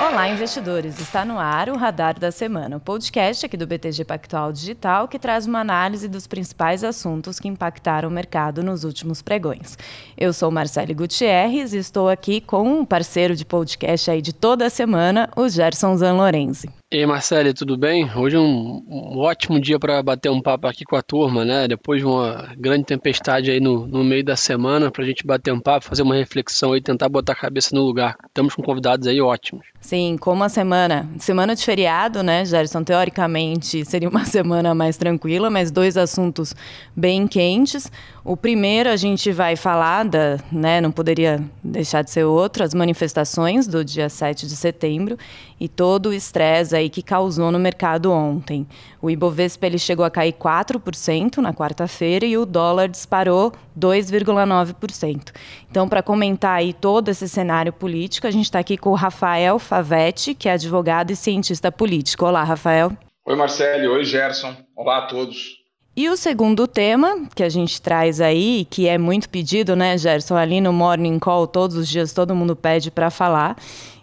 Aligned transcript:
Olá, 0.00 0.30
investidores! 0.30 0.98
Está 0.98 1.26
no 1.26 1.38
ar 1.38 1.68
o 1.68 1.76
Radar 1.76 2.18
da 2.18 2.32
Semana, 2.32 2.78
o 2.78 2.80
podcast 2.80 3.44
aqui 3.44 3.54
do 3.54 3.66
BTG 3.66 4.02
Pactual 4.02 4.50
Digital 4.50 5.06
que 5.06 5.18
traz 5.18 5.46
uma 5.46 5.60
análise 5.60 6.08
dos 6.08 6.26
principais 6.26 6.82
assuntos 6.82 7.38
que 7.38 7.48
impactaram 7.48 8.08
o 8.08 8.12
mercado 8.12 8.62
nos 8.62 8.82
últimos 8.82 9.20
pregões. 9.20 9.76
Eu 10.16 10.32
sou 10.32 10.50
Marcele 10.50 10.94
Gutierrez 10.94 11.74
e 11.74 11.76
estou 11.76 12.08
aqui 12.08 12.40
com 12.40 12.62
um 12.62 12.82
parceiro 12.82 13.36
de 13.36 13.44
podcast 13.44 14.10
aí 14.10 14.22
de 14.22 14.32
toda 14.32 14.64
a 14.64 14.70
semana, 14.70 15.28
o 15.36 15.46
Gerson 15.50 15.94
Zanlorenzi. 15.98 16.79
E 16.92 16.98
aí, 16.98 17.06
Marcelo, 17.06 17.54
tudo 17.54 17.76
bem? 17.76 18.10
Hoje 18.16 18.34
é 18.34 18.40
um, 18.40 18.84
um 18.88 19.18
ótimo 19.20 19.60
dia 19.60 19.78
para 19.78 20.02
bater 20.02 20.28
um 20.28 20.42
papo 20.42 20.66
aqui 20.66 20.84
com 20.84 20.96
a 20.96 21.02
turma, 21.02 21.44
né? 21.44 21.68
Depois 21.68 22.00
de 22.00 22.04
uma 22.04 22.52
grande 22.58 22.84
tempestade 22.84 23.48
aí 23.48 23.60
no, 23.60 23.86
no 23.86 24.02
meio 24.02 24.24
da 24.24 24.34
semana, 24.34 24.90
para 24.90 25.04
a 25.04 25.06
gente 25.06 25.24
bater 25.24 25.52
um 25.52 25.60
papo, 25.60 25.86
fazer 25.86 26.02
uma 26.02 26.16
reflexão 26.16 26.76
e 26.76 26.80
tentar 26.80 27.08
botar 27.08 27.34
a 27.34 27.36
cabeça 27.36 27.76
no 27.76 27.82
lugar. 27.82 28.16
Estamos 28.26 28.56
com 28.56 28.62
convidados 28.64 29.06
aí 29.06 29.20
ótimos. 29.20 29.64
Sim, 29.80 30.16
como 30.20 30.42
a 30.42 30.48
semana, 30.48 31.08
semana 31.20 31.54
de 31.54 31.64
feriado, 31.64 32.24
né, 32.24 32.44
Gerson? 32.44 32.82
Teoricamente 32.82 33.84
seria 33.84 34.08
uma 34.08 34.24
semana 34.26 34.74
mais 34.74 34.96
tranquila, 34.96 35.48
mas 35.48 35.70
dois 35.70 35.96
assuntos 35.96 36.56
bem 36.94 37.28
quentes. 37.28 37.90
O 38.24 38.36
primeiro 38.36 38.90
a 38.90 38.96
gente 38.96 39.30
vai 39.30 39.54
falar 39.54 40.04
da, 40.06 40.38
né, 40.50 40.80
não 40.80 40.90
poderia 40.90 41.40
deixar 41.62 42.02
de 42.02 42.10
ser 42.10 42.24
outro, 42.24 42.64
as 42.64 42.74
manifestações 42.74 43.68
do 43.68 43.84
dia 43.84 44.08
7 44.08 44.44
de 44.44 44.56
setembro 44.56 45.16
e 45.60 45.68
todo 45.68 46.06
o 46.06 46.12
estresse 46.14 46.74
aí 46.74 46.88
que 46.88 47.02
causou 47.02 47.52
no 47.52 47.58
mercado 47.58 48.10
ontem. 48.10 48.66
O 49.02 49.10
Ibovespa 49.10 49.66
ele 49.66 49.78
chegou 49.78 50.04
a 50.04 50.10
cair 50.10 50.32
4% 50.32 51.36
na 51.36 51.52
quarta-feira 51.52 52.24
e 52.24 52.38
o 52.38 52.46
dólar 52.46 52.88
disparou 52.88 53.52
2,9%. 53.78 55.32
Então, 55.70 55.86
para 55.86 56.02
comentar 56.02 56.56
aí 56.56 56.72
todo 56.72 57.10
esse 57.10 57.28
cenário 57.28 57.72
político, 57.72 58.26
a 58.26 58.30
gente 58.30 58.46
está 58.46 58.58
aqui 58.58 58.78
com 58.78 58.90
o 58.90 58.94
Rafael 58.94 59.58
Favetti, 59.58 60.34
que 60.34 60.48
é 60.48 60.52
advogado 60.52 61.10
e 61.10 61.16
cientista 61.16 61.70
político. 61.70 62.24
Olá, 62.24 62.42
Rafael. 62.42 62.90
Oi, 63.26 63.36
Marcele. 63.36 63.86
Oi, 63.86 64.04
Gerson. 64.04 64.56
Olá 64.74 64.98
a 64.98 65.06
todos. 65.06 65.60
E 65.96 66.08
o 66.08 66.16
segundo 66.16 66.66
tema 66.66 67.28
que 67.34 67.42
a 67.42 67.48
gente 67.48 67.82
traz 67.82 68.20
aí, 68.20 68.66
que 68.70 68.88
é 68.88 68.96
muito 68.96 69.28
pedido, 69.28 69.76
né, 69.76 69.98
Gerson? 69.98 70.36
Ali 70.36 70.60
no 70.60 70.72
Morning 70.72 71.18
Call, 71.18 71.46
todos 71.46 71.76
os 71.76 71.88
dias 71.88 72.12
todo 72.12 72.34
mundo 72.34 72.56
pede 72.56 72.90
para 72.90 73.10
falar, 73.10 73.56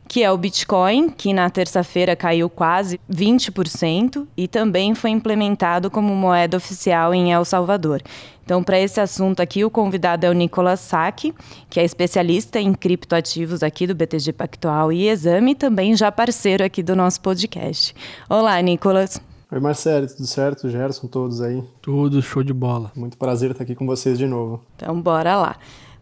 que 0.08 0.23
é 0.23 0.31
o 0.31 0.38
Bitcoin, 0.38 1.09
que 1.09 1.33
na 1.33 1.50
terça-feira 1.50 2.16
caiu 2.16 2.50
quase 2.50 3.00
20% 3.11 4.25
e 4.38 4.47
também 4.47 4.95
foi 4.95 5.09
implementado 5.09 5.91
como 5.91 6.16
moeda 6.16 6.55
oficial 6.58 7.13
em 7.13 7.31
El 7.31 7.44
Salvador. 7.44 8.02
Então, 8.44 8.63
para 8.63 8.80
esse 8.80 9.02
assunto 9.02 9.41
aqui, 9.41 9.66
o 9.66 9.69
convidado 9.69 10.25
é 10.25 10.30
o 10.30 10.33
Nicolas 10.33 10.80
Sack, 10.80 11.33
que 11.69 11.81
é 11.81 11.83
especialista 11.83 12.61
em 12.61 12.73
criptoativos 12.73 13.61
aqui 13.61 13.85
do 13.85 13.94
BTG 13.94 14.31
Pactual 14.31 14.91
e 14.91 15.09
Exame, 15.09 15.53
também 15.53 15.97
já 15.97 16.09
parceiro 16.09 16.63
aqui 16.63 16.81
do 16.81 16.95
nosso 16.95 17.19
podcast. 17.19 17.94
Olá, 18.30 18.61
Nicolas. 18.61 19.19
Oi, 19.52 19.59
Marcelo, 19.59 20.08
tudo 20.08 20.25
certo? 20.25 20.69
Gerson, 20.69 21.08
todos 21.08 21.41
aí? 21.41 21.61
Tudo 21.81 22.22
show 22.22 22.41
de 22.41 22.53
bola. 22.53 22.91
Muito 22.95 23.17
prazer 23.17 23.52
estar 23.52 23.63
aqui 23.63 23.75
com 23.75 23.85
vocês 23.85 24.17
de 24.17 24.28
novo. 24.28 24.61
Então, 24.78 25.02
bora 25.02 25.35
lá. 25.35 25.58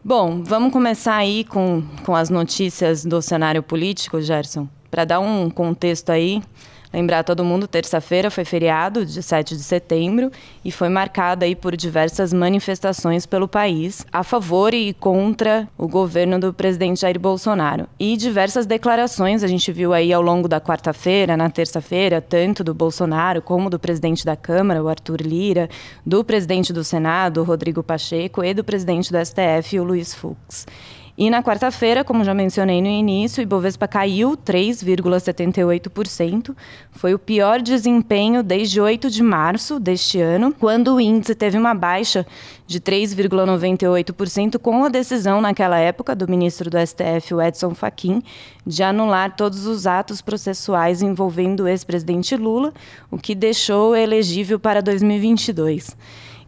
Bom, 0.08 0.44
vamos 0.44 0.72
começar 0.72 1.16
aí 1.16 1.44
com, 1.44 1.82
com 2.06 2.16
as 2.16 2.30
notícias 2.30 3.04
do 3.04 3.24
cenário 3.24 3.64
político, 3.64 4.22
Gerson. 4.22 4.70
Para 4.92 5.04
dar 5.04 5.20
um 5.20 5.50
contexto 5.50 6.12
aí, 6.12 6.44
Lembrar 6.96 7.24
todo 7.24 7.44
mundo, 7.44 7.68
terça-feira 7.68 8.32
foi 8.32 8.46
feriado, 8.46 9.06
de 9.06 9.22
7 9.22 9.58
de 9.58 9.64
setembro, 9.64 10.32
e 10.64 10.72
foi 10.72 10.88
marcada 10.88 11.44
aí 11.44 11.54
por 11.54 11.76
diversas 11.76 12.32
manifestações 12.32 13.26
pelo 13.26 13.50
país 13.50 14.06
a 14.14 14.24
favor 14.24 14.74
e 14.74 14.94
contra 14.94 15.68
o 15.78 15.90
governo 15.90 16.40
do 16.40 16.54
presidente 16.54 17.02
Jair 17.02 17.20
Bolsonaro. 17.20 17.86
E 18.00 18.16
diversas 18.16 18.66
declarações 18.66 19.44
a 19.44 19.48
gente 19.48 19.74
viu 19.74 19.92
aí 19.92 20.14
ao 20.14 20.22
longo 20.22 20.48
da 20.48 20.62
quarta-feira, 20.62 21.36
na 21.36 21.50
terça-feira, 21.50 22.22
tanto 22.22 22.64
do 22.64 22.74
Bolsonaro 22.74 23.42
como 23.42 23.70
do 23.70 23.78
presidente 23.78 24.26
da 24.26 24.38
Câmara, 24.38 24.82
o 24.82 24.88
Arthur 24.88 25.20
Lira, 25.20 25.68
do 26.06 26.24
presidente 26.24 26.72
do 26.72 26.82
Senado, 26.82 27.44
Rodrigo 27.44 27.84
Pacheco, 27.84 28.42
e 28.42 28.54
do 28.54 28.64
presidente 28.64 29.12
do 29.12 29.18
STF, 29.18 29.78
o 29.82 29.84
Luiz 29.84 30.14
Fux. 30.14 30.66
E 31.18 31.30
na 31.30 31.42
quarta-feira, 31.42 32.04
como 32.04 32.26
já 32.26 32.34
mencionei 32.34 32.82
no 32.82 32.90
início, 32.90 33.40
o 33.40 33.44
Ibovespa 33.44 33.88
caiu 33.88 34.36
3,78%. 34.36 36.54
Foi 36.92 37.14
o 37.14 37.20
pior 37.20 37.62
desempenho 37.62 38.44
desde 38.44 38.82
8 38.82 39.10
de 39.10 39.24
março 39.24 39.80
deste 39.80 40.20
ano, 40.20 40.54
quando 40.60 40.94
o 40.94 41.00
índice 41.00 41.34
teve 41.34 41.58
uma 41.58 41.74
baixa 41.74 42.28
de 42.68 42.82
3,98%, 42.82 44.60
com 44.60 44.84
a 44.84 44.90
decisão 44.90 45.40
naquela 45.40 45.80
época 45.80 46.14
do 46.14 46.28
ministro 46.28 46.70
do 46.70 46.78
STF, 46.78 47.34
Edson 47.48 47.74
Fachin, 47.74 48.22
de 48.68 48.84
anular 48.84 49.38
todos 49.38 49.66
os 49.66 49.88
atos 49.88 50.22
processuais 50.22 51.02
envolvendo 51.02 51.62
o 51.62 51.68
ex-presidente 51.70 52.36
Lula, 52.36 52.74
o 53.10 53.18
que 53.18 53.34
deixou 53.34 53.96
elegível 53.96 54.60
para 54.60 54.82
2022. 54.82 55.96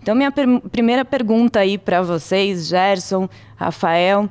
Então, 0.01 0.13
minha 0.13 0.31
per 0.31 0.45
primeira 0.71 1.05
pergunta 1.05 1.59
aí 1.59 1.77
para 1.77 2.01
vocês, 2.01 2.67
Gerson, 2.67 3.29
Rafael, 3.55 4.29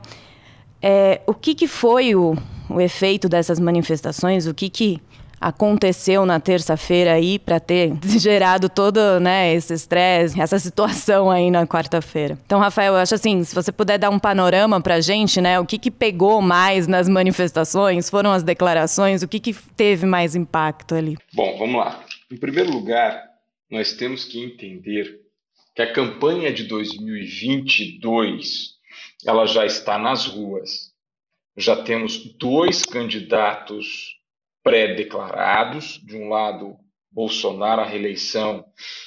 é, 0.86 1.20
o 1.26 1.34
que, 1.34 1.52
que 1.52 1.66
foi 1.66 2.14
o, 2.14 2.36
o 2.70 2.80
efeito 2.80 3.28
dessas 3.28 3.58
manifestações? 3.58 4.46
O 4.46 4.54
que, 4.54 4.70
que 4.70 5.00
aconteceu 5.40 6.24
na 6.24 6.38
terça-feira 6.38 7.12
aí 7.12 7.40
para 7.40 7.58
ter 7.58 7.92
gerado 8.20 8.68
todo 8.68 9.18
né, 9.18 9.52
esse 9.52 9.74
estresse, 9.74 10.40
essa 10.40 10.60
situação 10.60 11.28
aí 11.28 11.50
na 11.50 11.66
quarta-feira. 11.66 12.38
Então, 12.46 12.60
Rafael, 12.60 12.94
eu 12.94 13.00
acho 13.00 13.16
assim, 13.16 13.42
se 13.42 13.54
você 13.54 13.72
puder 13.72 13.98
dar 13.98 14.10
um 14.10 14.18
panorama 14.18 14.80
para 14.80 15.00
gente, 15.00 15.40
né, 15.40 15.58
o 15.58 15.66
que, 15.66 15.76
que 15.76 15.90
pegou 15.90 16.40
mais 16.40 16.86
nas 16.86 17.08
manifestações, 17.08 18.08
foram 18.08 18.30
as 18.30 18.44
declarações, 18.44 19.22
o 19.22 19.28
que, 19.28 19.40
que 19.40 19.52
teve 19.76 20.06
mais 20.06 20.36
impacto 20.36 20.94
ali? 20.94 21.18
Bom, 21.34 21.58
vamos 21.58 21.80
lá. 21.80 22.04
Em 22.32 22.36
primeiro 22.36 22.70
lugar, 22.70 23.24
nós 23.70 23.92
temos 23.92 24.24
que 24.24 24.40
entender 24.40 25.18
que 25.74 25.82
a 25.82 25.92
campanha 25.92 26.52
de 26.52 26.64
2022 26.64 28.75
ela 29.26 29.46
já 29.46 29.66
está 29.66 29.98
nas 29.98 30.26
ruas. 30.26 30.94
Já 31.56 31.82
temos 31.82 32.18
dois 32.36 32.82
candidatos 32.82 34.16
pré-declarados, 34.62 36.00
de 36.04 36.16
um 36.16 36.28
lado 36.28 36.76
Bolsonaro 37.10 37.80
à 37.80 37.84
reeleição, 37.84 38.64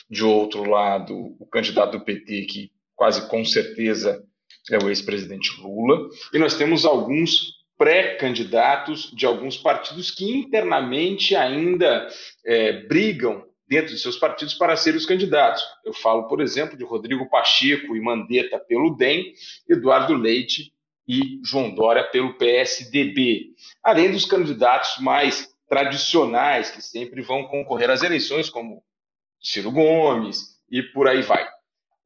de 0.09 0.23
outro 0.23 0.63
lado 0.63 1.35
o 1.39 1.45
candidato 1.45 1.97
do 1.97 2.03
PT 2.03 2.45
que 2.45 2.71
quase 2.95 3.29
com 3.29 3.45
certeza 3.45 4.23
é 4.71 4.77
o 4.77 4.89
ex-presidente 4.89 5.51
Lula, 5.61 6.09
e 6.33 6.39
nós 6.39 6.55
temos 6.55 6.85
alguns 6.85 7.59
pré-candidatos 7.77 9.11
de 9.15 9.25
alguns 9.25 9.57
partidos 9.57 10.11
que 10.11 10.25
internamente 10.25 11.35
ainda 11.35 12.07
é, 12.45 12.73
brigam 12.87 13.45
dentro 13.69 13.93
de 13.93 13.99
seus 13.99 14.17
partidos 14.17 14.55
para 14.55 14.75
serem 14.75 14.97
os 14.97 15.05
candidatos. 15.05 15.63
Eu 15.85 15.93
falo, 15.93 16.27
por 16.27 16.41
exemplo, 16.41 16.75
de 16.75 16.83
Rodrigo 16.83 17.29
Pacheco 17.29 17.95
e 17.95 18.01
Mandetta 18.01 18.57
pelo 18.59 18.95
DEM, 18.95 19.31
Eduardo 19.69 20.15
Leite 20.15 20.73
e 21.07 21.39
João 21.45 21.73
Dória 21.73 22.03
pelo 22.03 22.33
PSDB, 22.33 23.51
além 23.83 24.11
dos 24.11 24.25
candidatos 24.25 24.97
mais 24.99 25.55
tradicionais 25.67 26.71
que 26.71 26.81
sempre 26.81 27.21
vão 27.21 27.45
concorrer 27.45 27.91
às 27.91 28.01
eleições, 28.01 28.49
como 28.49 28.83
Ciro 29.39 29.71
Gomes 29.71 30.59
e 30.69 30.81
por 30.81 31.07
aí 31.07 31.21
vai. 31.21 31.47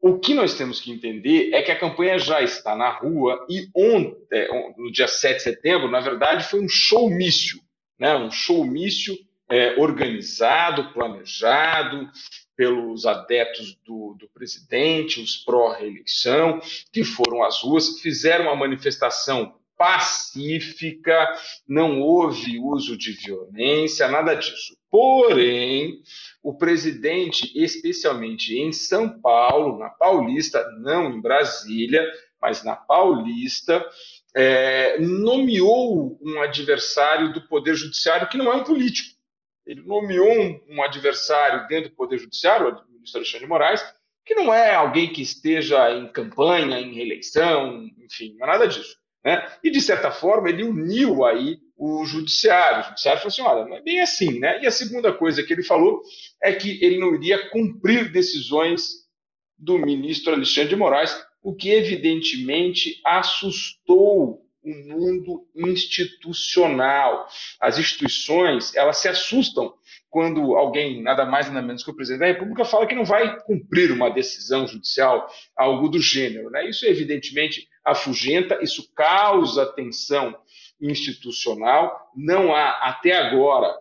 O 0.02 0.19
que 0.19 0.34
nós 0.34 0.57
temos 0.57 0.81
que 0.81 0.91
entender 0.91 1.53
é 1.53 1.62
que 1.62 1.72
a 1.72 1.79
campanha 1.79 2.19
já 2.19 2.41
está 2.41 2.75
na 2.75 2.90
rua 2.90 3.46
e 3.50 3.69
ontem, 3.73 4.18
é, 4.34 4.73
no 4.78 4.91
dia 4.91 5.07
7 5.07 5.38
de 5.38 5.44
setembro, 5.44 5.90
na 5.90 6.02
verdade, 6.02 6.44
foi 6.44 6.59
um 6.59 6.68
showmício, 6.68 7.62
né? 7.97 8.13
um 8.18 8.29
showmício 8.29 9.18
é, 9.53 9.80
organizado, 9.80 10.91
planejado 10.94 12.09
pelos 12.58 13.06
adeptos 13.06 13.75
do, 13.86 14.16
do 14.19 14.28
presidente, 14.34 15.22
os 15.22 15.38
pró-reeleição, 15.38 16.59
que 16.91 17.03
foram 17.03 17.44
às 17.44 17.62
ruas, 17.62 18.00
fizeram 18.00 18.46
uma 18.46 18.56
manifestação 18.56 19.53
pacífica, 19.78 21.32
não 21.67 22.02
houve 22.02 22.58
uso 22.58 22.97
de 22.97 23.11
violência, 23.11 24.08
nada 24.08 24.34
disso. 24.34 24.76
Porém, 24.90 26.02
o 26.41 26.58
presidente, 26.58 27.52
especialmente 27.55 28.58
em 28.58 28.72
São 28.72 29.22
Paulo, 29.22 29.78
na 29.78 29.90
Paulista, 29.90 30.67
não 30.79 31.11
em 31.11 31.22
Brasília, 31.22 32.03
mas 32.41 32.64
na 32.64 32.76
Paulista, 32.76 33.85
é, 34.35 34.97
nomeou 35.00 36.17
um 36.23 36.41
adversário 36.41 37.32
do 37.32 37.47
Poder 37.47 37.76
Judiciário 37.76 38.28
que 38.28 38.38
não 38.38 38.52
é 38.52 38.55
um 38.55 38.64
político 38.64 39.13
ele 39.66 39.82
nomeou 39.82 40.62
um, 40.70 40.84
adversário 40.84 41.68
dentro 41.68 41.90
do 41.90 41.96
Poder 41.96 42.18
Judiciário, 42.18 42.68
o 42.68 42.94
ministro 42.94 43.20
Alexandre 43.20 43.46
de 43.46 43.50
Moraes, 43.50 43.84
que 44.26 44.36
não 44.36 44.54
é 44.54 44.74
alguém 44.74 45.12
que 45.12 45.22
esteja 45.22 45.92
em 45.92 46.08
campanha, 46.12 46.80
em 46.80 46.94
reeleição, 46.94 47.86
enfim, 48.00 48.36
não 48.38 48.48
é 48.48 48.52
nada 48.52 48.68
disso. 48.68 48.96
Né? 49.24 49.46
E, 49.64 49.72
de 49.72 49.82
certa 49.82 50.12
forma, 50.12 50.50
ele 50.50 50.64
uniu 50.64 51.24
aí 51.24 51.58
o 51.78 52.06
judiciário. 52.06 52.82
O 52.82 52.88
judiciário 52.90 53.22
falou 53.22 53.32
assim, 53.32 53.42
olha, 53.42 53.66
não 53.66 53.78
é 53.78 53.82
bem 53.82 54.02
assim. 54.02 54.40
Né? 54.40 54.62
E 54.62 54.68
a 54.68 54.72
segunda 54.72 55.14
coisa 55.14 55.44
que 55.44 55.54
ele 55.54 55.64
falou 55.64 56.02
é 56.42 56.54
que 56.54 56.84
ele 56.84 57.00
não 57.00 57.16
iria 57.16 57.50
cumprir 57.50 58.12
decisões 58.12 59.04
do 59.58 59.78
ministro 59.78 60.34
Alexandre 60.34 60.70
de 60.70 60.76
Moraes, 60.76 61.18
o 61.42 61.56
que, 61.56 61.70
evidentemente, 61.70 63.00
assustou 63.06 64.42
o 64.64 64.70
mundo 64.70 65.48
institucional. 65.56 67.28
As 67.60 67.78
instituições, 67.78 68.76
elas 68.76 68.98
se 68.98 69.08
assustam 69.08 69.74
quando 70.10 70.56
alguém, 70.56 71.02
nada 71.02 71.26
mais 71.26 71.48
nada 71.48 71.66
menos 71.66 71.84
que 71.84 71.90
o 71.90 71.96
presidente 71.96 72.20
da 72.22 72.28
República, 72.28 72.64
fala 72.64 72.86
que 72.86 72.96
não 72.96 73.04
vai 73.04 73.40
cumprir 73.42 73.92
uma 73.92 74.10
decisão 74.10 74.68
judicial, 74.68 75.28
algo 75.56 75.90
do 75.90 76.00
gênero. 76.00 76.50
Né? 76.50 76.70
Isso, 76.70 76.86
evidentemente, 76.86 77.68
afugenta, 77.84 78.60
isso 78.62 78.94
causa 78.94 79.66
tensão 79.74 80.36
institucional. 80.80 82.12
Não 82.16 82.56
há, 82.56 82.90
até 82.90 83.14
agora, 83.14 83.76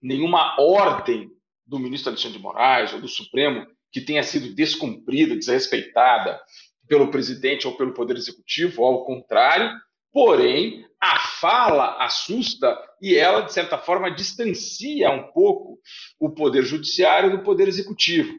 nenhuma 0.00 0.60
ordem 0.60 1.30
do 1.66 1.78
ministro 1.78 2.10
Alexandre 2.10 2.38
de 2.38 2.42
Moraes 2.42 2.92
ou 2.92 3.00
do 3.00 3.08
Supremo 3.08 3.66
que 3.90 4.00
tenha 4.00 4.22
sido 4.22 4.54
descumprida, 4.54 5.36
desrespeitada 5.36 6.40
pelo 6.88 7.10
presidente 7.10 7.66
ou 7.66 7.76
pelo 7.76 7.94
Poder 7.94 8.16
Executivo, 8.16 8.84
ao 8.84 9.04
contrário. 9.04 9.70
Porém, 10.12 10.84
a 11.00 11.18
fala 11.18 11.96
assusta 12.04 12.78
e 13.00 13.16
ela, 13.16 13.40
de 13.40 13.52
certa 13.52 13.78
forma, 13.78 14.10
distancia 14.10 15.10
um 15.10 15.32
pouco 15.32 15.80
o 16.20 16.30
Poder 16.30 16.62
Judiciário 16.62 17.30
do 17.30 17.42
Poder 17.42 17.66
Executivo. 17.66 18.38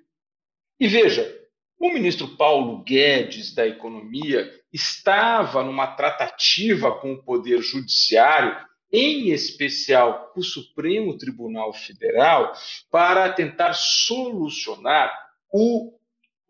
E 0.79 0.87
veja, 0.87 1.43
o 1.79 1.91
ministro 1.91 2.37
Paulo 2.37 2.83
Guedes, 2.83 3.53
da 3.53 3.67
Economia, 3.67 4.49
estava 4.71 5.63
numa 5.63 5.87
tratativa 5.87 6.97
com 6.99 7.13
o 7.13 7.23
Poder 7.23 7.61
Judiciário, 7.61 8.55
em 8.91 9.31
especial 9.31 10.31
o 10.35 10.43
Supremo 10.43 11.17
Tribunal 11.17 11.73
Federal, 11.73 12.53
para 12.89 13.33
tentar 13.33 13.73
solucionar 13.73 15.11
o 15.51 15.91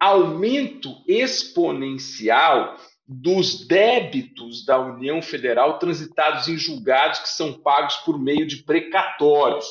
aumento 0.03 1.01
exponencial 1.07 2.77
dos 3.07 3.65
débitos 3.65 4.65
da 4.65 4.77
União 4.77 5.21
Federal 5.21 5.79
transitados 5.79 6.49
em 6.49 6.57
julgados 6.57 7.19
que 7.19 7.29
são 7.29 7.53
pagos 7.53 7.95
por 7.97 8.19
meio 8.19 8.45
de 8.45 8.63
precatórios. 8.63 9.65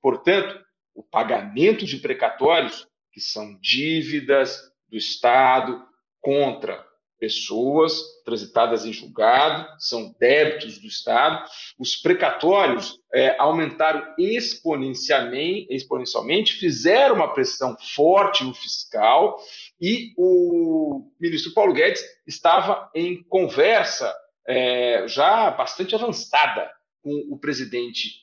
Portanto, 0.00 0.58
o 0.94 1.02
pagamento 1.02 1.84
de 1.84 1.98
precatórios, 1.98 2.86
que 3.12 3.20
são 3.20 3.58
dívidas 3.60 4.58
do 4.88 4.96
Estado 4.96 5.84
contra 6.18 6.82
pessoas 7.18 8.02
transitadas 8.24 8.84
em 8.84 8.92
julgado, 8.92 9.66
são 9.78 10.14
débitos 10.18 10.78
do 10.78 10.86
Estado. 10.86 11.42
Os 11.78 11.96
precatórios 11.96 12.98
é, 13.12 13.34
aumentaram 13.38 14.14
exponencialmente, 14.18 15.66
exponencialmente, 15.70 16.52
fizeram 16.54 17.14
uma 17.16 17.32
pressão 17.32 17.76
forte 17.78 18.44
no 18.44 18.52
fiscal 18.52 19.38
e 19.86 20.14
o 20.16 21.12
ministro 21.20 21.52
Paulo 21.52 21.74
Guedes 21.74 22.02
estava 22.26 22.90
em 22.94 23.22
conversa 23.24 24.10
é, 24.48 25.06
já 25.06 25.50
bastante 25.50 25.94
avançada 25.94 26.70
com 27.02 27.12
o 27.30 27.38
presidente 27.38 28.22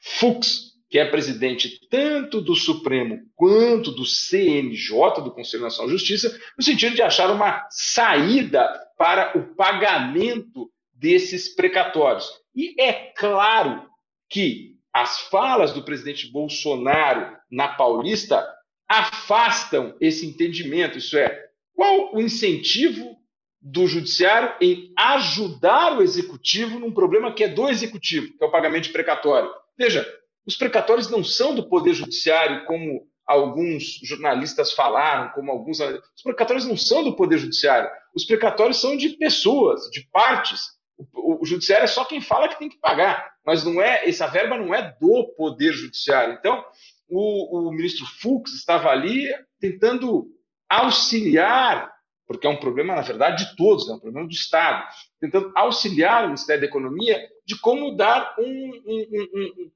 Fux, 0.00 0.72
que 0.88 0.98
é 0.98 1.04
presidente 1.04 1.78
tanto 1.90 2.40
do 2.40 2.56
Supremo 2.56 3.18
quanto 3.36 3.92
do 3.92 4.06
CNJ, 4.06 5.22
do 5.22 5.34
Conselho 5.34 5.64
Nacional 5.64 5.88
de 5.88 5.98
Justiça, 5.98 6.34
no 6.56 6.64
sentido 6.64 6.94
de 6.94 7.02
achar 7.02 7.30
uma 7.30 7.66
saída 7.68 8.66
para 8.96 9.36
o 9.36 9.54
pagamento 9.54 10.70
desses 10.94 11.54
precatórios. 11.54 12.26
E 12.56 12.74
é 12.80 13.12
claro 13.14 13.86
que 14.30 14.78
as 14.94 15.20
falas 15.28 15.74
do 15.74 15.84
presidente 15.84 16.32
Bolsonaro 16.32 17.36
na 17.50 17.68
Paulista 17.68 18.42
afastam 18.92 19.96
esse 19.98 20.26
entendimento, 20.26 20.98
isso 20.98 21.16
é, 21.16 21.46
qual 21.74 22.14
o 22.14 22.20
incentivo 22.20 23.16
do 23.58 23.86
judiciário 23.86 24.54
em 24.60 24.92
ajudar 24.98 25.96
o 25.96 26.02
executivo 26.02 26.78
num 26.78 26.92
problema 26.92 27.32
que 27.32 27.44
é 27.44 27.48
do 27.48 27.70
executivo, 27.70 28.36
que 28.36 28.44
é 28.44 28.46
o 28.46 28.50
pagamento 28.50 28.84
de 28.84 28.90
precatório. 28.90 29.50
Veja, 29.78 30.06
os 30.44 30.56
precatórios 30.56 31.08
não 31.08 31.24
são 31.24 31.54
do 31.54 31.68
poder 31.68 31.94
judiciário, 31.94 32.66
como 32.66 33.06
alguns 33.26 34.00
jornalistas 34.02 34.72
falaram, 34.72 35.30
como 35.30 35.50
alguns. 35.50 35.80
Os 35.80 36.22
precatórios 36.22 36.66
não 36.66 36.76
são 36.76 37.02
do 37.02 37.16
poder 37.16 37.38
judiciário. 37.38 37.88
Os 38.14 38.26
precatórios 38.26 38.80
são 38.80 38.96
de 38.96 39.10
pessoas, 39.10 39.88
de 39.90 40.06
partes. 40.12 40.60
O, 41.14 41.42
o, 41.42 41.46
judiciário 41.46 41.84
é 41.84 41.88
só 41.88 42.04
quem 42.04 42.20
fala 42.20 42.48
que 42.48 42.58
tem 42.58 42.68
que 42.68 42.78
pagar, 42.78 43.32
mas 43.46 43.64
não 43.64 43.80
é 43.80 44.06
essa 44.08 44.26
verba 44.26 44.58
não 44.58 44.74
é 44.74 44.94
do 45.00 45.32
poder 45.36 45.72
judiciário. 45.72 46.34
Então, 46.34 46.62
o, 47.12 47.68
o 47.68 47.72
ministro 47.72 48.06
Fux 48.06 48.54
estava 48.54 48.88
ali 48.88 49.28
tentando 49.60 50.26
auxiliar, 50.68 51.92
porque 52.26 52.46
é 52.46 52.50
um 52.50 52.56
problema, 52.56 52.94
na 52.94 53.02
verdade, 53.02 53.44
de 53.44 53.56
todos, 53.56 53.88
é 53.88 53.92
um 53.92 54.00
problema 54.00 54.26
do 54.26 54.32
Estado, 54.32 54.88
tentando 55.20 55.52
auxiliar 55.54 56.24
o 56.24 56.28
Ministério 56.28 56.62
da 56.62 56.66
Economia 56.66 57.20
de 57.46 57.58
como 57.60 57.94
dar 57.94 58.34
um, 58.38 58.44
um, 58.44 59.28
um, 59.34 59.70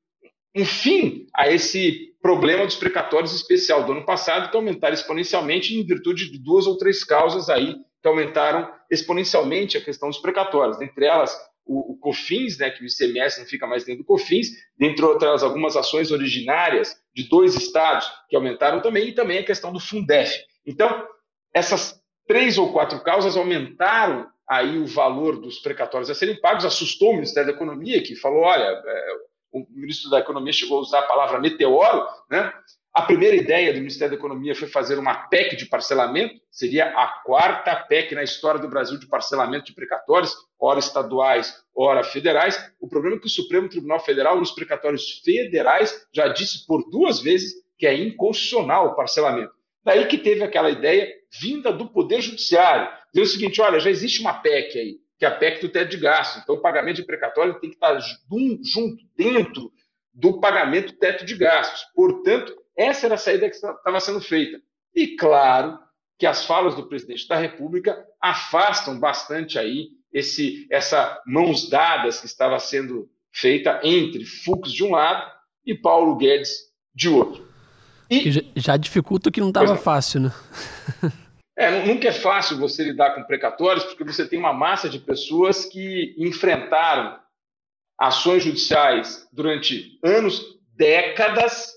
um 0.63 0.65
fim 0.65 1.27
a 1.35 1.51
esse 1.51 2.15
problema 2.23 2.65
dos 2.65 2.77
precatórios 2.77 3.35
especial 3.35 3.85
do 3.85 3.93
ano 3.93 4.07
passado, 4.07 4.51
que 4.51 4.57
aumentaram 4.57 4.95
exponencialmente 4.95 5.75
em 5.75 5.85
virtude 5.85 6.31
de 6.31 6.39
duas 6.39 6.67
ou 6.67 6.79
três 6.79 7.05
causas 7.05 7.51
aí 7.51 7.77
que 8.01 8.09
aumentaram 8.09 8.73
exponencialmente 8.91 9.77
a 9.77 9.85
questão 9.85 10.09
dos 10.09 10.19
precatórios, 10.19 10.79
dentre 10.79 11.05
elas 11.05 11.37
o, 11.67 11.93
o 11.93 11.99
COFINS, 11.99 12.59
né, 12.59 12.71
que 12.71 12.83
o 12.83 12.87
ICMS 12.87 13.41
não 13.41 13.47
fica 13.47 13.67
mais 13.67 13.85
dentro 13.85 14.05
do 14.05 14.07
COFINS, 14.07 14.53
dentre 14.79 15.05
outras 15.05 15.43
algumas 15.43 15.77
ações 15.77 16.11
originárias 16.11 16.97
de 17.17 17.27
dois 17.31 17.57
estados 17.57 18.07
que 18.29 18.37
aumentaram 18.37 18.83
também, 18.83 19.09
e 19.09 19.13
também 19.13 19.39
a 19.39 19.45
questão 19.45 19.73
do 19.73 19.81
Fundef. 19.81 20.39
Então, 20.67 21.09
essas 21.53 21.99
três 22.29 22.59
ou 22.59 22.73
quatro 22.75 23.03
causas 23.03 23.39
aumentaram 23.39 24.29
aí 24.47 24.79
o 24.79 24.87
valor 24.87 25.41
dos 25.41 25.59
precatórios 25.59 26.11
a 26.11 26.15
serem 26.15 26.39
pagos, 26.39 26.67
assustou 26.67 27.11
o 27.11 27.15
Ministério 27.15 27.51
da 27.51 27.57
Economia, 27.57 28.03
que 28.03 28.15
falou, 28.15 28.43
olha, 28.43 28.65
é, 28.65 29.09
o 29.51 29.67
ministro 29.71 30.11
da 30.11 30.19
Economia 30.19 30.53
chegou 30.53 30.77
a 30.77 30.83
usar 30.83 30.99
a 31.01 31.07
palavra 31.07 31.41
meteoro, 31.41 32.07
né? 32.31 32.53
A 32.97 33.03
primeira 33.03 33.37
ideia 33.37 33.75
do 33.75 33.79
Ministério 33.79 34.13
da 34.13 34.19
Economia 34.19 34.55
foi 34.55 34.69
fazer 34.69 34.99
uma 34.99 35.29
PEC 35.29 35.55
de 35.55 35.67
parcelamento, 35.67 36.41
seria 36.51 36.87
a 36.87 37.07
quarta 37.27 37.77
PEC 37.77 38.15
na 38.15 38.23
história 38.23 38.59
do 38.59 38.71
Brasil 38.71 38.99
de 38.99 39.07
parcelamento 39.07 39.67
de 39.67 39.75
precatórios, 39.75 40.35
ora 40.59 40.79
estaduais, 40.79 41.63
ora 41.77 42.03
federais. 42.03 42.59
O 42.81 42.89
problema 42.89 43.17
é 43.17 43.19
que 43.19 43.27
o 43.27 43.31
Supremo 43.31 43.69
Tribunal 43.69 44.01
Federal, 44.01 44.39
nos 44.39 44.51
precatórios 44.51 45.21
federais, 45.23 46.07
já 46.11 46.29
disse 46.29 46.67
por 46.67 46.89
duas 46.89 47.21
vezes 47.21 47.57
que 47.77 47.87
é 47.87 47.93
inconstitucional 47.93 48.87
o 48.87 48.95
parcelamento. 48.95 49.53
Daí 49.85 50.07
que 50.07 50.17
teve 50.17 50.43
aquela 50.43 50.71
ideia 50.71 51.13
vinda 51.39 51.71
do 51.71 51.91
Poder 51.91 52.23
Judiciário, 52.23 52.89
dizendo 53.13 53.29
o 53.29 53.31
seguinte: 53.31 53.61
olha, 53.61 53.79
já 53.79 53.91
existe 53.91 54.23
uma 54.23 54.41
PEC 54.41 54.79
aí, 54.79 54.97
que 55.19 55.27
é 55.27 55.29
a 55.29 55.37
PEC 55.37 55.61
do 55.61 55.69
teto 55.69 55.91
de 55.91 55.99
gasto. 55.99 56.41
Então, 56.43 56.55
o 56.55 56.63
pagamento 56.63 56.97
de 56.97 57.05
precatório 57.05 57.61
tem 57.61 57.69
que 57.69 57.77
estar 57.77 57.99
junto, 58.01 59.05
dentro 59.15 59.71
do 60.15 60.41
pagamento 60.41 60.95
do 60.95 60.99
teto 60.99 61.27
de 61.27 61.35
gastos. 61.35 61.83
Portanto, 61.95 62.57
essa 62.77 63.07
era 63.07 63.15
a 63.15 63.19
saída 63.19 63.49
que 63.49 63.57
estava 63.57 64.01
sendo 64.01 64.21
feita. 64.21 64.61
E 64.95 65.17
claro 65.17 65.79
que 66.19 66.27
as 66.27 66.45
falas 66.45 66.75
do 66.75 66.89
presidente 66.89 67.29
da 67.29 67.37
República 67.37 68.05
afastam 68.21 68.99
bastante 68.99 69.59
aí 69.59 69.89
esse, 70.13 70.67
essa 70.71 71.21
mãos 71.27 71.69
dadas 71.69 72.21
que 72.21 72.27
estava 72.27 72.59
sendo 72.59 73.09
feita 73.33 73.81
entre 73.83 74.25
Fux 74.25 74.73
de 74.73 74.83
um 74.83 74.93
lado 74.93 75.31
e 75.65 75.75
Paulo 75.75 76.17
Guedes 76.17 76.67
de 76.95 77.09
outro. 77.09 77.47
E, 78.09 78.31
já, 78.31 78.41
já 78.55 78.77
dificulta 78.77 79.31
que 79.31 79.41
não 79.41 79.49
estava 79.49 79.77
fácil, 79.77 80.21
né? 80.21 80.33
É, 81.59 81.87
nunca 81.87 82.09
é 82.09 82.13
fácil 82.13 82.59
você 82.59 82.85
lidar 82.85 83.15
com 83.15 83.25
precatórios, 83.25 83.83
porque 83.87 84.05
você 84.05 84.29
tem 84.29 84.39
uma 84.39 84.53
massa 84.53 84.91
de 84.91 84.99
pessoas 84.99 85.65
que 85.65 86.15
enfrentaram 86.19 87.19
ações 87.99 88.45
judiciais 88.45 89.27
durante 89.33 89.99
anos, 90.05 90.59
décadas, 90.75 91.73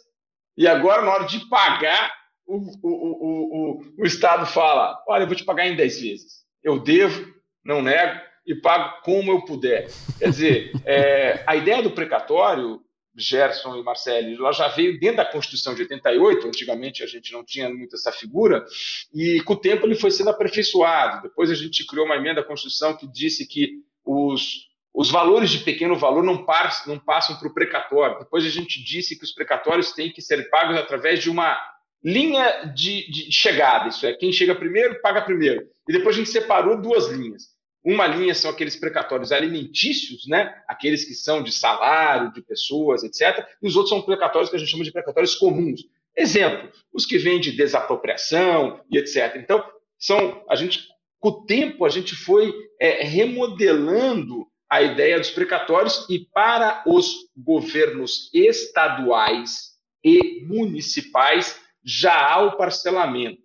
e 0.58 0.68
agora, 0.68 1.02
na 1.02 1.12
hora 1.12 1.26
de 1.26 1.48
pagar, 1.48 2.14
o, 2.46 2.58
o, 2.82 2.88
o, 2.88 3.82
o, 4.00 4.06
Estado 4.06 4.46
fala: 4.46 5.02
olha, 5.08 5.24
eu 5.24 5.28
vou 5.28 5.36
te 5.36 5.46
pagar 5.46 5.68
em 5.68 5.76
10 5.76 6.02
vezes. 6.02 6.44
Eu 6.64 6.80
devo, 6.80 7.34
não 7.64 7.82
nego, 7.82 8.20
e 8.46 8.56
pago 8.56 9.02
como 9.04 9.32
eu 9.32 9.46
puder. 9.46 9.88
Quer 10.18 10.30
dizer, 10.30 10.72
é, 10.86 11.44
a 11.46 11.56
ideia 11.56 11.84
do 11.84 11.92
precatório, 11.92 12.82
Gerson 13.16 13.76
e 13.76 13.84
Marcelo, 13.84 14.34
ela 14.34 14.52
já 14.52 14.68
veio 14.70 15.00
dentro 15.00 15.18
da 15.18 15.26
Constituição 15.26 15.76
de 15.76 15.82
88, 15.82 16.48
antigamente 16.48 17.04
a 17.04 17.08
gente 17.08 17.32
não 17.32 17.44
tinha 17.44 17.70
muito 17.70 17.96
essa 17.96 18.12
figura, 18.12 18.66
e 19.14 19.42
com 19.42 19.54
o 19.54 19.60
tempo 19.60 19.86
ele 19.86 19.96
foi 19.96 20.10
sendo 20.10 20.30
aperfeiçoado. 20.30 21.24
Depois 21.24 21.52
a 21.52 21.56
gente 21.56 21.86
criou 21.86 22.06
uma 22.06 22.16
emenda 22.16 22.42
à 22.42 22.44
Constituição 22.44 22.96
que 22.96 23.08
disse 23.08 23.48
que 23.48 23.84
os, 24.06 24.69
os 24.94 25.10
valores 25.10 25.50
de 25.50 25.60
pequeno 25.60 25.96
valor 25.96 26.24
não, 26.24 26.46
par, 26.46 26.72
não 26.88 27.00
passam 27.00 27.38
para 27.38 27.48
o 27.48 27.54
precatório. 27.54 28.20
Depois 28.20 28.46
a 28.46 28.50
gente 28.50 28.84
disse 28.84 29.18
que 29.18 29.24
os 29.24 29.32
precatórios 29.32 29.92
têm 29.92 30.12
que 30.12 30.22
ser 30.22 30.50
pagos 30.50 30.78
através 30.78 31.22
de 31.22 31.30
uma 31.30 31.58
linha 32.04 32.72
de, 32.74 33.10
de 33.12 33.32
chegada, 33.32 33.90
isso 33.90 34.06
é, 34.06 34.14
quem 34.14 34.32
chega 34.32 34.56
primeiro, 34.56 35.02
paga 35.02 35.22
primeiro. 35.22 35.68
E 35.88 35.94
depois 35.94 36.16
a 36.16 36.20
gente 36.20 36.30
separou 36.30 36.82
duas 36.82 37.08
linhas. 37.10 37.60
Uma 37.84 38.08
linha 38.08 38.34
são 38.34 38.52
aqueles 38.52 38.76
precatórios 38.76 39.32
alimentícios, 39.32 40.28
né? 40.28 40.54
aqueles 40.68 41.06
que 41.06 41.14
são 41.14 41.42
de 41.42 41.52
salário, 41.52 42.34
de 42.34 42.42
pessoas, 42.42 43.04
etc. 43.04 43.46
E 43.62 43.68
os 43.68 43.76
outros 43.76 43.90
são 43.90 44.02
precatórios 44.02 44.50
que 44.50 44.56
a 44.56 44.60
gente 44.60 44.70
chama 44.70 44.84
de 44.84 44.92
precatórios 44.92 45.36
comuns. 45.36 45.82
Exemplo, 46.16 46.70
os 46.94 47.06
que 47.06 47.18
vêm 47.18 47.40
de 47.40 47.52
desapropriação 47.52 48.82
e 48.92 48.98
etc. 48.98 49.36
Então, 49.38 49.64
são 49.98 50.44
a 50.50 50.56
gente, 50.56 50.88
com 51.20 51.30
o 51.30 51.46
tempo, 51.46 51.86
a 51.86 51.90
gente 51.90 52.16
foi 52.16 52.54
é, 52.80 53.04
remodelando 53.04 54.46
a 54.70 54.82
ideia 54.82 55.18
dos 55.18 55.32
precatórios 55.32 56.06
e 56.10 56.20
para 56.20 56.84
os 56.86 57.30
governos 57.36 58.30
estaduais 58.34 59.72
e 60.04 60.46
municipais 60.46 61.60
já 61.84 62.16
há 62.16 62.42
o 62.44 62.56
parcelamento. 62.56 63.42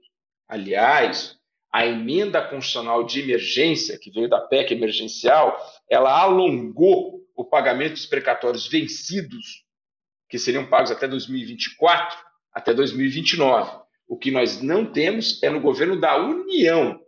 Aliás, 0.46 1.36
a 1.72 1.86
emenda 1.86 2.42
constitucional 2.42 3.04
de 3.04 3.20
emergência, 3.20 3.98
que 3.98 4.10
veio 4.10 4.28
da 4.28 4.40
PEC 4.40 4.72
emergencial, 4.72 5.58
ela 5.90 6.20
alongou 6.20 7.20
o 7.34 7.44
pagamento 7.44 7.94
dos 7.94 8.06
precatórios 8.06 8.68
vencidos, 8.68 9.64
que 10.28 10.38
seriam 10.38 10.66
pagos 10.66 10.90
até 10.90 11.08
2024, 11.08 12.16
até 12.52 12.72
2029. 12.72 13.80
O 14.06 14.16
que 14.16 14.30
nós 14.30 14.60
não 14.60 14.86
temos 14.86 15.42
é 15.42 15.50
no 15.50 15.60
governo 15.60 15.98
da 15.98 16.16
União 16.16 17.00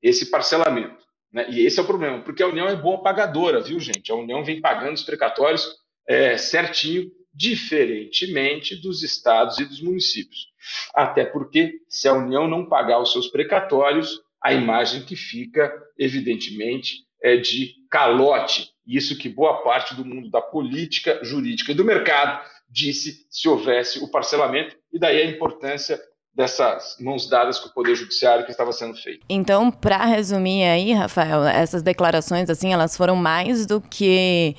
esse 0.00 0.30
parcelamento. 0.30 1.03
Né? 1.34 1.46
E 1.50 1.66
esse 1.66 1.80
é 1.80 1.82
o 1.82 1.86
problema, 1.86 2.22
porque 2.22 2.44
a 2.44 2.46
União 2.46 2.68
é 2.68 2.76
boa 2.76 3.02
pagadora, 3.02 3.60
viu, 3.60 3.80
gente? 3.80 4.12
A 4.12 4.14
União 4.14 4.44
vem 4.44 4.60
pagando 4.60 4.94
os 4.94 5.02
precatórios 5.02 5.68
é, 6.08 6.38
certinho, 6.38 7.10
diferentemente 7.34 8.76
dos 8.80 9.02
estados 9.02 9.58
e 9.58 9.64
dos 9.64 9.82
municípios. 9.82 10.46
Até 10.94 11.24
porque, 11.24 11.80
se 11.88 12.06
a 12.06 12.12
União 12.12 12.46
não 12.46 12.68
pagar 12.68 13.00
os 13.00 13.10
seus 13.10 13.26
precatórios, 13.26 14.20
a 14.40 14.52
imagem 14.54 15.02
que 15.02 15.16
fica, 15.16 15.74
evidentemente, 15.98 16.98
é 17.20 17.36
de 17.36 17.72
calote. 17.90 18.70
Isso 18.86 19.18
que 19.18 19.28
boa 19.28 19.62
parte 19.64 19.96
do 19.96 20.04
mundo 20.04 20.30
da 20.30 20.40
política, 20.40 21.18
jurídica 21.24 21.72
e 21.72 21.74
do 21.74 21.84
mercado 21.84 22.48
disse 22.70 23.26
se 23.28 23.48
houvesse 23.48 23.98
o 23.98 24.10
parcelamento, 24.10 24.76
e 24.92 24.98
daí 24.98 25.20
a 25.20 25.26
importância 25.26 26.00
dessas 26.34 26.96
mãos 27.00 27.28
dadas 27.28 27.58
com 27.58 27.68
o 27.68 27.72
poder 27.72 27.94
judiciário 27.94 28.44
que 28.44 28.50
estava 28.50 28.72
sendo 28.72 28.94
feito. 28.94 29.24
Então, 29.28 29.70
para 29.70 30.04
resumir 30.04 30.64
aí, 30.64 30.92
Rafael, 30.92 31.44
essas 31.44 31.82
declarações 31.82 32.50
assim, 32.50 32.72
elas 32.72 32.96
foram 32.96 33.14
mais 33.14 33.66
do 33.66 33.80
que 33.80 34.56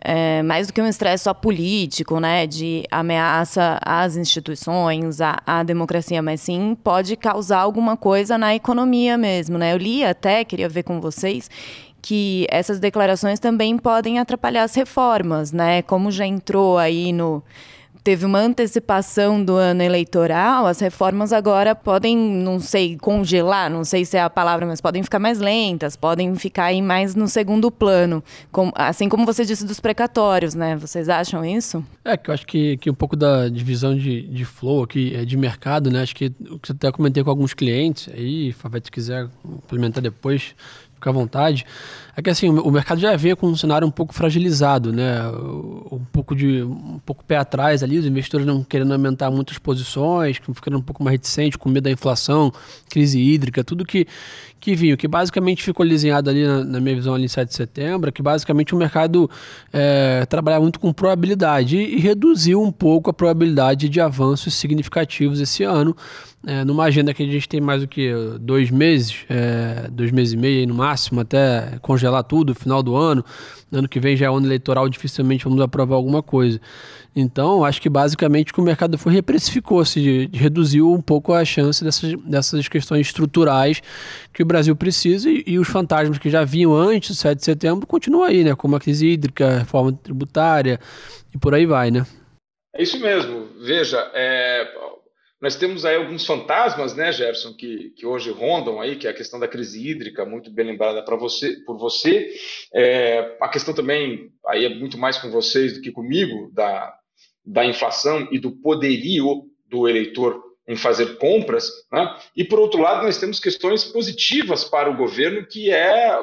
é, 0.00 0.42
mais 0.44 0.68
do 0.68 0.72
que 0.72 0.80
um 0.80 0.86
estresse 0.86 1.24
só 1.24 1.34
político, 1.34 2.20
né, 2.20 2.46
de 2.46 2.84
ameaça 2.88 3.80
às 3.84 4.16
instituições, 4.16 5.20
à, 5.20 5.42
à, 5.44 5.62
democracia, 5.64 6.22
mas 6.22 6.40
sim 6.40 6.76
pode 6.82 7.16
causar 7.16 7.58
alguma 7.58 7.96
coisa 7.96 8.38
na 8.38 8.54
economia 8.54 9.18
mesmo, 9.18 9.58
né? 9.58 9.72
Eu 9.72 9.76
li 9.76 10.04
até, 10.04 10.44
queria 10.44 10.68
ver 10.68 10.84
com 10.84 11.00
vocês, 11.00 11.50
que 12.00 12.46
essas 12.48 12.78
declarações 12.78 13.40
também 13.40 13.76
podem 13.76 14.20
atrapalhar 14.20 14.62
as 14.62 14.74
reformas, 14.74 15.50
né? 15.50 15.82
Como 15.82 16.12
já 16.12 16.24
entrou 16.24 16.78
aí 16.78 17.12
no 17.12 17.42
teve 18.02 18.24
uma 18.24 18.38
antecipação 18.38 19.42
do 19.42 19.54
ano 19.54 19.82
eleitoral, 19.82 20.66
as 20.66 20.80
reformas 20.80 21.32
agora 21.32 21.74
podem, 21.74 22.16
não 22.16 22.58
sei, 22.58 22.96
congelar, 22.96 23.70
não 23.70 23.84
sei 23.84 24.04
se 24.04 24.16
é 24.16 24.22
a 24.22 24.30
palavra, 24.30 24.66
mas 24.66 24.80
podem 24.80 25.02
ficar 25.02 25.18
mais 25.18 25.38
lentas, 25.38 25.96
podem 25.96 26.34
ficar 26.36 26.64
aí 26.64 26.80
mais 26.80 27.14
no 27.14 27.28
segundo 27.28 27.70
plano, 27.70 28.22
com, 28.50 28.70
assim 28.74 29.08
como 29.08 29.26
você 29.26 29.44
disse 29.44 29.64
dos 29.64 29.80
precatórios, 29.80 30.54
né? 30.54 30.76
Vocês 30.76 31.08
acham 31.08 31.44
isso? 31.44 31.84
É, 32.04 32.16
que 32.16 32.30
eu 32.30 32.34
acho 32.34 32.46
que, 32.46 32.76
que 32.78 32.90
um 32.90 32.94
pouco 32.94 33.16
da 33.16 33.48
divisão 33.48 33.96
de, 33.96 34.22
de 34.22 34.44
flow 34.44 34.82
aqui, 34.82 35.14
é 35.14 35.24
de 35.24 35.36
mercado, 35.36 35.90
né? 35.90 36.02
Acho 36.02 36.14
que 36.14 36.32
o 36.50 36.58
que 36.58 36.72
eu 36.72 36.76
até 36.76 36.90
comentei 36.90 37.22
com 37.22 37.30
alguns 37.30 37.54
clientes, 37.54 38.08
aí, 38.12 38.52
Fabete, 38.52 38.86
se 38.86 38.90
quiser 38.90 39.28
implementar 39.44 40.02
depois, 40.02 40.54
fica 40.94 41.10
à 41.10 41.12
vontade. 41.12 41.64
É 42.18 42.22
que 42.22 42.30
assim, 42.30 42.48
o 42.48 42.70
mercado 42.72 43.00
já 43.00 43.14
vem 43.14 43.36
com 43.36 43.46
um 43.46 43.54
cenário 43.54 43.86
um 43.86 43.92
pouco 43.92 44.12
fragilizado, 44.12 44.92
né? 44.92 45.22
Um 45.30 46.04
pouco 46.12 46.34
de 46.34 46.64
um 46.64 46.98
pouco 46.98 47.24
pé 47.24 47.36
atrás 47.36 47.80
ali, 47.80 47.96
os 47.96 48.04
investidores 48.04 48.44
não 48.44 48.64
querendo 48.64 48.92
aumentar 48.92 49.30
muitas 49.30 49.56
posições, 49.56 50.36
ficando 50.52 50.78
um 50.78 50.82
pouco 50.82 51.04
mais 51.04 51.12
reticentes, 51.12 51.56
com 51.56 51.68
medo 51.68 51.84
da 51.84 51.92
inflação, 51.92 52.52
crise 52.90 53.20
hídrica, 53.20 53.62
tudo 53.62 53.84
que, 53.84 54.04
que 54.60 54.74
vinha. 54.74 54.94
O 54.94 54.96
que 54.96 55.08
basicamente 55.08 55.62
ficou 55.62 55.84
lisinhado 55.84 56.30
ali 56.30 56.46
na, 56.46 56.64
na, 56.64 56.80
minha 56.80 56.94
visão 56.94 57.14
ali 57.14 57.24
em 57.24 57.28
7 57.28 57.48
de 57.48 57.54
setembro, 57.54 58.12
que 58.12 58.22
basicamente 58.22 58.74
o 58.74 58.78
mercado 58.78 59.30
é, 59.72 60.24
trabalha 60.26 60.60
muito 60.60 60.80
com 60.80 60.92
probabilidade 60.92 61.76
e, 61.76 61.96
e 61.96 61.98
reduziu 61.98 62.62
um 62.62 62.72
pouco 62.72 63.10
a 63.10 63.12
probabilidade 63.12 63.88
de 63.88 64.00
avanços 64.00 64.54
significativos 64.54 65.40
esse 65.40 65.62
ano, 65.62 65.96
é, 66.46 66.64
numa 66.64 66.84
agenda 66.84 67.12
que 67.12 67.22
a 67.22 67.26
gente 67.26 67.48
tem 67.48 67.60
mais 67.60 67.82
do 67.82 67.88
que 67.88 68.12
dois 68.40 68.70
meses, 68.70 69.24
é, 69.28 69.88
dois 69.90 70.10
meses 70.10 70.34
e 70.34 70.36
meio 70.36 70.66
no 70.68 70.74
máximo, 70.74 71.20
até 71.20 71.78
congelar 71.82 72.22
tudo, 72.24 72.54
final 72.54 72.82
do 72.82 72.94
ano. 72.94 73.24
Ano 73.70 73.88
que 73.88 74.00
vem 74.00 74.16
já 74.16 74.26
é 74.26 74.28
ano 74.28 74.46
eleitoral, 74.46 74.88
dificilmente 74.88 75.44
vamos 75.44 75.60
aprovar 75.60 75.96
alguma 75.96 76.22
coisa. 76.22 76.60
Então, 77.20 77.64
acho 77.64 77.82
que 77.82 77.88
basicamente 77.88 78.52
que 78.52 78.60
o 78.60 78.64
mercado 78.64 78.96
foi 78.96 79.12
reprecificou-se, 79.12 80.30
reduziu 80.32 80.92
um 80.92 81.02
pouco 81.02 81.32
a 81.32 81.44
chance 81.44 81.82
dessas, 81.82 82.14
dessas 82.22 82.68
questões 82.68 83.08
estruturais 83.08 83.82
que 84.32 84.40
o 84.40 84.46
Brasil 84.46 84.76
precisa 84.76 85.28
e, 85.28 85.42
e, 85.44 85.58
os 85.58 85.66
fantasmas 85.66 86.18
que 86.18 86.30
já 86.30 86.44
vinham 86.44 86.72
antes 86.72 87.10
do 87.10 87.16
7 87.16 87.38
de 87.38 87.44
setembro 87.44 87.88
continuam 87.88 88.22
aí, 88.22 88.44
né? 88.44 88.54
Como 88.54 88.76
a 88.76 88.80
crise 88.80 89.08
hídrica, 89.08 89.58
reforma 89.58 89.92
tributária 89.92 90.78
e 91.34 91.38
por 91.38 91.54
aí 91.54 91.66
vai, 91.66 91.90
né? 91.90 92.06
É 92.72 92.82
isso 92.84 93.00
mesmo. 93.00 93.48
Veja, 93.64 93.98
é, 94.14 94.72
nós 95.40 95.54
temos 95.54 95.84
aí 95.84 95.94
alguns 95.94 96.26
fantasmas, 96.26 96.96
né, 96.96 97.12
Gerson, 97.12 97.54
que, 97.54 97.90
que 97.96 98.04
hoje 98.04 98.30
rondam 98.30 98.80
aí, 98.80 98.96
que 98.96 99.06
é 99.06 99.10
a 99.10 99.14
questão 99.14 99.38
da 99.38 99.46
crise 99.46 99.88
hídrica, 99.88 100.24
muito 100.24 100.50
bem 100.50 100.66
lembrada 100.66 101.04
para 101.04 101.16
você, 101.16 101.52
por 101.64 101.78
você. 101.78 102.32
É, 102.74 103.36
a 103.40 103.48
questão 103.48 103.72
também, 103.72 104.32
aí 104.46 104.64
é 104.64 104.68
muito 104.68 104.98
mais 104.98 105.16
com 105.16 105.30
vocês 105.30 105.74
do 105.74 105.80
que 105.80 105.92
comigo, 105.92 106.50
da, 106.52 106.97
da 107.48 107.64
inflação 107.64 108.28
e 108.30 108.38
do 108.38 108.52
poderio 108.52 109.44
do 109.66 109.88
eleitor 109.88 110.42
em 110.66 110.76
fazer 110.76 111.16
compras. 111.16 111.70
Né? 111.90 112.18
E, 112.36 112.44
por 112.44 112.58
outro 112.58 112.80
lado, 112.80 113.04
nós 113.04 113.18
temos 113.18 113.40
questões 113.40 113.84
positivas 113.84 114.64
para 114.64 114.90
o 114.90 114.96
governo, 114.96 115.46
que 115.46 115.70
é 115.70 116.14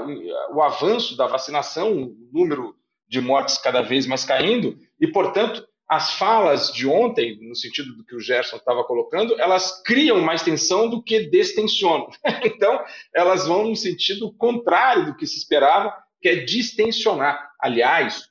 o, 0.52 0.62
avanço 0.62 1.18
da 1.18 1.26
vacinação, 1.26 1.92
o 1.94 2.16
número 2.32 2.76
de 3.08 3.20
mortes 3.20 3.58
cada 3.58 3.82
vez 3.82 4.06
mais 4.06 4.24
caindo, 4.24 4.80
e, 5.00 5.08
portanto, 5.08 5.68
as 5.90 6.14
falas 6.14 6.72
de 6.72 6.88
ontem, 6.88 7.40
no 7.42 7.56
sentido 7.56 7.96
do 7.96 8.04
que 8.04 8.16
o 8.16 8.20
Gerson 8.20 8.58
estava 8.58 8.84
colocando, 8.84 9.40
elas 9.40 9.82
criam 9.84 10.20
mais 10.22 10.44
tensão 10.44 10.90
do 10.90 11.02
que 11.02 11.28
destensionam. 11.28 12.10
então, 12.46 12.84
elas 13.14 13.48
vão 13.48 13.68
no 13.68 13.76
sentido 13.76 14.32
contrário 14.34 15.08
do 15.08 15.16
que 15.16 15.26
se 15.26 15.38
esperava, 15.38 15.94
que 16.22 16.30
é 16.30 16.36
distensionar. 16.36 17.52
Aliás, 17.60 18.28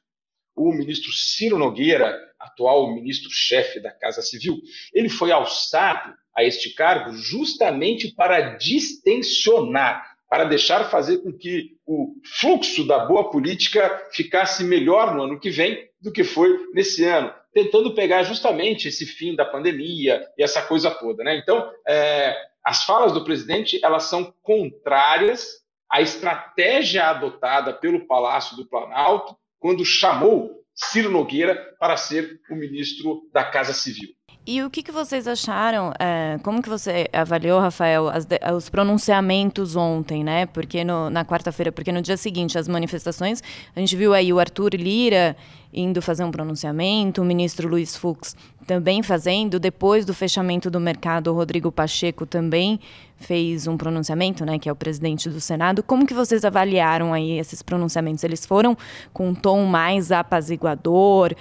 o 0.57 0.73
ministro 0.73 1.13
Ciro 1.13 1.59
Nogueira, 1.59 2.17
atual 2.45 2.95
ministro-chefe 2.95 3.81
da 3.81 3.91
Casa 3.91 4.23
Civil, 4.23 4.59
ele 4.93 5.09
foi 5.09 5.33
alçado 5.33 6.15
a 6.37 6.43
este 6.45 6.75
cargo 6.75 7.13
justamente 7.13 8.13
para 8.15 8.57
distensionar, 8.57 10.05
para 10.29 10.45
deixar 10.45 10.91
fazer 10.91 11.19
com 11.19 11.33
que 11.33 11.77
o 11.87 12.15
fluxo 12.25 12.87
da 12.87 13.05
boa 13.05 13.31
política 13.31 14.09
ficasse 14.13 14.65
melhor 14.65 15.15
no 15.15 15.25
ano 15.25 15.41
que 15.41 15.51
vem 15.51 15.89
do 16.01 16.13
que 16.13 16.25
foi 16.25 16.51
nesse 16.73 17.05
ano 17.05 17.33
tentando 17.55 17.95
pegar 17.95 18.25
justamente 18.25 18.89
esse 18.89 19.07
fim 19.07 19.37
da 19.37 19.45
pandemia 19.45 20.27
e 20.37 20.43
essa 20.43 20.61
coisa 20.61 20.91
toda. 20.91 21.23
Né? 21.23 21.39
Então, 21.39 21.71
é, 21.87 22.37
as 22.63 22.85
falas 22.85 23.13
do 23.13 23.25
presidente 23.25 23.79
elas 23.83 24.05
são 24.05 24.35
contrárias 24.43 25.63
à 25.89 26.03
estratégia 26.03 27.05
adotada 27.05 27.73
pelo 27.73 28.07
Palácio 28.07 28.57
do 28.57 28.67
Planalto 28.67 29.37
quando 29.61 29.85
chamou 29.85 30.64
Ciro 30.75 31.11
Nogueira 31.11 31.75
para 31.79 31.97
ser 31.97 32.41
o 32.51 32.57
ministro 32.57 33.29
da 33.33 33.45
Casa 33.45 33.73
Civil. 33.73 34.15
E 34.47 34.63
o 34.63 34.69
que, 34.69 34.83
que 34.83 34.93
vocês 34.93 35.27
acharam? 35.27 35.91
É, 35.99 36.39
como 36.43 36.63
que 36.63 36.69
você 36.69 37.09
avaliou, 37.15 37.59
Rafael, 37.61 38.09
as, 38.11 38.27
os 38.55 38.69
pronunciamentos 38.69 39.75
ontem, 39.75 40.23
né? 40.23 40.45
Porque 40.45 40.85
no, 40.85 41.09
na 41.09 41.25
quarta-feira, 41.25 41.73
porque 41.73 41.91
no 41.91 42.03
dia 42.03 42.17
seguinte 42.19 42.59
as 42.59 42.69
manifestações, 42.69 43.43
a 43.75 43.81
gente 43.81 43.97
viu 43.97 44.13
aí 44.13 44.35
o 44.35 44.39
Arthur 44.39 44.75
Lira 44.75 45.35
indo 45.73 46.01
fazer 46.03 46.25
um 46.25 46.31
pronunciamento, 46.31 47.23
o 47.23 47.25
ministro 47.25 47.69
Luiz 47.69 47.97
Fux 47.97 48.37
também 48.65 49.03
fazendo, 49.03 49.59
depois 49.59 50.05
do 50.05 50.15
fechamento 50.15 50.71
do 50.71 50.81
mercado, 50.81 51.29
o 51.29 51.35
Rodrigo 51.35 51.71
Pacheco 51.71 52.25
também 52.25 52.81
fez 53.17 53.67
um 53.67 53.77
pronunciamento, 53.77 54.45
né, 54.45 54.59
que 54.59 54.69
é 54.69 54.73
o 54.73 54.77
presidente 54.77 55.29
do 55.29 55.41
Senado. 55.41 55.83
Como 55.83 56.07
que 56.07 56.15
vocês 56.15 56.45
avaliaram 56.45 57.13
aí 57.13 57.39
esses 57.39 57.63
pronunciamentos? 57.63 58.25
Eles 58.25 58.45
foram 58.45 58.77
com 59.13 59.29
um 59.29 59.35
tom 59.35 59.65
mais 59.65 60.13
apaziguador? 60.13 61.35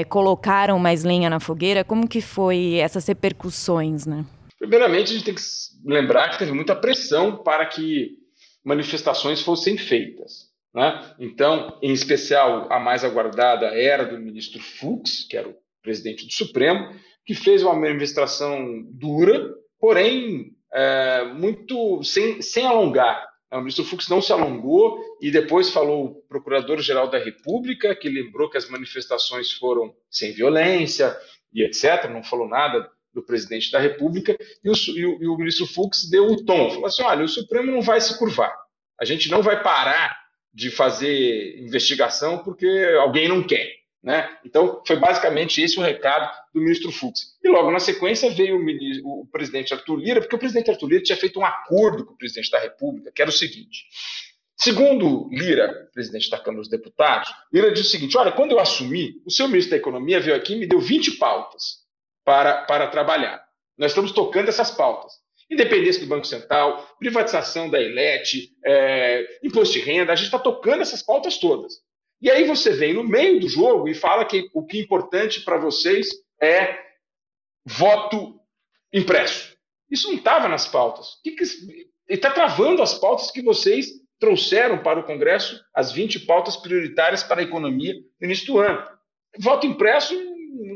É, 0.00 0.04
colocaram 0.04 0.78
mais 0.78 1.04
lenha 1.04 1.28
na 1.28 1.38
fogueira? 1.38 1.84
Como 1.84 2.08
que 2.08 2.20
foi 2.20 2.76
essas 2.76 3.06
repercussões, 3.06 4.06
né? 4.06 4.24
Primeiramente, 4.58 5.10
a 5.10 5.14
gente 5.14 5.24
tem 5.24 5.34
que 5.34 5.42
lembrar 5.84 6.30
que 6.30 6.38
teve 6.38 6.52
muita 6.52 6.74
pressão 6.74 7.36
para 7.36 7.66
que 7.66 8.18
manifestações 8.64 9.42
fossem 9.42 9.76
feitas. 9.76 10.52
Né? 10.74 11.14
Então, 11.18 11.78
em 11.82 11.92
especial, 11.92 12.72
a 12.72 12.78
mais 12.78 13.04
aguardada 13.04 13.66
era 13.66 14.04
do 14.04 14.18
ministro 14.18 14.60
Fux, 14.60 15.26
que 15.28 15.36
era 15.36 15.48
o 15.48 15.54
presidente 15.82 16.26
do 16.26 16.32
Supremo, 16.32 16.88
que 17.26 17.34
fez 17.34 17.62
uma 17.62 17.74
manifestação 17.74 18.82
dura, 18.92 19.52
porém 19.78 20.52
é, 20.72 21.24
muito 21.34 22.02
sem, 22.02 22.40
sem 22.40 22.66
alongar. 22.66 23.31
O 23.52 23.58
ministro 23.58 23.84
Fux 23.84 24.08
não 24.08 24.22
se 24.22 24.32
alongou 24.32 24.98
e 25.20 25.30
depois 25.30 25.70
falou 25.70 26.06
o 26.06 26.14
procurador-geral 26.26 27.10
da 27.10 27.18
República, 27.18 27.94
que 27.94 28.08
lembrou 28.08 28.48
que 28.48 28.56
as 28.56 28.68
manifestações 28.68 29.52
foram 29.52 29.94
sem 30.10 30.32
violência 30.32 31.14
e 31.52 31.62
etc. 31.62 32.08
Não 32.10 32.22
falou 32.22 32.48
nada 32.48 32.90
do 33.12 33.22
presidente 33.22 33.70
da 33.70 33.78
República. 33.78 34.36
E 34.64 34.70
o, 34.70 34.72
e 34.72 35.06
o, 35.06 35.22
e 35.22 35.28
o 35.28 35.36
ministro 35.36 35.66
Fux 35.66 36.08
deu 36.08 36.26
o 36.26 36.44
tom: 36.44 36.70
falou 36.70 36.86
assim, 36.86 37.02
olha, 37.02 37.24
o 37.24 37.28
Supremo 37.28 37.70
não 37.70 37.82
vai 37.82 38.00
se 38.00 38.18
curvar. 38.18 38.56
A 38.98 39.04
gente 39.04 39.30
não 39.30 39.42
vai 39.42 39.62
parar 39.62 40.16
de 40.54 40.70
fazer 40.70 41.58
investigação 41.60 42.38
porque 42.38 42.66
alguém 43.00 43.28
não 43.28 43.42
quer. 43.42 43.81
Né? 44.02 44.28
Então, 44.44 44.82
foi 44.84 44.96
basicamente 44.96 45.62
esse 45.62 45.78
o 45.78 45.82
recado 45.82 46.28
do 46.52 46.60
ministro 46.60 46.90
Fux. 46.90 47.36
E 47.42 47.48
logo 47.48 47.70
na 47.70 47.78
sequência 47.78 48.30
veio 48.30 48.56
o, 48.56 48.58
ministro, 48.58 49.06
o, 49.06 49.26
presidente 49.30 49.72
Arthur 49.72 49.96
Lira, 49.96 50.20
porque 50.20 50.34
o 50.34 50.38
presidente 50.38 50.70
Arthur 50.70 50.88
Lira 50.88 51.02
tinha 51.04 51.16
feito 51.16 51.38
um 51.38 51.44
acordo 51.44 52.04
com 52.04 52.14
o 52.14 52.16
presidente 52.16 52.50
da 52.50 52.58
República, 52.58 53.12
que 53.14 53.22
era 53.22 53.30
o 53.30 53.34
seguinte: 53.34 53.84
Segundo 54.56 55.28
Lira, 55.30 55.88
presidente 55.94 56.30
da 56.30 56.38
Câmara 56.38 56.62
dos 56.62 56.68
Deputados, 56.68 57.32
Lira 57.52 57.72
disse 57.72 57.88
o 57.88 57.90
seguinte: 57.90 58.16
olha, 58.16 58.32
quando 58.32 58.52
eu 58.52 58.58
assumi, 58.58 59.20
o 59.24 59.30
seu 59.30 59.46
ministro 59.46 59.70
da 59.70 59.76
Economia 59.76 60.20
veio 60.20 60.36
aqui 60.36 60.54
e 60.54 60.58
me 60.58 60.66
deu 60.66 60.80
20 60.80 61.12
pautas 61.18 61.78
para, 62.24 62.62
para 62.62 62.88
trabalhar. 62.88 63.42
Nós 63.78 63.92
estamos 63.92 64.12
tocando 64.12 64.48
essas 64.48 64.70
pautas. 64.70 65.12
Independência 65.50 66.00
do 66.00 66.08
Banco 66.08 66.26
Central, 66.26 66.88
privatização 66.98 67.68
da 67.68 67.80
Elet, 67.80 68.50
é, 68.64 69.38
imposto 69.42 69.74
de 69.74 69.80
renda, 69.80 70.12
a 70.12 70.16
gente 70.16 70.26
está 70.26 70.38
tocando 70.38 70.80
essas 70.80 71.02
pautas 71.02 71.38
todas. 71.38 71.74
E 72.22 72.30
aí 72.30 72.44
você 72.44 72.70
vem 72.70 72.94
no 72.94 73.02
meio 73.02 73.40
do 73.40 73.48
jogo 73.48 73.88
e 73.88 73.94
fala 73.94 74.24
que 74.24 74.48
o 74.54 74.64
que 74.64 74.78
é 74.78 74.80
importante 74.80 75.40
para 75.40 75.58
vocês 75.58 76.08
é 76.40 76.78
voto 77.64 78.40
impresso. 78.92 79.56
Isso 79.90 80.08
não 80.08 80.14
estava 80.14 80.48
nas 80.48 80.68
pautas. 80.68 81.20
Que 81.24 81.32
que, 81.32 81.42
ele 81.42 81.90
está 82.08 82.30
travando 82.30 82.80
as 82.80 82.94
pautas 82.94 83.30
que 83.32 83.42
vocês 83.42 83.88
trouxeram 84.20 84.78
para 84.78 85.00
o 85.00 85.04
Congresso 85.04 85.60
as 85.74 85.90
20 85.90 86.20
pautas 86.20 86.56
prioritárias 86.56 87.24
para 87.24 87.40
a 87.40 87.44
economia 87.44 87.94
no 88.20 88.26
início 88.26 88.46
do 88.46 88.58
ano. 88.58 88.86
Voto 89.38 89.66
impresso 89.66 90.14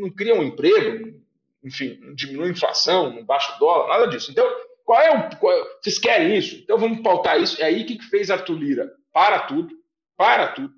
não 0.01 0.11
cria 0.11 0.35
um 0.35 0.43
emprego, 0.43 1.23
enfim, 1.63 1.99
não 2.03 2.15
diminui 2.15 2.49
a 2.49 2.53
inflação, 2.53 3.13
não 3.13 3.25
baixa 3.25 3.55
o 3.55 3.59
dólar, 3.59 3.89
nada 3.89 4.09
disso. 4.09 4.33
Então, 4.33 4.45
qual 4.85 5.01
é 5.01 5.11
o. 5.11 5.37
Qual, 5.39 5.55
vocês 5.81 5.99
querem 5.99 6.37
isso? 6.37 6.57
Então 6.57 6.79
vamos 6.79 7.01
pautar 7.03 7.41
isso. 7.41 7.61
É 7.61 7.67
aí 7.67 7.85
que 7.85 8.03
fez 8.05 8.31
Arthur 8.31 8.55
Lira. 8.55 8.91
Para 9.13 9.41
tudo, 9.41 9.75
para 10.17 10.49
tudo, 10.49 10.73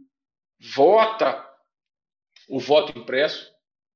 vota 0.60 1.44
o 2.48 2.58
voto 2.58 2.98
impresso, 2.98 3.50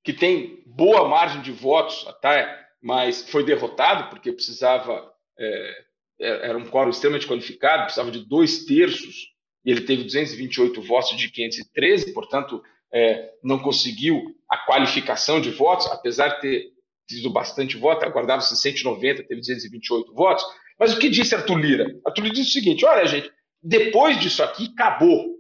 que 0.05 0.13
tem 0.13 0.63
boa 0.67 1.09
margem 1.09 1.43
de 1.43 1.53
votos 1.53 2.07
até, 2.09 2.61
mas 2.83 3.29
foi 3.31 3.45
derrotado 3.45 4.11
porque 4.11 4.33
precisava 4.33 5.13
é, 5.39 5.85
é, 6.21 6.49
era 6.49 6.59
um 6.59 6.69
quórum 6.69 6.91
extremamente 6.91 7.27
qualificado, 7.27 7.85
precisava 7.85 8.11
de 8.11 8.25
dois 8.27 8.65
terços, 8.65 9.33
e 9.65 9.71
ele 9.71 9.83
teve 9.83 10.05
228 10.05 10.83
votos 10.83 11.17
de 11.17 11.31
513, 11.31 12.13
portanto, 12.13 12.63
é, 12.93 13.31
não 13.43 13.59
conseguiu 13.59 14.35
a 14.49 14.59
qualificação 14.59 15.41
de 15.41 15.51
votos, 15.51 15.87
apesar 15.87 16.29
de 16.29 16.41
ter 16.41 16.73
tido 17.07 17.31
bastante 17.31 17.77
voto, 17.77 18.05
aguardava-se 18.05 18.57
190, 18.57 19.25
teve 19.25 19.41
228 19.41 20.15
votos. 20.15 20.45
Mas 20.79 20.95
o 20.95 20.99
que 20.99 21.09
disse 21.09 21.35
Arthur 21.35 21.59
Lira? 21.59 21.87
Arthur 22.05 22.23
Lira 22.23 22.35
disse 22.35 22.51
o 22.51 22.53
seguinte: 22.53 22.85
olha, 22.85 23.07
gente, 23.07 23.31
depois 23.63 24.19
disso 24.19 24.43
aqui, 24.43 24.73
acabou. 24.73 25.32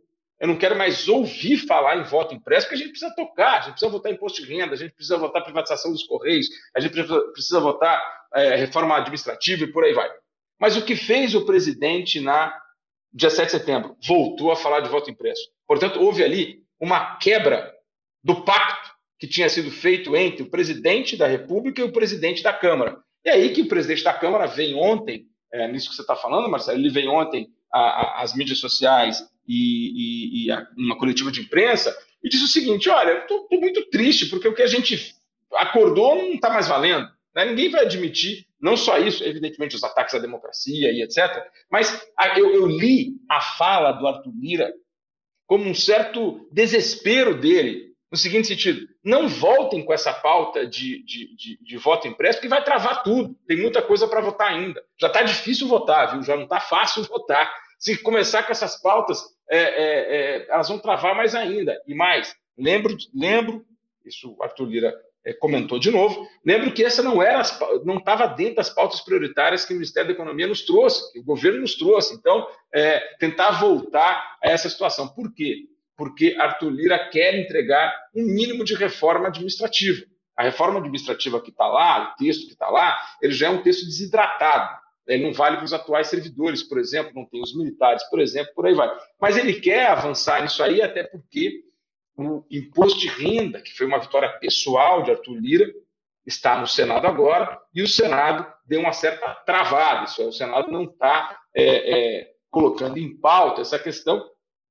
Eu 0.42 0.48
não 0.48 0.56
quero 0.56 0.76
mais 0.76 1.08
ouvir 1.08 1.56
falar 1.56 1.98
em 1.98 2.02
voto 2.02 2.34
impresso, 2.34 2.66
porque 2.66 2.74
a 2.74 2.78
gente 2.78 2.90
precisa 2.90 3.14
tocar, 3.14 3.58
a 3.58 3.60
gente 3.60 3.70
precisa 3.74 3.92
votar 3.92 4.10
imposto 4.10 4.42
de 4.42 4.52
renda, 4.52 4.72
a 4.72 4.76
gente 4.76 4.92
precisa 4.92 5.16
votar 5.16 5.44
privatização 5.44 5.92
dos 5.92 6.02
Correios, 6.02 6.48
a 6.74 6.80
gente 6.80 6.92
precisa 7.32 7.60
votar 7.60 8.02
é, 8.34 8.56
reforma 8.56 8.96
administrativa 8.96 9.62
e 9.62 9.68
por 9.68 9.84
aí 9.84 9.94
vai. 9.94 10.10
Mas 10.60 10.76
o 10.76 10.84
que 10.84 10.96
fez 10.96 11.36
o 11.36 11.46
presidente 11.46 12.20
na 12.20 12.52
dia 13.12 13.30
7 13.30 13.46
de 13.46 13.52
setembro? 13.52 13.96
Voltou 14.04 14.50
a 14.50 14.56
falar 14.56 14.80
de 14.80 14.88
voto 14.88 15.08
impresso. 15.08 15.48
Portanto, 15.64 16.02
houve 16.02 16.24
ali 16.24 16.64
uma 16.80 17.14
quebra 17.18 17.72
do 18.24 18.42
pacto 18.42 18.90
que 19.20 19.28
tinha 19.28 19.48
sido 19.48 19.70
feito 19.70 20.16
entre 20.16 20.42
o 20.42 20.50
presidente 20.50 21.16
da 21.16 21.28
República 21.28 21.80
e 21.80 21.84
o 21.84 21.92
presidente 21.92 22.42
da 22.42 22.52
Câmara. 22.52 22.98
E 23.24 23.30
aí 23.30 23.52
que 23.52 23.62
o 23.62 23.68
presidente 23.68 24.02
da 24.02 24.12
Câmara 24.12 24.48
vem 24.48 24.74
ontem, 24.74 25.24
é, 25.52 25.68
nisso 25.68 25.88
que 25.88 25.94
você 25.94 26.02
está 26.02 26.16
falando, 26.16 26.50
Marcelo, 26.50 26.80
ele 26.80 26.90
vem 26.90 27.06
ontem 27.06 27.48
às 27.72 28.34
mídias 28.34 28.58
sociais 28.58 29.24
e, 29.46 30.44
e, 30.44 30.46
e 30.46 30.50
a, 30.50 30.66
uma 30.76 30.96
coletiva 30.96 31.30
de 31.30 31.40
imprensa 31.40 31.96
e 32.22 32.28
disse 32.28 32.44
o 32.44 32.48
seguinte: 32.48 32.88
olha, 32.88 33.18
estou 33.18 33.46
muito 33.52 33.88
triste 33.90 34.26
porque 34.26 34.48
o 34.48 34.54
que 34.54 34.62
a 34.62 34.66
gente 34.66 35.14
acordou 35.54 36.16
não 36.16 36.32
está 36.34 36.50
mais 36.50 36.68
valendo. 36.68 37.08
Né? 37.34 37.46
Ninguém 37.46 37.70
vai 37.70 37.82
admitir, 37.84 38.46
não 38.60 38.76
só 38.76 38.98
isso, 38.98 39.24
evidentemente, 39.24 39.74
os 39.74 39.84
ataques 39.84 40.14
à 40.14 40.18
democracia 40.18 40.90
e 40.92 41.02
etc., 41.02 41.42
mas 41.70 42.06
eu, 42.36 42.54
eu 42.54 42.66
li 42.66 43.16
a 43.28 43.40
fala 43.40 43.92
do 43.92 44.06
Arthur 44.06 44.32
Lira 44.38 44.72
como 45.46 45.64
um 45.68 45.74
certo 45.74 46.48
desespero 46.50 47.38
dele, 47.38 47.92
no 48.10 48.16
seguinte 48.16 48.48
sentido: 48.48 48.86
não 49.04 49.28
voltem 49.28 49.84
com 49.84 49.92
essa 49.92 50.12
pauta 50.12 50.66
de, 50.66 51.04
de, 51.04 51.34
de, 51.36 51.58
de 51.60 51.76
voto 51.78 52.06
impresso, 52.06 52.38
porque 52.38 52.48
vai 52.48 52.62
travar 52.62 53.02
tudo. 53.02 53.34
Tem 53.46 53.56
muita 53.56 53.82
coisa 53.82 54.06
para 54.06 54.20
votar 54.20 54.52
ainda. 54.52 54.82
Já 55.00 55.08
está 55.08 55.22
difícil 55.22 55.66
votar, 55.66 56.12
viu? 56.12 56.22
Já 56.22 56.36
não 56.36 56.44
está 56.44 56.60
fácil 56.60 57.02
votar. 57.08 57.52
Se 57.78 58.00
começar 58.00 58.44
com 58.44 58.52
essas 58.52 58.80
pautas, 58.80 59.20
é, 59.52 59.58
é, 59.58 60.16
é, 60.16 60.46
elas 60.48 60.68
vão 60.68 60.78
travar 60.78 61.14
mais 61.14 61.34
ainda. 61.34 61.78
E 61.86 61.94
mais, 61.94 62.34
lembro, 62.56 62.96
lembro, 63.14 63.64
isso 64.04 64.34
o 64.38 64.42
Arthur 64.42 64.64
Lira 64.64 64.94
é, 65.22 65.34
comentou 65.34 65.78
de 65.78 65.90
novo. 65.90 66.26
Lembro 66.44 66.72
que 66.72 66.82
essa 66.82 67.02
não 67.02 67.22
era, 67.22 67.42
não 67.84 67.98
estava 67.98 68.26
dentro 68.26 68.56
das 68.56 68.70
pautas 68.70 69.02
prioritárias 69.02 69.66
que 69.66 69.74
o 69.74 69.76
Ministério 69.76 70.08
da 70.08 70.14
Economia 70.14 70.46
nos 70.46 70.64
trouxe, 70.64 71.12
que 71.12 71.20
o 71.20 71.24
governo 71.24 71.60
nos 71.60 71.76
trouxe. 71.76 72.14
Então, 72.14 72.46
é, 72.74 72.98
tentar 73.18 73.60
voltar 73.60 74.38
a 74.42 74.50
essa 74.50 74.70
situação. 74.70 75.06
Por 75.06 75.32
quê? 75.34 75.66
Porque 75.98 76.34
Arthur 76.38 76.70
Lira 76.70 77.10
quer 77.10 77.38
entregar 77.38 77.94
um 78.14 78.24
mínimo 78.24 78.64
de 78.64 78.74
reforma 78.74 79.28
administrativa. 79.28 80.06
A 80.34 80.44
reforma 80.44 80.78
administrativa 80.78 81.42
que 81.42 81.50
está 81.50 81.66
lá, 81.66 82.14
o 82.14 82.16
texto 82.16 82.46
que 82.46 82.54
está 82.54 82.70
lá, 82.70 82.98
ele 83.20 83.34
já 83.34 83.48
é 83.48 83.50
um 83.50 83.62
texto 83.62 83.84
desidratado. 83.84 84.81
Ele 85.06 85.24
não 85.24 85.32
vale 85.32 85.56
para 85.56 85.64
os 85.64 85.72
atuais 85.72 86.06
servidores, 86.06 86.62
por 86.62 86.78
exemplo, 86.78 87.12
não 87.14 87.26
tem 87.26 87.42
os 87.42 87.56
militares, 87.56 88.02
por 88.08 88.20
exemplo, 88.20 88.52
por 88.54 88.66
aí 88.66 88.74
vai. 88.74 88.90
Mas 89.20 89.36
ele 89.36 89.54
quer 89.54 89.86
avançar 89.86 90.42
nisso 90.42 90.62
aí, 90.62 90.80
até 90.80 91.02
porque 91.02 91.64
o 92.16 92.44
imposto 92.50 93.00
de 93.00 93.08
renda, 93.08 93.60
que 93.60 93.72
foi 93.72 93.86
uma 93.86 93.98
vitória 93.98 94.28
pessoal 94.38 95.02
de 95.02 95.10
Arthur 95.10 95.34
Lira, 95.34 95.72
está 96.26 96.58
no 96.60 96.66
Senado 96.66 97.06
agora, 97.06 97.58
e 97.74 97.82
o 97.82 97.88
Senado 97.88 98.46
deu 98.64 98.80
uma 98.80 98.92
certa 98.92 99.34
travada. 99.46 100.04
Isso 100.04 100.22
é, 100.22 100.26
o 100.26 100.32
Senado 100.32 100.70
não 100.70 100.84
está 100.84 101.38
é, 101.54 102.20
é, 102.20 102.32
colocando 102.50 102.98
em 102.98 103.16
pauta 103.18 103.62
essa 103.62 103.78
questão, 103.78 104.24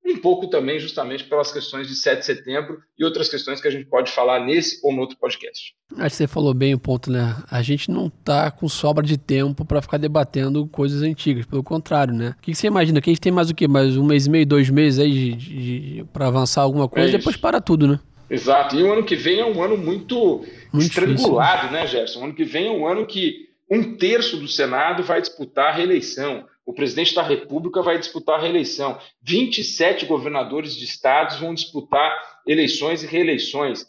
um 0.03 0.17
pouco 0.17 0.47
também 0.47 0.79
justamente 0.79 1.23
pelas 1.23 1.51
questões 1.51 1.87
de 1.87 1.95
7 1.95 2.19
de 2.19 2.25
setembro 2.25 2.79
e 2.97 3.05
outras 3.05 3.29
questões 3.29 3.61
que 3.61 3.67
a 3.67 3.71
gente 3.71 3.85
pode 3.85 4.11
falar 4.11 4.39
nesse 4.43 4.79
ou 4.83 4.91
no 4.91 5.01
outro 5.01 5.17
podcast. 5.17 5.73
Acho 5.97 6.09
que 6.09 6.15
você 6.15 6.27
falou 6.27 6.53
bem 6.53 6.73
o 6.73 6.79
ponto, 6.79 7.11
né? 7.11 7.35
A 7.49 7.61
gente 7.61 7.91
não 7.91 8.07
está 8.07 8.49
com 8.49 8.67
sobra 8.67 9.05
de 9.05 9.17
tempo 9.17 9.63
para 9.63 9.81
ficar 9.81 9.97
debatendo 9.97 10.67
coisas 10.67 11.01
antigas, 11.01 11.45
pelo 11.45 11.63
contrário, 11.63 12.13
né? 12.13 12.35
O 12.37 12.41
que 12.41 12.55
você 12.55 12.67
imagina? 12.67 12.99
Que 12.99 13.09
a 13.09 13.13
gente 13.13 13.21
tem 13.21 13.31
mais 13.31 13.49
o 13.49 13.55
quê? 13.55 13.67
Mais 13.67 13.95
um 13.95 14.03
mês 14.03 14.25
e 14.25 14.29
meio, 14.29 14.45
dois 14.45 14.69
meses 14.69 14.99
aí 14.99 16.03
para 16.11 16.27
avançar 16.27 16.61
alguma 16.61 16.87
coisa 16.87 17.07
é 17.07 17.13
e 17.13 17.17
depois 17.17 17.37
para 17.37 17.61
tudo, 17.61 17.87
né? 17.87 17.99
Exato. 18.29 18.75
E 18.77 18.83
o 18.83 18.91
ano 18.91 19.03
que 19.03 19.15
vem 19.15 19.39
é 19.39 19.45
um 19.45 19.61
ano 19.61 19.77
muito, 19.77 20.45
muito 20.71 20.87
estrangulado, 20.87 21.67
difícil. 21.67 21.71
né, 21.71 21.87
Gerson? 21.87 22.21
O 22.21 22.23
ano 22.23 22.33
que 22.33 22.45
vem 22.45 22.67
é 22.67 22.71
um 22.71 22.87
ano 22.87 23.05
que 23.05 23.49
um 23.69 23.95
terço 23.97 24.37
do 24.37 24.47
Senado 24.47 25.03
vai 25.03 25.21
disputar 25.21 25.69
a 25.69 25.75
reeleição 25.75 26.45
o 26.71 26.73
presidente 26.73 27.13
da 27.13 27.21
República 27.21 27.81
vai 27.81 27.99
disputar 27.99 28.39
a 28.39 28.41
reeleição. 28.41 28.97
27 29.21 30.05
governadores 30.05 30.73
de 30.73 30.85
estados 30.85 31.37
vão 31.37 31.53
disputar 31.53 32.17
eleições 32.47 33.03
e 33.03 33.07
reeleições. 33.07 33.85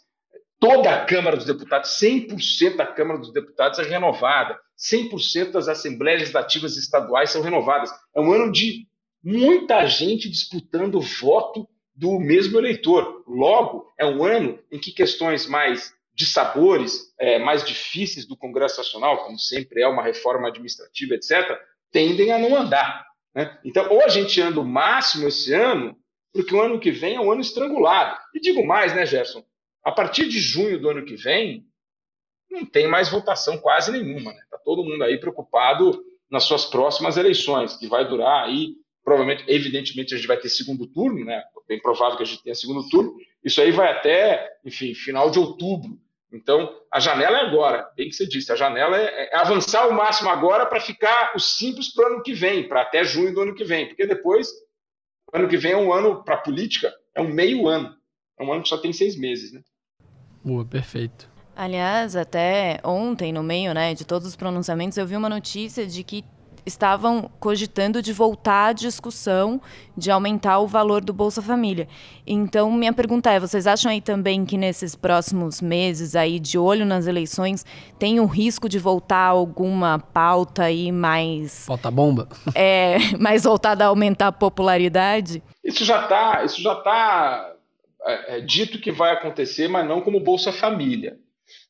Toda 0.59 0.93
a 0.93 1.05
Câmara 1.05 1.37
dos 1.37 1.45
Deputados, 1.45 1.91
100% 1.91 2.75
da 2.75 2.85
Câmara 2.85 3.19
dos 3.19 3.31
Deputados 3.31 3.79
é 3.79 3.83
renovada. 3.83 4.59
100% 4.77 5.51
das 5.51 5.69
assembleias 5.69 6.19
legislativas 6.19 6.75
estaduais 6.75 7.29
são 7.29 7.41
renovadas. 7.41 7.89
É 8.13 8.19
um 8.19 8.33
ano 8.33 8.51
de 8.51 8.85
muita 9.23 9.85
gente 9.87 10.29
disputando 10.29 10.95
o 10.95 11.01
voto 11.01 11.65
do 11.95 12.19
mesmo 12.19 12.57
eleitor. 12.57 13.23
Logo, 13.25 13.93
é 13.97 14.05
um 14.05 14.25
ano 14.25 14.59
em 14.69 14.77
que 14.77 14.91
questões 14.91 15.47
mais 15.47 15.93
de 16.13 16.25
sabores, 16.25 17.13
é, 17.17 17.39
mais 17.39 17.63
difíceis 17.63 18.27
do 18.27 18.35
Congresso 18.35 18.77
Nacional, 18.77 19.23
como 19.23 19.39
sempre 19.39 19.81
é 19.81 19.87
uma 19.87 20.03
reforma 20.03 20.49
administrativa, 20.49 21.15
etc., 21.15 21.57
tendem 21.93 22.33
a 22.33 22.39
não 22.39 22.57
andar. 22.57 23.05
Né? 23.33 23.57
Então, 23.63 23.89
ou 23.89 24.03
a 24.03 24.09
gente 24.09 24.41
anda 24.41 24.59
o 24.59 24.65
máximo 24.65 25.27
esse 25.27 25.53
ano, 25.53 25.95
porque 26.33 26.53
o 26.53 26.61
ano 26.61 26.79
que 26.79 26.91
vem 26.91 27.15
é 27.15 27.21
um 27.21 27.31
ano 27.31 27.41
estrangulado. 27.41 28.19
E 28.33 28.41
digo 28.41 28.65
mais, 28.65 28.93
né, 28.93 29.05
Gerson? 29.05 29.45
A 29.83 29.91
partir 29.91 30.27
de 30.27 30.39
junho 30.39 30.79
do 30.79 30.89
ano 30.89 31.05
que 31.05 31.15
vem, 31.15 31.65
não 32.49 32.65
tem 32.65 32.87
mais 32.87 33.09
votação 33.09 33.57
quase 33.57 33.91
nenhuma. 33.91 34.31
Está 34.31 34.33
né? 34.33 34.47
Tá 34.49 34.57
todo 34.57 34.83
mundo 34.83 35.03
aí 35.03 35.19
preocupado 35.19 36.03
nas 36.29 36.43
suas 36.45 36.65
próximas 36.65 37.15
eleições, 37.15 37.77
que 37.77 37.87
vai 37.87 38.07
durar 38.07 38.45
aí, 38.45 38.75
provavelmente, 39.03 39.43
evidentemente, 39.47 40.13
a 40.13 40.17
gente 40.17 40.27
vai 40.27 40.37
ter 40.37 40.49
segundo 40.49 40.87
turno, 40.87 41.23
né? 41.23 41.43
Bem 41.67 41.79
provável 41.79 42.17
que 42.17 42.23
a 42.23 42.25
gente 42.25 42.41
tenha 42.41 42.55
segundo 42.55 42.87
turno. 42.89 43.15
Isso 43.43 43.61
aí 43.61 43.71
vai 43.71 43.91
até, 43.91 44.57
enfim, 44.65 44.95
final 44.95 45.29
de 45.29 45.37
outubro. 45.37 45.99
Então, 46.33 46.75
a 46.91 46.99
janela 46.99 47.37
é 47.37 47.41
agora, 47.41 47.87
bem 47.95 48.09
que 48.09 48.15
você 48.15 48.25
disse, 48.25 48.51
a 48.51 48.55
janela 48.55 48.97
é, 48.97 49.29
é 49.31 49.37
avançar 49.37 49.87
o 49.87 49.93
máximo 49.93 50.31
agora 50.31 50.65
para 50.65 50.81
ficar 50.81 51.33
o 51.35 51.39
simples 51.39 51.93
para 51.93 52.09
o 52.09 52.13
ano 52.13 52.23
que 52.23 52.33
vem, 52.33 52.67
para 52.67 52.81
até 52.81 53.03
junho 53.03 53.31
do 53.31 53.41
ano 53.41 53.53
que 53.53 53.63
vem, 53.63 53.87
porque 53.87 54.07
depois, 54.07 54.47
ano 55.31 55.47
que 55.47 55.57
vem 55.57 55.73
é 55.73 55.77
um 55.77 55.93
ano 55.93 56.23
para 56.23 56.35
a 56.35 56.41
política, 56.41 56.91
é 57.15 57.21
um 57.21 57.31
meio 57.31 57.67
ano, 57.67 57.95
é 58.39 58.43
um 58.43 58.51
ano 58.51 58.63
que 58.63 58.69
só 58.69 58.79
tem 58.79 58.91
seis 58.91 59.15
meses, 59.15 59.53
né? 59.53 59.61
Boa, 60.43 60.65
perfeito. 60.65 61.31
Aliás, 61.55 62.15
até 62.15 62.79
ontem, 62.83 63.31
no 63.31 63.43
meio 63.43 63.71
né, 63.71 63.93
de 63.93 64.03
todos 64.03 64.27
os 64.27 64.35
pronunciamentos, 64.35 64.97
eu 64.97 65.05
vi 65.05 65.15
uma 65.15 65.29
notícia 65.29 65.85
de 65.85 66.03
que 66.03 66.25
estavam 66.65 67.29
cogitando 67.39 68.01
de 68.01 68.13
voltar 68.13 68.67
à 68.67 68.73
discussão 68.73 69.61
de 69.95 70.09
aumentar 70.09 70.59
o 70.59 70.67
valor 70.67 71.03
do 71.03 71.13
Bolsa 71.13 71.41
Família. 71.41 71.87
Então, 72.25 72.71
minha 72.71 72.93
pergunta 72.93 73.31
é: 73.31 73.39
vocês 73.39 73.67
acham 73.67 73.91
aí 73.91 74.01
também 74.01 74.45
que 74.45 74.57
nesses 74.57 74.95
próximos 74.95 75.61
meses, 75.61 76.15
aí 76.15 76.39
de 76.39 76.57
olho 76.57 76.85
nas 76.85 77.07
eleições, 77.07 77.65
tem 77.99 78.19
o 78.19 78.25
risco 78.25 78.67
de 78.67 78.79
voltar 78.79 79.27
alguma 79.27 79.99
pauta 79.99 80.63
aí 80.63 80.91
mais. 80.91 81.65
Pauta 81.65 81.91
bomba? 81.91 82.27
É, 82.55 82.97
mais 83.19 83.43
voltada 83.43 83.83
a 83.83 83.87
aumentar 83.87 84.27
a 84.27 84.31
popularidade? 84.31 85.41
Isso 85.63 85.83
já 85.83 86.03
está 86.03 86.43
isso 86.43 86.61
já 86.61 86.75
tá, 86.75 87.51
é, 88.05 88.37
é, 88.37 88.41
dito 88.41 88.79
que 88.79 88.91
vai 88.91 89.11
acontecer, 89.11 89.67
mas 89.67 89.87
não 89.87 90.01
como 90.01 90.19
Bolsa 90.19 90.51
Família 90.51 91.17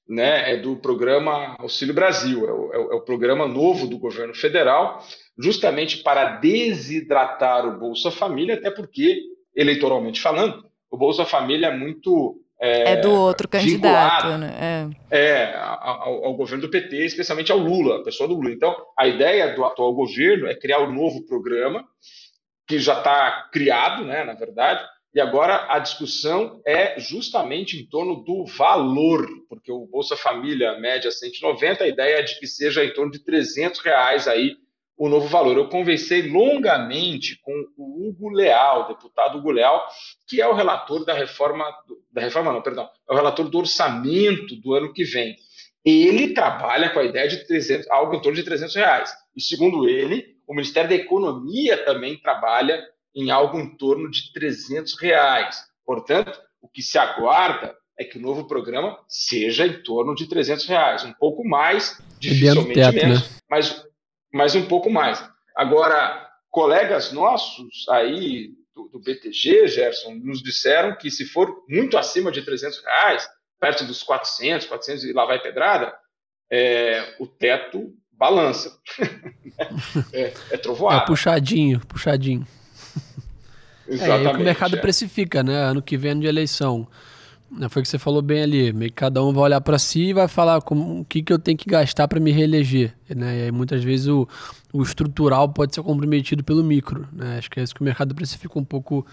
né, 0.07 0.53
é 0.53 0.57
do 0.57 0.75
programa 0.75 1.55
Auxílio 1.59 1.93
Brasil, 1.93 2.47
é 2.47 2.51
o, 2.51 2.91
é 2.91 2.95
o, 2.95 3.01
programa 3.01 3.47
novo 3.47 3.87
do 3.87 3.97
governo 3.97 4.33
federal, 4.33 5.03
justamente 5.37 5.97
para 6.03 6.37
desidratar 6.37 7.65
o 7.65 7.79
Bolsa 7.79 8.11
Família, 8.11 8.55
até 8.55 8.69
porque, 8.69 9.21
eleitoralmente 9.55 10.21
falando, 10.21 10.65
o 10.91 10.97
Bolsa 10.97 11.25
Família 11.25 11.67
é 11.67 11.77
muito. 11.77 12.39
É, 12.59 12.93
é 12.93 12.95
do 12.97 13.11
outro 13.11 13.47
candidato, 13.47 14.37
né? 14.37 14.93
É, 15.11 15.17
é 15.17 15.55
ao, 15.55 16.25
ao, 16.25 16.35
governo 16.35 16.61
do 16.61 16.69
PT, 16.69 17.05
especialmente 17.05 17.51
ao 17.51 17.57
Lula, 17.57 17.97
a 17.97 18.03
pessoa 18.03 18.27
do 18.27 18.35
Lula. 18.35 18.51
Então, 18.51 18.75
a 18.97 19.07
ideia 19.07 19.53
do 19.55 19.65
atual 19.65 19.93
governo 19.93 20.47
é 20.47 20.55
criar 20.55 20.79
um 20.81 20.93
novo 20.93 21.25
programa, 21.25 21.83
que 22.67 22.79
já 22.79 22.97
está 22.97 23.49
criado, 23.51 24.05
né, 24.05 24.23
na 24.23 24.33
verdade, 24.33 24.83
e 25.13 25.21
agora 25.21 25.67
a 25.69 25.77
discussão 25.77 26.59
é 26.65 26.99
justamente 26.99 27.77
em 27.77 27.85
torno 27.85 28.23
do 28.23 28.45
valor, 28.45 29.27
porque 29.47 29.71
o 29.71 29.85
Bolsa 29.85 30.17
Família 30.17 30.79
média 30.79 31.11
190, 31.11 31.83
a 31.83 31.87
ideia 31.87 32.19
é 32.19 32.21
de 32.23 32.39
que 32.39 32.47
seja 32.47 32.83
em 32.83 32.93
torno 32.93 33.11
de 33.11 33.19
300 33.19 33.79
reais 33.81 34.27
aí 34.27 34.57
o 34.97 35.07
novo 35.07 35.27
valor. 35.27 35.55
Eu 35.55 35.69
conversei 35.69 36.23
longamente 36.23 37.39
com 37.43 37.53
o 37.77 38.07
Hugo 38.07 38.29
Leal, 38.29 38.87
deputado 38.87 39.37
Hugo 39.37 39.51
Leal, 39.51 39.87
que 40.27 40.41
é 40.41 40.47
o 40.47 40.53
relator 40.53 41.05
da 41.05 41.13
reforma, 41.13 41.65
da 42.11 42.21
reforma 42.21 42.51
não, 42.51 42.61
perdão, 42.61 42.89
é 43.07 43.13
o 43.13 43.15
relator 43.15 43.47
do 43.49 43.59
orçamento 43.59 44.55
do 44.55 44.73
ano 44.73 44.93
que 44.93 45.03
vem. 45.03 45.35
Ele 45.85 46.33
trabalha 46.33 46.89
com 46.89 46.99
a 46.99 47.03
ideia 47.03 47.27
de 47.27 47.45
300, 47.45 47.89
algo 47.91 48.15
em 48.15 48.21
torno 48.21 48.37
de 48.37 48.43
300 48.43 48.75
reais. 48.75 49.13
E 49.35 49.41
segundo 49.41 49.87
ele, 49.87 50.37
o 50.47 50.55
Ministério 50.55 50.89
da 50.89 50.95
Economia 50.95 51.77
também 51.85 52.17
trabalha 52.17 52.81
em 53.15 53.31
algo 53.31 53.59
em 53.59 53.75
torno 53.77 54.09
de 54.09 54.31
300 54.33 54.99
reais. 54.99 55.63
Portanto, 55.85 56.39
o 56.61 56.67
que 56.67 56.81
se 56.81 56.97
aguarda 56.97 57.75
é 57.99 58.03
que 58.03 58.17
o 58.17 58.21
novo 58.21 58.45
programa 58.47 58.97
seja 59.07 59.67
em 59.67 59.83
torno 59.83 60.15
de 60.15 60.27
300 60.27 60.65
reais, 60.65 61.03
um 61.03 61.13
pouco 61.13 61.47
mais, 61.47 62.01
dificilmente 62.19 62.73
teto, 62.73 62.95
menos, 62.95 63.21
né? 63.21 63.37
mas, 63.49 63.85
mas 64.33 64.55
um 64.55 64.65
pouco 64.65 64.89
mais. 64.89 65.23
Agora, 65.55 66.27
colegas 66.49 67.11
nossos 67.11 67.87
aí 67.89 68.51
do, 68.75 68.89
do, 68.89 68.99
BTG, 68.99 69.67
Gerson, 69.67 70.15
nos 70.15 70.41
disseram 70.41 70.95
que 70.95 71.11
se 71.11 71.25
for 71.25 71.63
muito 71.69 71.97
acima 71.97 72.31
de 72.31 72.41
300 72.41 72.83
reais, 72.83 73.29
perto 73.59 73.85
dos 73.85 74.01
400, 74.01 74.67
400 74.67 75.03
e 75.05 75.13
lá 75.13 75.25
vai 75.25 75.39
pedrada, 75.39 75.93
é, 76.51 77.15
o 77.19 77.27
teto 77.27 77.93
balança. 78.11 78.79
é, 80.11 80.33
é 80.51 80.57
trovoado. 80.57 81.03
É 81.03 81.05
puxadinho, 81.05 81.79
puxadinho. 81.85 82.47
Exatamente. 83.87 84.25
É, 84.25 84.29
o 84.29 84.35
que 84.35 84.41
o 84.41 84.45
mercado 84.45 84.75
é. 84.75 84.79
precifica, 84.79 85.43
né? 85.43 85.55
Ano 85.55 85.81
que 85.81 85.97
vem, 85.97 86.11
ano 86.11 86.21
de 86.21 86.27
eleição. 86.27 86.87
Né, 87.51 87.69
foi 87.69 87.81
o 87.81 87.83
que 87.83 87.89
você 87.89 87.99
falou 87.99 88.21
bem 88.21 88.41
ali. 88.41 88.73
Meio 88.73 88.89
que 88.89 88.95
cada 88.95 89.23
um 89.23 89.31
vai 89.31 89.43
olhar 89.43 89.61
para 89.61 89.77
si 89.77 90.05
e 90.05 90.13
vai 90.13 90.27
falar 90.27 90.61
como, 90.61 91.01
o 91.01 91.05
que, 91.05 91.21
que 91.21 91.31
eu 91.31 91.37
tenho 91.37 91.57
que 91.57 91.69
gastar 91.69 92.07
para 92.07 92.19
me 92.19 92.31
reeleger. 92.31 92.93
Né? 93.07 93.39
E 93.39 93.41
aí, 93.43 93.51
muitas 93.51 93.83
vezes 93.83 94.07
o, 94.07 94.27
o 94.71 94.81
estrutural 94.81 95.49
pode 95.49 95.75
ser 95.75 95.83
comprometido 95.83 96.43
pelo 96.43 96.63
micro. 96.63 97.07
Né? 97.13 97.37
Acho 97.37 97.49
que 97.49 97.59
é 97.59 97.63
isso 97.63 97.75
que 97.75 97.81
o 97.81 97.83
mercado 97.83 98.15
precifica 98.15 98.57
um 98.57 98.65
pouco 98.65 99.05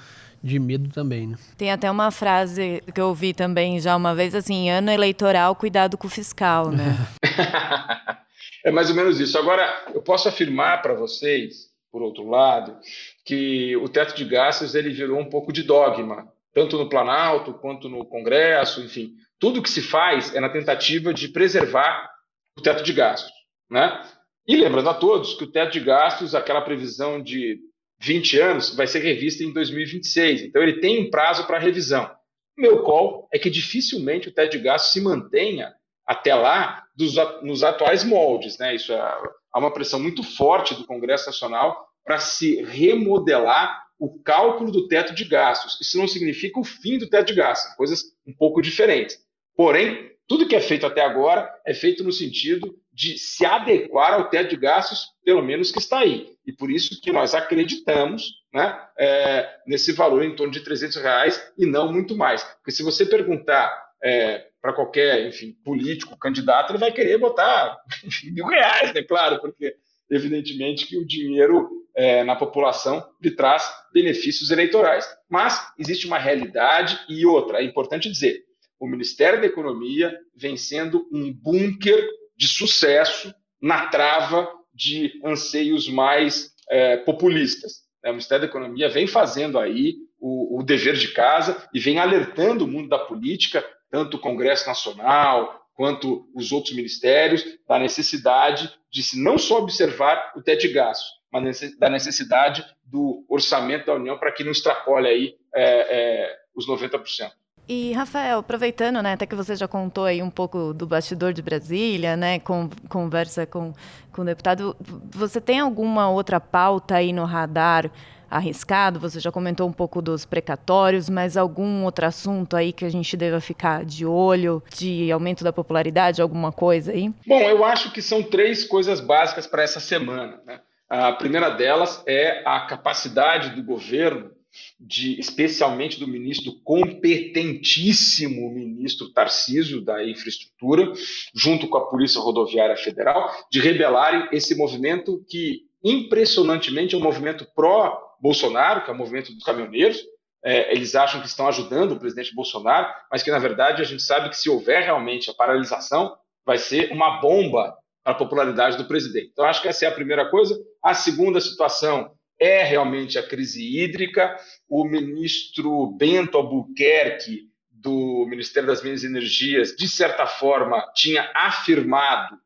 de 0.43 0.59
medo 0.59 0.89
também. 0.89 1.27
Né? 1.27 1.37
Tem 1.57 1.71
até 1.71 1.91
uma 1.91 2.11
frase 2.11 2.83
que 2.95 3.01
eu 3.01 3.09
ouvi 3.09 3.35
também 3.35 3.79
já 3.79 3.95
uma 3.95 4.15
vez 4.15 4.35
assim: 4.35 4.71
ano 4.71 4.91
eleitoral, 4.91 5.55
cuidado 5.55 5.99
com 5.99 6.07
o 6.07 6.11
fiscal. 6.11 6.71
Né? 6.71 6.97
é 8.65 8.71
mais 8.71 8.89
ou 8.89 8.97
menos 8.97 9.21
isso. 9.21 9.37
Agora, 9.39 9.69
eu 9.95 10.01
posso 10.01 10.29
afirmar 10.29 10.81
para 10.81 10.95
vocês, 10.95 11.70
por 11.91 12.03
outro 12.03 12.29
lado, 12.29 12.79
que 13.25 13.77
o 13.77 13.89
teto 13.89 14.15
de 14.15 14.25
gastos 14.25 14.75
ele 14.75 14.91
virou 14.91 15.19
um 15.19 15.29
pouco 15.29 15.53
de 15.53 15.63
dogma, 15.63 16.33
tanto 16.55 16.79
no 16.79 16.89
Planalto 16.89 17.55
quanto 17.55 17.89
no 17.89 18.05
Congresso, 18.05 18.83
enfim, 18.83 19.15
tudo 19.39 19.63
que 19.63 19.71
se 19.71 19.83
faz 19.83 20.35
é 20.35 20.41
na 20.41 20.49
tentativa 20.49 21.13
de 21.13 21.29
preservar 21.29 22.11
o 22.57 22.63
teto 22.63 22.83
de 22.83 22.93
gastos, 22.93 23.33
né? 23.71 24.03
E 24.47 24.57
lembrando 24.57 24.91
a 24.91 24.95
todos 24.95 25.35
que 25.35 25.45
o 25.45 25.51
teto 25.51 25.73
de 25.73 25.81
gastos, 25.81 26.35
aquela 26.35 26.61
previsão 26.61 27.23
de 27.23 27.59
20 28.01 28.41
anos, 28.41 28.75
vai 28.75 28.87
ser 28.87 29.01
revista 29.01 29.45
em 29.45 29.53
2026, 29.53 30.43
então 30.43 30.63
ele 30.63 30.81
tem 30.81 31.07
um 31.07 31.11
prazo 31.11 31.47
para 31.47 31.59
revisão. 31.59 32.11
Meu 32.57 32.83
call 32.83 33.29
é 33.33 33.39
que 33.39 33.49
dificilmente 33.49 34.29
o 34.29 34.33
teto 34.33 34.53
de 34.53 34.59
gastos 34.59 34.93
se 34.93 35.01
mantenha 35.01 35.73
até 36.07 36.35
lá 36.35 36.85
dos, 36.97 37.15
nos 37.43 37.63
atuais 37.63 38.03
moldes, 38.03 38.59
né? 38.59 38.75
Isso 38.75 38.93
é, 38.93 39.23
há 39.53 39.59
uma 39.59 39.73
pressão 39.73 40.01
muito 40.01 40.23
forte 40.23 40.75
do 40.75 40.85
Congresso 40.85 41.27
Nacional 41.27 41.89
para 42.05 42.19
se 42.19 42.63
remodelar 42.63 43.85
o 43.99 44.19
cálculo 44.23 44.73
do 44.73 44.89
teto 44.89 45.15
de 45.15 45.25
gastos. 45.25 45.79
Isso 45.81 45.99
não 45.99 46.09
significa 46.09 46.59
o 46.59 46.65
fim 46.65 46.99
do 46.99 47.09
teto 47.09 47.29
de 47.29 47.35
gastos, 47.35 47.75
coisas 47.75 48.03
um 48.27 48.33
pouco 48.33 48.63
diferentes. 48.63 49.19
Porém, 49.55 50.11
tudo 50.27 50.47
que 50.47 50.57
é 50.57 50.61
feito 50.61 50.87
até 50.87 51.03
agora 51.03 51.53
é 51.67 51.75
feito 51.75 52.03
no 52.03 52.13
sentido 52.13 52.79
de 52.93 53.19
se 53.19 53.45
adequar 53.45 54.15
ao 54.15 54.29
teto 54.29 54.51
de 54.51 54.57
gastos, 54.57 55.09
pelo 55.25 55.43
menos 55.43 55.71
que 55.71 55.79
está 55.79 55.99
aí. 55.99 56.35
E 56.47 56.53
por 56.53 56.71
isso 56.71 57.01
que 57.01 57.13
nós 57.13 57.35
acreditamos 57.35 58.33
né, 58.53 58.81
é, 58.99 59.49
nesse 59.67 59.93
valor 59.93 60.23
em 60.23 60.35
torno 60.35 60.53
de 60.53 60.61
300 60.61 60.97
reais 60.97 61.53
e 61.59 61.67
não 61.67 61.93
muito 61.93 62.17
mais. 62.17 62.43
Porque 62.43 62.71
se 62.71 62.83
você 62.83 63.05
perguntar 63.05 63.71
é, 64.03 64.47
para 64.61 64.73
qualquer 64.73 65.27
enfim, 65.27 65.53
político, 65.65 66.19
candidato, 66.19 66.71
ele 66.71 66.79
vai 66.79 66.93
querer 66.93 67.19
botar 67.19 67.79
mil 68.25 68.47
reais, 68.47 68.93
né? 68.93 69.03
Claro, 69.03 69.41
porque 69.41 69.75
evidentemente 70.11 70.87
que 70.87 70.99
o 70.99 71.07
dinheiro 71.07 71.69
é, 71.95 72.23
na 72.25 72.37
população 72.37 73.05
lhe 73.23 73.31
traz 73.31 73.71
benefícios 73.93 74.51
eleitorais. 74.51 75.07
Mas 75.29 75.61
existe 75.79 76.07
uma 76.07 76.19
realidade 76.19 76.99
e 77.09 77.25
outra. 77.27 77.61
É 77.61 77.65
importante 77.65 78.11
dizer: 78.11 78.45
o 78.79 78.87
Ministério 78.87 79.41
da 79.41 79.47
Economia 79.47 80.17
vem 80.35 80.57
sendo 80.57 81.07
um 81.13 81.33
bunker 81.33 82.09
de 82.37 82.49
sucesso 82.49 83.35
na 83.61 83.89
trava 83.89 84.49
de 84.73 85.21
anseios 85.25 85.89
mais 85.89 86.55
é, 86.71 86.97
populistas. 86.99 87.83
O 88.05 88.09
Ministério 88.09 88.47
da 88.47 88.51
Economia 88.51 88.89
vem 88.89 89.07
fazendo 89.07 89.59
aí 89.59 89.97
o, 90.19 90.59
o 90.59 90.63
dever 90.63 90.95
de 90.95 91.09
casa 91.09 91.69
e 91.75 91.79
vem 91.79 91.99
alertando 91.99 92.65
o 92.65 92.69
mundo 92.69 92.89
da 92.89 92.99
política, 92.99 93.65
tanto 93.91 94.17
o 94.17 94.21
Congresso 94.21 94.67
Nacional, 94.67 95.61
quanto 95.75 96.29
os 96.35 96.53
outros 96.53 96.75
ministérios, 96.75 97.45
da 97.67 97.79
necessidade 97.79 98.71
de 98.91 99.03
se 99.03 99.23
não 99.23 99.39
só 99.39 99.59
observar 99.59 100.33
o 100.37 100.43
teto 100.43 100.63
de 100.63 100.73
gastos, 100.73 101.09
mas 101.33 101.79
da 101.79 101.89
necessidade 101.89 102.65
do 102.85 103.25
orçamento 103.29 103.87
da 103.87 103.95
União 103.95 104.19
para 104.19 104.33
que 104.33 104.45
não 104.45 104.53
extrapole 104.53 105.09
aí 105.09 105.37
é, 105.55 106.25
é, 106.25 106.37
os 106.55 106.69
90%. 106.69 107.31
E, 107.69 107.93
Rafael, 107.93 108.41
aproveitando, 108.41 109.01
né, 109.01 109.13
até 109.13 109.25
que 109.25 109.37
você 109.37 109.55
já 109.55 109.69
contou 109.69 110.05
aí 110.05 110.21
um 110.23 110.31
pouco 110.31 110.75
do 110.75 110.89
bastidor 110.89 111.33
de 111.33 111.41
Brasília, 111.41 112.17
né, 112.17 112.41
com, 112.41 112.69
conversa 112.89 113.47
com, 113.47 113.73
com 114.13 114.23
o 114.23 114.25
deputado, 114.25 114.77
você 115.15 115.41
tem 115.41 115.61
alguma 115.61 116.11
outra 116.11 116.41
pauta 116.41 116.97
aí 116.97 117.13
no 117.13 117.25
radar 117.25 117.89
arriscado? 118.31 119.01
Você 119.01 119.19
já 119.19 119.33
comentou 119.33 119.69
um 119.69 119.73
pouco 119.73 120.01
dos 120.01 120.25
precatórios, 120.25 121.09
mas 121.09 121.37
algum 121.37 121.85
outro 121.85 122.07
assunto 122.07 122.57
aí 122.57 122.73
que 122.73 122.85
a 122.85 122.89
gente 122.89 123.17
deva 123.17 123.41
ficar 123.41 123.85
de 123.85 124.07
olho, 124.07 124.63
de 124.77 125.11
aumento 125.11 125.43
da 125.43 125.53
popularidade, 125.53 126.23
alguma 126.23 126.53
coisa 126.53 126.93
aí? 126.93 127.13
Bom, 127.27 127.41
eu 127.41 127.65
acho 127.65 127.93
que 127.93 128.01
são 128.01 128.23
três 128.23 128.65
coisas 128.65 129.01
básicas 129.01 129.47
para 129.47 129.63
essa 129.63 129.81
semana. 129.81 130.41
Né? 130.47 130.61
A 130.89 131.13
primeira 131.13 131.51
delas 131.51 132.03
é 132.07 132.43
a 132.47 132.61
capacidade 132.61 133.51
do 133.51 133.65
governo 133.65 134.31
de, 134.79 135.19
especialmente 135.21 136.01
do 136.01 136.09
ministro 136.09 136.53
competentíssimo 136.65 138.51
ministro 138.51 139.13
Tarcísio 139.13 139.81
da 139.81 140.05
Infraestrutura, 140.05 140.93
junto 141.35 141.69
com 141.69 141.77
a 141.77 141.87
Polícia 141.89 142.21
Rodoviária 142.21 142.77
Federal, 142.77 143.31
de 143.51 143.61
rebelarem 143.61 144.29
esse 144.33 144.57
movimento 144.57 145.25
que 145.29 145.63
impressionantemente 145.85 146.95
é 146.95 146.99
um 146.99 147.03
movimento 147.03 147.47
pró 147.55 148.10
Bolsonaro, 148.21 148.85
que 148.85 148.91
é 148.91 148.95
o 148.95 148.97
movimento 148.97 149.33
dos 149.33 149.45
caminhoneiros. 149.45 149.99
É, 150.43 150.73
eles 150.75 150.95
acham 150.95 151.21
que 151.21 151.27
estão 151.27 151.49
ajudando 151.49 151.93
o 151.93 151.99
presidente 151.99 152.35
Bolsonaro, 152.35 152.89
mas 153.11 153.23
que, 153.23 153.31
na 153.31 153.39
verdade, 153.39 153.83
a 153.83 153.85
gente 153.85 154.03
sabe 154.03 154.31
que 154.31 154.37
se 154.37 154.49
houver 154.49 154.83
realmente 154.83 155.31
a 155.31 155.35
paralisação, 155.35 156.17
vai 156.45 156.59
ser 156.59 156.93
uma 156.93 157.21
bomba 157.21 157.77
para 158.03 158.15
a 158.15 158.17
popularidade 158.17 158.77
do 158.77 158.87
presidente. 158.87 159.31
Então, 159.33 159.45
acho 159.45 159.61
que 159.61 159.69
essa 159.69 159.85
é 159.85 159.89
a 159.89 159.93
primeira 159.93 160.31
coisa. 160.31 160.59
A 160.83 160.95
segunda 160.95 161.41
situação 161.41 162.13
é 162.39 162.63
realmente 162.63 163.19
a 163.19 163.23
crise 163.23 163.63
hídrica. 163.63 164.35
O 164.69 164.85
ministro 164.85 165.89
Bento 165.99 166.39
Albuquerque, 166.39 167.51
do 167.71 168.27
Ministério 168.29 168.67
das 168.67 168.83
Minas 168.83 169.03
e 169.03 169.07
Energias, 169.07 169.75
de 169.77 169.89
certa 169.89 170.27
forma, 170.27 170.85
tinha 170.95 171.31
afirmado 171.35 172.37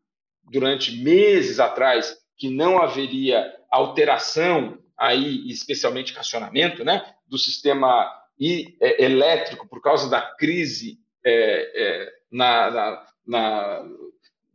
durante 0.42 0.96
meses 1.02 1.58
atrás 1.58 2.16
que 2.37 2.50
não 2.50 2.80
haveria 2.80 3.52
alteração 3.70 4.78
aí, 4.98 5.48
especialmente 5.48 6.14
racionamento, 6.14 6.85
né, 6.85 7.04
do 7.26 7.38
sistema 7.38 8.11
é, 8.40 9.04
elétrico 9.04 9.68
por 9.68 9.80
causa 9.80 10.09
da 10.09 10.20
crise 10.20 10.98
é, 11.24 11.33
é, 11.74 12.12
na, 12.30 12.70
na, 12.70 13.07
na 13.26 13.87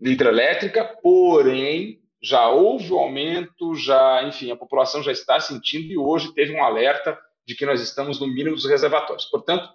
hidrelétrica, 0.02 0.84
porém 1.02 1.99
já 2.21 2.49
houve 2.49 2.91
um 2.91 2.99
aumento, 2.99 3.75
já, 3.75 4.23
enfim, 4.23 4.52
a 4.52 4.56
população 4.56 5.02
já 5.02 5.12
está 5.12 5.39
sentindo 5.39 5.91
e 5.91 5.97
hoje 5.97 6.34
teve 6.34 6.54
um 6.54 6.63
alerta 6.63 7.17
de 7.45 7.56
que 7.56 7.65
nós 7.65 7.82
estamos 7.82 8.19
no 8.19 8.28
mínimo 8.28 8.56
dos 8.56 8.65
reservatórios. 8.65 9.25
Portanto, 9.25 9.69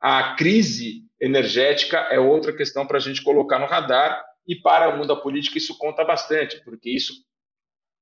a 0.00 0.34
crise 0.34 1.02
energética 1.20 1.98
é 2.10 2.18
outra 2.18 2.52
questão 2.52 2.86
para 2.86 2.96
a 2.96 3.00
gente 3.00 3.22
colocar 3.22 3.58
no 3.58 3.66
radar 3.66 4.24
e 4.46 4.56
para 4.56 4.88
o 4.88 4.96
mundo 4.96 5.08
da 5.08 5.16
política 5.16 5.58
isso 5.58 5.78
conta 5.78 6.04
bastante, 6.04 6.62
porque 6.64 6.90
isso 6.90 7.12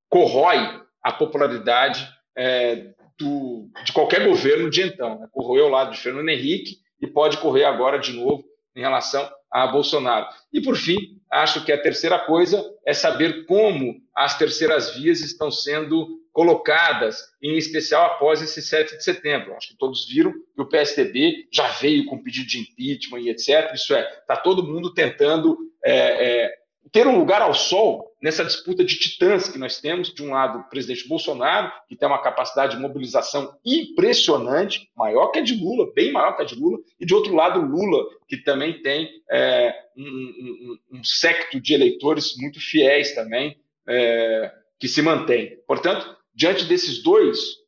corrói 0.09 0.81
a 1.03 1.11
popularidade 1.11 2.07
é, 2.35 2.93
do, 3.17 3.69
de 3.83 3.91
qualquer 3.93 4.27
governo 4.27 4.69
de 4.69 4.81
então. 4.81 5.19
Né? 5.19 5.27
Ao 5.33 5.69
lado 5.69 5.91
de 5.91 5.99
Fernando 5.99 6.29
Henrique 6.29 6.77
e 7.01 7.07
pode 7.07 7.37
correr 7.37 7.65
agora 7.65 7.97
de 7.97 8.13
novo 8.13 8.43
em 8.75 8.81
relação 8.81 9.29
a 9.51 9.67
Bolsonaro. 9.67 10.27
E, 10.53 10.61
por 10.61 10.77
fim, 10.77 10.97
acho 11.29 11.65
que 11.65 11.71
a 11.71 11.81
terceira 11.81 12.19
coisa 12.19 12.63
é 12.85 12.93
saber 12.93 13.45
como 13.45 14.01
as 14.15 14.37
terceiras 14.37 14.95
vias 14.95 15.19
estão 15.21 15.51
sendo 15.51 16.21
colocadas, 16.31 17.25
em 17.43 17.57
especial 17.57 18.05
após 18.05 18.41
esse 18.41 18.61
7 18.61 18.97
de 18.97 19.03
setembro. 19.03 19.53
Acho 19.53 19.69
que 19.69 19.77
todos 19.77 20.07
viram 20.07 20.31
que 20.31 20.61
o 20.61 20.67
PSDB 20.67 21.47
já 21.51 21.67
veio 21.67 22.05
com 22.05 22.23
pedido 22.23 22.47
de 22.47 22.59
impeachment 22.59 23.19
e 23.19 23.29
etc. 23.29 23.73
Isso 23.73 23.93
é, 23.93 24.09
está 24.19 24.37
todo 24.37 24.65
mundo 24.65 24.93
tentando 24.93 25.57
é, 25.83 26.45
é, 26.45 26.53
ter 26.91 27.05
um 27.05 27.17
lugar 27.17 27.41
ao 27.41 27.53
sol 27.53 28.10
nessa 28.21 28.45
disputa 28.45 28.83
de 28.83 28.97
titãs 28.97 29.49
que 29.49 29.57
nós 29.57 29.79
temos. 29.79 30.13
De 30.13 30.23
um 30.23 30.31
lado, 30.31 30.59
o 30.59 30.69
presidente 30.69 31.07
Bolsonaro, 31.07 31.71
que 31.87 31.95
tem 31.95 32.07
uma 32.07 32.21
capacidade 32.21 32.75
de 32.75 32.81
mobilização 32.81 33.57
impressionante, 33.65 34.89
maior 34.95 35.29
que 35.29 35.39
a 35.39 35.41
de 35.41 35.55
Lula, 35.55 35.91
bem 35.93 36.11
maior 36.11 36.35
que 36.35 36.43
a 36.43 36.45
de 36.45 36.55
Lula, 36.55 36.79
e 36.99 37.05
de 37.05 37.13
outro 37.13 37.33
lado, 37.33 37.59
Lula, 37.59 38.05
que 38.27 38.37
também 38.37 38.81
tem 38.81 39.09
é, 39.29 39.73
um, 39.97 40.03
um, 40.03 40.99
um, 40.99 41.03
secto 41.03 41.59
de 41.59 41.73
eleitores 41.73 42.35
muito 42.37 42.59
fiéis 42.59 43.15
também, 43.15 43.57
é, 43.87 44.51
que 44.79 44.87
se 44.87 45.01
mantém. 45.01 45.57
Portanto, 45.67 46.15
diante 46.33 46.65
desses 46.65 47.01
dois 47.01 47.61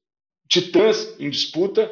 titãs 0.47 1.19
em 1.19 1.29
disputa, 1.29 1.91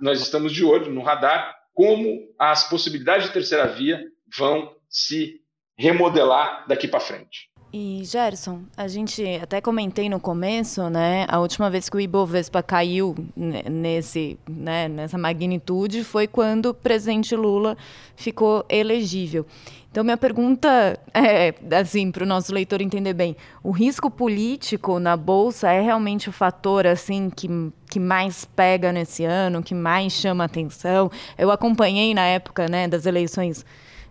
nós 0.00 0.20
estamos 0.22 0.52
de 0.52 0.64
olho 0.64 0.90
no 0.90 1.02
radar 1.02 1.54
como 1.74 2.34
as 2.38 2.68
possibilidades 2.68 3.26
de 3.26 3.32
terceira 3.32 3.66
via 3.66 4.02
vão 4.36 4.74
se 4.88 5.40
remodelar 5.78 6.66
daqui 6.68 6.86
para 6.86 7.00
frente. 7.00 7.49
E 7.72 8.02
Gerson, 8.04 8.62
a 8.76 8.88
gente 8.88 9.24
até 9.40 9.60
comentei 9.60 10.08
no 10.08 10.18
começo, 10.18 10.90
né? 10.90 11.24
A 11.28 11.38
última 11.38 11.70
vez 11.70 11.88
que 11.88 11.96
o 11.96 12.00
Ibovespa 12.00 12.64
caiu 12.64 13.14
nesse, 13.36 14.36
né, 14.48 14.88
nessa 14.88 15.16
magnitude 15.16 16.02
foi 16.02 16.26
quando 16.26 16.66
o 16.66 16.74
presidente 16.74 17.36
Lula 17.36 17.76
ficou 18.16 18.64
elegível. 18.68 19.46
Então, 19.88 20.02
minha 20.02 20.16
pergunta 20.16 20.98
é, 21.14 21.54
assim, 21.80 22.10
para 22.10 22.24
o 22.24 22.26
nosso 22.26 22.52
leitor 22.52 22.80
entender 22.80 23.14
bem: 23.14 23.36
o 23.62 23.70
risco 23.70 24.10
político 24.10 24.98
na 24.98 25.16
Bolsa 25.16 25.70
é 25.70 25.80
realmente 25.80 26.28
o 26.28 26.32
fator, 26.32 26.88
assim, 26.88 27.30
que, 27.30 27.48
que 27.88 28.00
mais 28.00 28.44
pega 28.44 28.92
nesse 28.92 29.24
ano, 29.24 29.62
que 29.62 29.76
mais 29.76 30.12
chama 30.12 30.42
atenção? 30.42 31.08
Eu 31.38 31.52
acompanhei 31.52 32.14
na 32.14 32.26
época, 32.26 32.68
né, 32.68 32.88
das 32.88 33.06
eleições 33.06 33.64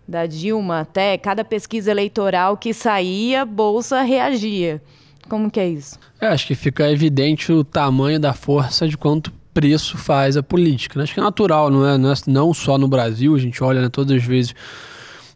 da 0.09 0.25
Dilma 0.25 0.81
até, 0.81 1.17
cada 1.17 1.45
pesquisa 1.45 1.91
eleitoral 1.91 2.57
que 2.57 2.73
saía, 2.73 3.45
Bolsa 3.45 4.01
reagia. 4.01 4.81
Como 5.29 5.51
que 5.51 5.59
é 5.59 5.69
isso? 5.69 5.99
É, 6.19 6.27
acho 6.27 6.47
que 6.47 6.55
fica 6.55 6.91
evidente 6.91 7.51
o 7.51 7.63
tamanho 7.63 8.19
da 8.19 8.33
força 8.33 8.87
de 8.87 8.97
quanto 8.97 9.31
preço 9.53 9.97
faz 9.97 10.35
a 10.35 10.41
política. 10.41 10.97
Né? 10.97 11.03
Acho 11.03 11.13
que 11.13 11.19
é 11.19 11.23
natural, 11.23 11.69
não 11.69 11.87
é? 11.87 11.97
Não 11.97 12.11
é 12.11 12.53
só 12.55 12.77
no 12.77 12.87
Brasil, 12.87 13.35
a 13.35 13.39
gente 13.39 13.63
olha 13.63 13.81
né, 13.81 13.89
todas 13.89 14.17
as 14.17 14.23
vezes. 14.23 14.55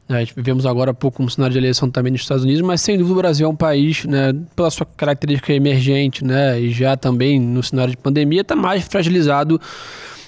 Né, 0.09 0.17
a 0.17 0.19
gente 0.21 0.33
vivemos 0.35 0.65
agora 0.65 0.89
há 0.89 0.93
pouco 0.93 1.21
um 1.21 1.29
cenário 1.29 1.53
de 1.53 1.59
eleição 1.59 1.89
também 1.89 2.11
nos 2.11 2.21
Estados 2.21 2.43
Unidos, 2.43 2.61
mas 2.61 2.81
sem 2.81 2.97
dúvida 2.97 3.13
o 3.13 3.17
Brasil 3.17 3.45
é 3.45 3.49
um 3.49 3.55
país, 3.55 4.03
né, 4.05 4.33
pela 4.55 4.71
sua 4.71 4.85
característica 4.85 5.53
emergente, 5.53 6.25
né, 6.25 6.59
e 6.59 6.71
já 6.71 6.97
também 6.97 7.39
no 7.39 7.61
cenário 7.61 7.91
de 7.91 7.97
pandemia, 7.97 8.41
está 8.41 8.55
mais 8.55 8.83
fragilizado 8.85 9.61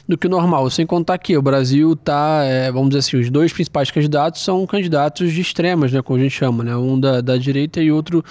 do 0.08 0.18
que 0.18 0.28
o 0.28 0.30
normal. 0.30 0.70
Sem 0.70 0.86
contar 0.86 1.18
que 1.18 1.38
o 1.38 1.41
Brasil 1.41 1.94
está, 1.94 2.44
é, 2.44 2.72
vamos 2.72 2.89
dizer 2.89 3.00
assim, 3.00 3.18
os 3.18 3.30
dois 3.30 3.52
principais 3.52 3.91
candidatos 3.91 4.44
são 4.44 4.65
candidatos 4.65 5.32
de 5.32 5.41
extremas, 5.41 5.91
né, 5.91 6.02
como 6.02 6.20
a 6.20 6.22
gente 6.22 6.34
chama, 6.34 6.63
né, 6.63 6.76
um 6.76 7.00
da, 7.00 7.22
da 7.22 7.38
direita 7.38 7.82
e 7.82 7.91
outro 7.91 8.24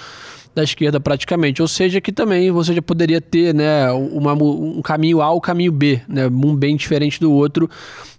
da 0.53 0.63
esquerda 0.63 0.99
praticamente. 0.99 1.61
Ou 1.61 1.67
seja, 1.67 1.99
que 1.99 2.11
também 2.11 2.49
você 2.49 2.73
já 2.73 2.81
poderia 2.81 3.19
ter 3.19 3.53
né, 3.53 3.91
uma, 3.91 4.33
um 4.33 4.81
caminho 4.81 5.21
A 5.21 5.29
ou 5.29 5.41
caminho 5.41 5.71
B, 5.71 6.01
né, 6.07 6.27
um 6.27 6.55
bem 6.55 6.77
diferente 6.77 7.19
do 7.19 7.31
outro 7.31 7.69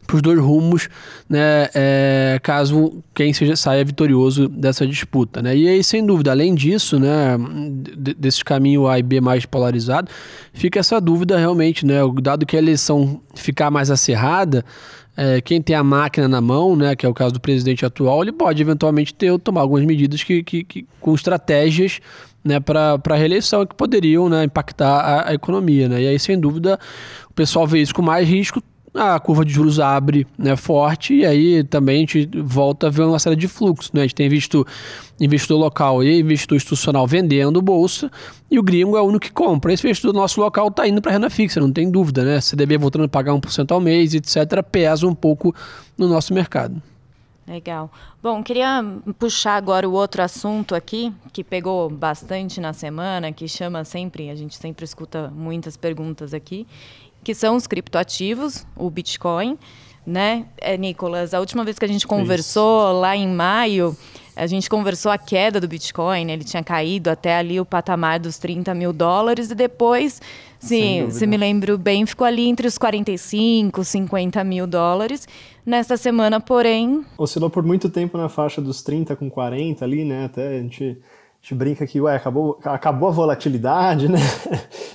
para 0.06 0.16
os 0.16 0.22
dois 0.22 0.38
rumos, 0.38 0.88
né, 1.28 1.68
é, 1.74 2.38
caso 2.42 3.02
quem 3.14 3.32
seja 3.32 3.56
saia 3.56 3.84
vitorioso 3.84 4.48
dessa 4.48 4.86
disputa, 4.86 5.42
né? 5.42 5.56
E 5.56 5.68
aí, 5.68 5.82
sem 5.82 6.04
dúvida, 6.04 6.30
além 6.30 6.54
disso, 6.54 6.98
né, 6.98 7.36
desse 8.16 8.44
caminho 8.44 8.86
A 8.86 8.98
e 8.98 9.02
B 9.02 9.20
mais 9.20 9.44
polarizado, 9.44 10.10
fica 10.52 10.78
essa 10.78 11.00
dúvida 11.00 11.38
realmente, 11.38 11.84
né, 11.84 12.00
dado 12.22 12.46
que 12.46 12.56
a 12.56 12.58
eleição 12.58 13.20
ficar 13.34 13.70
mais 13.70 13.90
acirrada, 13.90 14.64
é, 15.16 15.40
quem 15.40 15.62
tem 15.62 15.74
a 15.74 15.82
máquina 15.82 16.28
na 16.28 16.40
mão, 16.40 16.76
né, 16.76 16.94
que 16.94 17.06
é 17.06 17.08
o 17.08 17.14
caso 17.14 17.32
do 17.34 17.40
presidente 17.40 17.84
atual, 17.86 18.22
ele 18.22 18.32
pode 18.32 18.60
eventualmente 18.60 19.14
ter 19.14 19.36
tomar 19.40 19.62
algumas 19.62 19.84
medidas 19.84 20.22
que, 20.22 20.42
que, 20.42 20.62
que 20.62 20.86
com 21.00 21.14
estratégias 21.14 22.00
né, 22.44 22.60
para 22.60 23.00
a 23.02 23.14
reeleição 23.16 23.66
que 23.66 23.74
poderiam 23.74 24.28
né, 24.28 24.44
impactar 24.44 25.00
a, 25.00 25.30
a, 25.30 25.34
economia. 25.34 25.88
Né? 25.88 26.02
E 26.02 26.06
aí, 26.08 26.18
sem 26.18 26.38
dúvida, 26.38 26.78
o 27.28 27.32
pessoal 27.32 27.66
vê 27.66 27.80
isso 27.80 27.94
com 27.94 28.02
mais 28.02 28.28
risco, 28.28 28.62
a 28.96 29.18
curva 29.20 29.44
de 29.44 29.52
juros 29.52 29.78
abre 29.78 30.26
né, 30.38 30.56
forte 30.56 31.14
e 31.14 31.26
aí 31.26 31.62
também 31.64 31.96
a 31.96 32.00
gente 32.00 32.28
volta 32.42 32.86
a 32.86 32.90
ver 32.90 33.02
uma 33.02 33.18
série 33.18 33.36
de 33.36 33.46
fluxos. 33.46 33.92
Né? 33.92 34.00
A 34.00 34.04
gente 34.04 34.14
tem 34.14 34.28
visto 34.28 34.66
investidor 35.20 35.58
local 35.58 36.02
e 36.02 36.20
investidor 36.20 36.56
institucional 36.56 37.06
vendendo 37.06 37.60
bolsa 37.62 38.10
e 38.50 38.58
o 38.58 38.62
gringo 38.62 38.96
é 38.96 39.00
o 39.00 39.04
único 39.04 39.26
que 39.26 39.32
compra. 39.32 39.72
Esse 39.72 39.86
investidor 39.86 40.12
nosso 40.12 40.40
local 40.40 40.68
está 40.68 40.86
indo 40.88 41.02
para 41.02 41.12
renda 41.12 41.30
fixa, 41.30 41.60
não 41.60 41.72
tem 41.72 41.90
dúvida. 41.90 42.24
Né? 42.24 42.40
CDB 42.40 42.78
voltando 42.78 43.04
a 43.04 43.08
pagar 43.08 43.32
1% 43.32 43.70
ao 43.70 43.80
mês, 43.80 44.14
etc., 44.14 44.62
pesa 44.62 45.06
um 45.06 45.14
pouco 45.14 45.54
no 45.96 46.08
nosso 46.08 46.32
mercado. 46.32 46.82
Legal. 47.46 47.90
Bom, 48.20 48.42
queria 48.42 48.84
puxar 49.20 49.54
agora 49.54 49.88
o 49.88 49.92
outro 49.92 50.20
assunto 50.20 50.74
aqui, 50.74 51.12
que 51.32 51.44
pegou 51.44 51.88
bastante 51.88 52.60
na 52.60 52.72
semana, 52.72 53.30
que 53.32 53.46
chama 53.46 53.84
sempre, 53.84 54.30
a 54.30 54.34
gente 54.34 54.56
sempre 54.56 54.84
escuta 54.84 55.32
muitas 55.32 55.76
perguntas 55.76 56.34
aqui, 56.34 56.66
que 57.26 57.34
são 57.34 57.56
os 57.56 57.66
criptoativos, 57.66 58.64
o 58.76 58.88
Bitcoin, 58.88 59.58
né, 60.06 60.46
é, 60.58 60.76
Nicolas? 60.76 61.34
A 61.34 61.40
última 61.40 61.64
vez 61.64 61.76
que 61.76 61.84
a 61.84 61.88
gente 61.88 62.06
conversou, 62.06 62.84
Isso. 62.84 63.00
lá 63.00 63.16
em 63.16 63.26
maio, 63.26 63.96
a 64.36 64.46
gente 64.46 64.70
conversou 64.70 65.10
a 65.10 65.18
queda 65.18 65.60
do 65.60 65.66
Bitcoin, 65.66 66.30
ele 66.30 66.44
tinha 66.44 66.62
caído 66.62 67.10
até 67.10 67.36
ali 67.36 67.58
o 67.58 67.64
patamar 67.64 68.20
dos 68.20 68.38
30 68.38 68.72
mil 68.74 68.92
dólares 68.92 69.50
e 69.50 69.56
depois, 69.56 70.22
sim, 70.60 71.10
se 71.10 71.26
me 71.26 71.36
lembro 71.36 71.76
bem, 71.76 72.06
ficou 72.06 72.24
ali 72.24 72.46
entre 72.46 72.68
os 72.68 72.78
45, 72.78 73.82
50 73.82 74.44
mil 74.44 74.64
dólares. 74.64 75.26
Nesta 75.66 75.96
semana, 75.96 76.38
porém... 76.38 77.04
Oscilou 77.18 77.50
por 77.50 77.64
muito 77.64 77.90
tempo 77.90 78.16
na 78.16 78.28
faixa 78.28 78.62
dos 78.62 78.84
30 78.84 79.16
com 79.16 79.28
40 79.28 79.84
ali, 79.84 80.04
né, 80.04 80.26
até 80.26 80.46
a 80.46 80.62
gente 80.62 80.96
gente 81.46 81.54
brinca 81.54 81.86
que 81.86 82.00
ué, 82.00 82.16
acabou, 82.16 82.58
acabou 82.64 83.08
a 83.08 83.12
volatilidade, 83.12 84.08
né? 84.10 84.18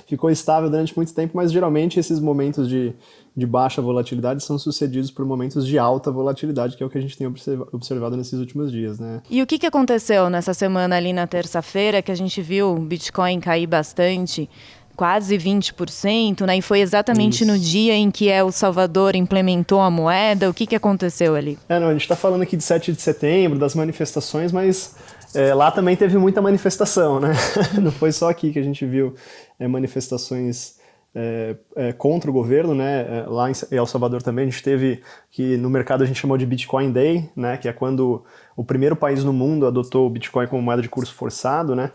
Ficou 0.06 0.30
estável 0.30 0.68
durante 0.68 0.94
muito 0.94 1.14
tempo, 1.14 1.34
mas 1.34 1.50
geralmente 1.50 1.98
esses 1.98 2.20
momentos 2.20 2.68
de, 2.68 2.92
de 3.34 3.46
baixa 3.46 3.80
volatilidade 3.80 4.44
são 4.44 4.58
sucedidos 4.58 5.10
por 5.10 5.24
momentos 5.24 5.66
de 5.66 5.78
alta 5.78 6.10
volatilidade, 6.10 6.76
que 6.76 6.82
é 6.82 6.86
o 6.86 6.90
que 6.90 6.98
a 6.98 7.00
gente 7.00 7.16
tem 7.16 7.26
observado 7.72 8.16
nesses 8.18 8.38
últimos 8.38 8.70
dias, 8.70 8.98
né? 8.98 9.22
E 9.30 9.40
o 9.40 9.46
que, 9.46 9.58
que 9.58 9.66
aconteceu 9.66 10.28
nessa 10.28 10.52
semana 10.52 10.96
ali 10.96 11.14
na 11.14 11.26
terça-feira, 11.26 12.02
que 12.02 12.12
a 12.12 12.14
gente 12.14 12.42
viu 12.42 12.74
o 12.74 12.78
Bitcoin 12.78 13.40
cair 13.40 13.66
bastante? 13.66 14.48
quase 14.94 15.38
20%, 15.38 16.44
né? 16.44 16.58
E 16.58 16.62
foi 16.62 16.80
exatamente 16.80 17.42
Isso. 17.42 17.50
no 17.50 17.58
dia 17.58 17.94
em 17.94 18.10
que 18.10 18.28
El 18.28 18.52
Salvador 18.52 19.16
implementou 19.16 19.80
a 19.80 19.90
moeda. 19.90 20.50
O 20.50 20.54
que, 20.54 20.66
que 20.66 20.76
aconteceu 20.76 21.34
ali? 21.34 21.58
É, 21.66 21.80
não, 21.80 21.88
a 21.88 21.92
gente 21.92 22.02
está 22.02 22.14
falando 22.14 22.42
aqui 22.42 22.58
de 22.58 22.62
7 22.62 22.92
de 22.92 23.00
setembro, 23.00 23.58
das 23.58 23.74
manifestações, 23.74 24.52
mas 24.52 24.94
é, 25.34 25.54
lá 25.54 25.70
também 25.70 25.96
teve 25.96 26.18
muita 26.18 26.42
manifestação, 26.42 27.18
né? 27.18 27.32
Não 27.80 27.90
foi 27.90 28.12
só 28.12 28.28
aqui 28.28 28.52
que 28.52 28.58
a 28.58 28.62
gente 28.62 28.84
viu 28.84 29.14
é, 29.58 29.66
manifestações 29.66 30.80
é, 31.14 31.56
é 31.76 31.92
contra 31.92 32.30
o 32.30 32.32
governo, 32.32 32.74
né? 32.74 33.20
É, 33.20 33.26
lá 33.26 33.50
em 33.50 33.54
El 33.70 33.86
Salvador 33.86 34.22
também 34.22 34.46
a 34.46 34.50
gente 34.50 34.62
teve 34.62 35.02
que 35.30 35.56
no 35.56 35.70
mercado 35.70 36.02
a 36.02 36.06
gente 36.06 36.20
chamou 36.20 36.36
de 36.36 36.46
Bitcoin 36.46 36.92
Day, 36.92 37.28
né? 37.34 37.56
Que 37.56 37.68
é 37.68 37.72
quando 37.72 38.24
o 38.56 38.64
primeiro 38.64 38.96
país 38.96 39.24
no 39.24 39.32
mundo 39.32 39.66
adotou 39.66 40.06
o 40.06 40.10
Bitcoin 40.10 40.46
como 40.46 40.62
moeda 40.62 40.82
de 40.82 40.88
curso 40.88 41.14
forçado, 41.14 41.74
né? 41.74 41.90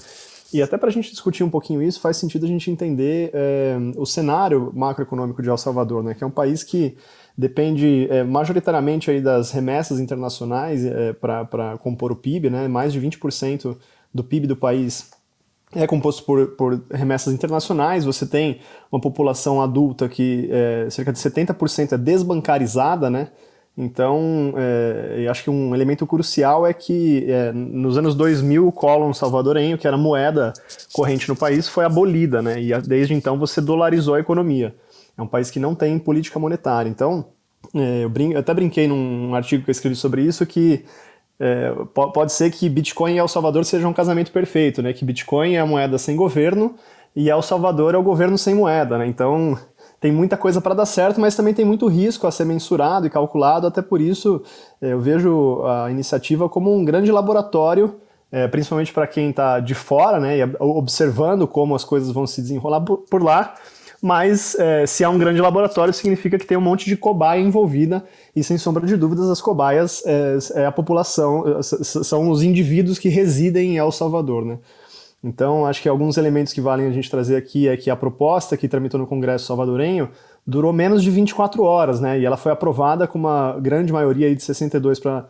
E 0.54 0.62
até 0.62 0.78
para 0.78 0.88
a 0.88 0.92
gente 0.92 1.12
discutir 1.12 1.44
um 1.44 1.50
pouquinho 1.50 1.82
isso, 1.82 2.00
faz 2.00 2.18
sentido 2.18 2.46
a 2.46 2.50
gente 2.50 2.72
entender 2.72 3.32
é, 3.34 3.76
o 3.98 4.06
cenário 4.06 4.72
macroeconômico 4.74 5.42
de 5.42 5.50
El 5.50 5.58
Salvador, 5.58 6.04
né? 6.04 6.14
Que 6.14 6.24
é 6.24 6.28
um 6.28 6.32
país 6.32 6.64
que 6.64 6.96
depende 7.38 8.08
é, 8.10 8.24
majoritariamente 8.24 9.12
aí 9.12 9.22
das 9.22 9.52
remessas 9.52 10.00
internacionais 10.00 10.84
é, 10.84 11.14
para 11.14 11.78
compor 11.78 12.12
o 12.12 12.16
PIB, 12.16 12.50
né? 12.50 12.68
mais 12.68 12.92
de 12.92 13.00
20% 13.00 13.78
do 14.14 14.24
PIB 14.24 14.48
do 14.48 14.56
país 14.56 15.12
é 15.76 15.86
composto 15.86 16.24
por, 16.24 16.48
por 16.56 16.82
remessas 16.90 17.34
internacionais, 17.34 18.06
você 18.06 18.26
tem 18.26 18.60
uma 18.92 19.02
população 19.02 19.62
adulta 19.62 20.08
que 20.08 20.50
é, 20.50 20.90
cerca 20.90 21.12
de 21.12 21.20
70% 21.20 21.92
é 21.92 21.98
desbancarizada, 21.98 23.10
né? 23.10 23.30
Então, 23.78 24.56
é, 24.58 25.28
acho 25.30 25.44
que 25.44 25.50
um 25.52 25.76
elemento 25.76 26.08
crucial 26.08 26.66
é 26.66 26.74
que 26.74 27.30
é, 27.30 27.52
nos 27.52 27.96
anos 27.96 28.16
2000 28.16 28.68
o 28.68 28.72
Colon 28.72 29.14
salvadorenho, 29.14 29.78
que 29.78 29.86
era 29.86 29.96
moeda 29.96 30.54
corrente 30.94 31.30
no 31.30 31.36
país, 31.36 31.68
foi 31.68 31.86
abolida, 31.86 32.42
né? 32.42 32.60
E 32.60 32.76
desde 32.82 33.14
então 33.14 33.38
você 33.38 33.62
dolarizou 33.62 34.16
a 34.16 34.20
economia. 34.20 34.74
É 35.18 35.22
um 35.22 35.28
país 35.28 35.50
que 35.50 35.60
não 35.60 35.74
tem 35.74 35.98
política 35.98 36.38
monetária. 36.40 36.90
Então, 36.90 37.26
é, 37.74 38.04
eu, 38.04 38.10
brin 38.10 38.34
eu 38.34 38.40
até 38.40 38.54
brinquei 38.54 38.88
num 38.88 39.34
artigo 39.34 39.64
que 39.64 39.70
eu 39.70 39.74
escrevi 39.74 39.96
sobre 39.96 40.22
isso 40.22 40.46
que 40.46 40.86
é, 41.40 41.72
pode 41.94 42.32
ser 42.34 42.52
que 42.52 42.68
Bitcoin 42.68 43.14
e 43.14 43.18
El 43.18 43.28
Salvador 43.28 43.64
sejam 43.64 43.92
um 43.92 43.94
casamento 43.94 44.32
perfeito, 44.32 44.82
né? 44.82 44.94
Que 44.94 45.06
Bitcoin 45.06 45.54
é 45.54 45.60
a 45.60 45.66
moeda 45.66 45.98
sem 45.98 46.16
governo 46.16 46.76
e 47.16 47.30
El 47.30 47.42
Salvador 47.42 47.94
é 47.96 47.98
o 47.98 48.04
governo 48.04 48.38
sem 48.38 48.56
moeda, 48.56 48.98
né? 48.98 49.08
Então 49.08 49.58
tem 50.00 50.12
muita 50.12 50.38
coisa 50.38 50.62
para 50.62 50.74
dar 50.74 50.86
certo, 50.86 51.20
mas 51.20 51.36
também 51.36 51.54
tem 51.54 51.66
muito 51.66 51.88
risco 51.88 52.28
a 52.28 52.32
ser 52.32 52.46
mensurado 52.46 53.08
e 53.08 53.10
calculado. 53.10 53.68
Até 53.68 53.82
por 53.82 54.02
isso, 54.02 54.42
é, 54.82 54.94
eu 54.94 55.00
vejo 55.00 55.64
a 55.64 55.92
iniciativa 55.92 56.48
como 56.50 56.76
um 56.76 56.86
grande 56.86 57.12
laboratório, 57.12 57.96
é, 58.32 58.48
principalmente 58.48 58.94
para 58.94 59.08
quem 59.08 59.30
está 59.30 59.60
de 59.60 59.74
fora, 59.74 60.20
né, 60.20 60.38
observando 60.60 61.48
como 61.48 61.76
as 61.76 61.84
coisas 61.84 62.12
vão 62.12 62.28
se 62.28 62.42
desenrolar 62.42 62.82
por 62.82 63.24
lá. 63.24 63.56
Mas 64.02 64.56
é, 64.60 64.86
se 64.86 65.04
há 65.04 65.10
um 65.10 65.18
grande 65.18 65.42
laboratório, 65.42 65.94
significa 65.94 66.38
que 66.38 66.46
tem 66.46 66.58
um 66.58 66.62
monte 66.62 66.86
de 66.86 66.96
cobaia 66.96 67.42
envolvida, 67.42 68.04
e 68.36 68.44
sem 68.44 68.58
sombra 68.58 68.86
de 68.86 68.96
dúvidas, 68.96 69.30
as 69.30 69.42
cobaias 69.42 70.04
é, 70.06 70.38
é 70.62 70.66
a 70.66 70.72
população, 70.72 71.44
é, 71.48 71.62
são 71.62 72.30
os 72.30 72.44
indivíduos 72.44 73.00
que 73.00 73.10
residem 73.10 73.74
em 73.74 73.78
El 73.78 73.92
Salvador. 73.92 74.46
Né? 74.46 74.60
Então, 75.24 75.66
acho 75.66 75.82
que 75.82 75.90
alguns 75.90 76.18
elementos 76.18 76.54
que 76.54 76.62
valem 76.62 76.88
a 76.88 76.92
gente 76.92 77.10
trazer 77.10 77.36
aqui 77.36 77.68
é 77.68 77.76
que 77.76 77.90
a 77.90 77.96
proposta 77.96 78.56
que 78.56 78.68
tramitou 78.68 79.00
no 79.00 79.08
Congresso 79.08 79.46
salvadorenho 79.46 80.10
durou 80.46 80.72
menos 80.72 81.04
de 81.04 81.10
24 81.10 81.64
horas, 81.64 82.00
né? 82.00 82.20
E 82.20 82.26
ela 82.26 82.38
foi 82.38 82.52
aprovada 82.52 83.08
com 83.08 83.18
uma 83.18 83.60
grande 83.60 83.92
maioria 83.92 84.34
de 84.34 84.42
62 84.42 85.00
para 85.00 85.28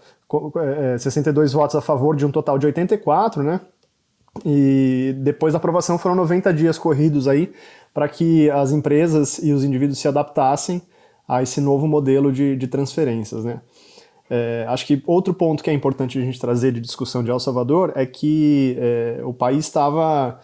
é, 0.93 0.97
62 0.97 1.53
votos 1.53 1.75
a 1.75 1.82
favor 1.82 2.15
de 2.15 2.25
um 2.25 2.32
total 2.32 2.60
de 2.60 2.67
84, 2.67 3.41
né? 3.41 3.62
E 4.45 5.15
depois 5.19 5.54
da 5.54 5.58
aprovação 5.58 5.97
foram 5.97 6.15
90 6.15 6.54
dias 6.54 6.78
corridos 6.78 7.28
aí 7.28 7.52
para 7.93 8.08
que 8.08 8.50
as 8.52 8.71
empresas 8.71 9.39
e 9.39 9.52
os 9.52 9.63
indivíduos 9.63 10.00
se 10.00 10.08
adaptassem 10.08 10.82
a 11.28 11.41
esse 11.41 11.60
novo 11.60 11.88
modelo 11.88 12.32
de, 12.32 12.56
de 12.56 12.67
transferências, 12.67 13.43
né? 13.43 13.62
É, 14.30 14.65
acho 14.67 14.86
que 14.86 15.02
outro 15.06 15.34
ponto 15.34 15.63
que 15.63 15.69
é 15.69 15.73
importante 15.73 16.19
a 16.19 16.21
gente 16.21 16.39
trazer 16.39 16.73
de 16.73 16.82
discussão 16.82 17.23
de 17.23 17.32
El 17.32 17.39
Salvador 17.39 17.93
é 17.95 18.06
que 18.06 18.78
é, 18.78 19.21
o 19.23 19.34
país 19.34 19.65
estava 19.65 20.39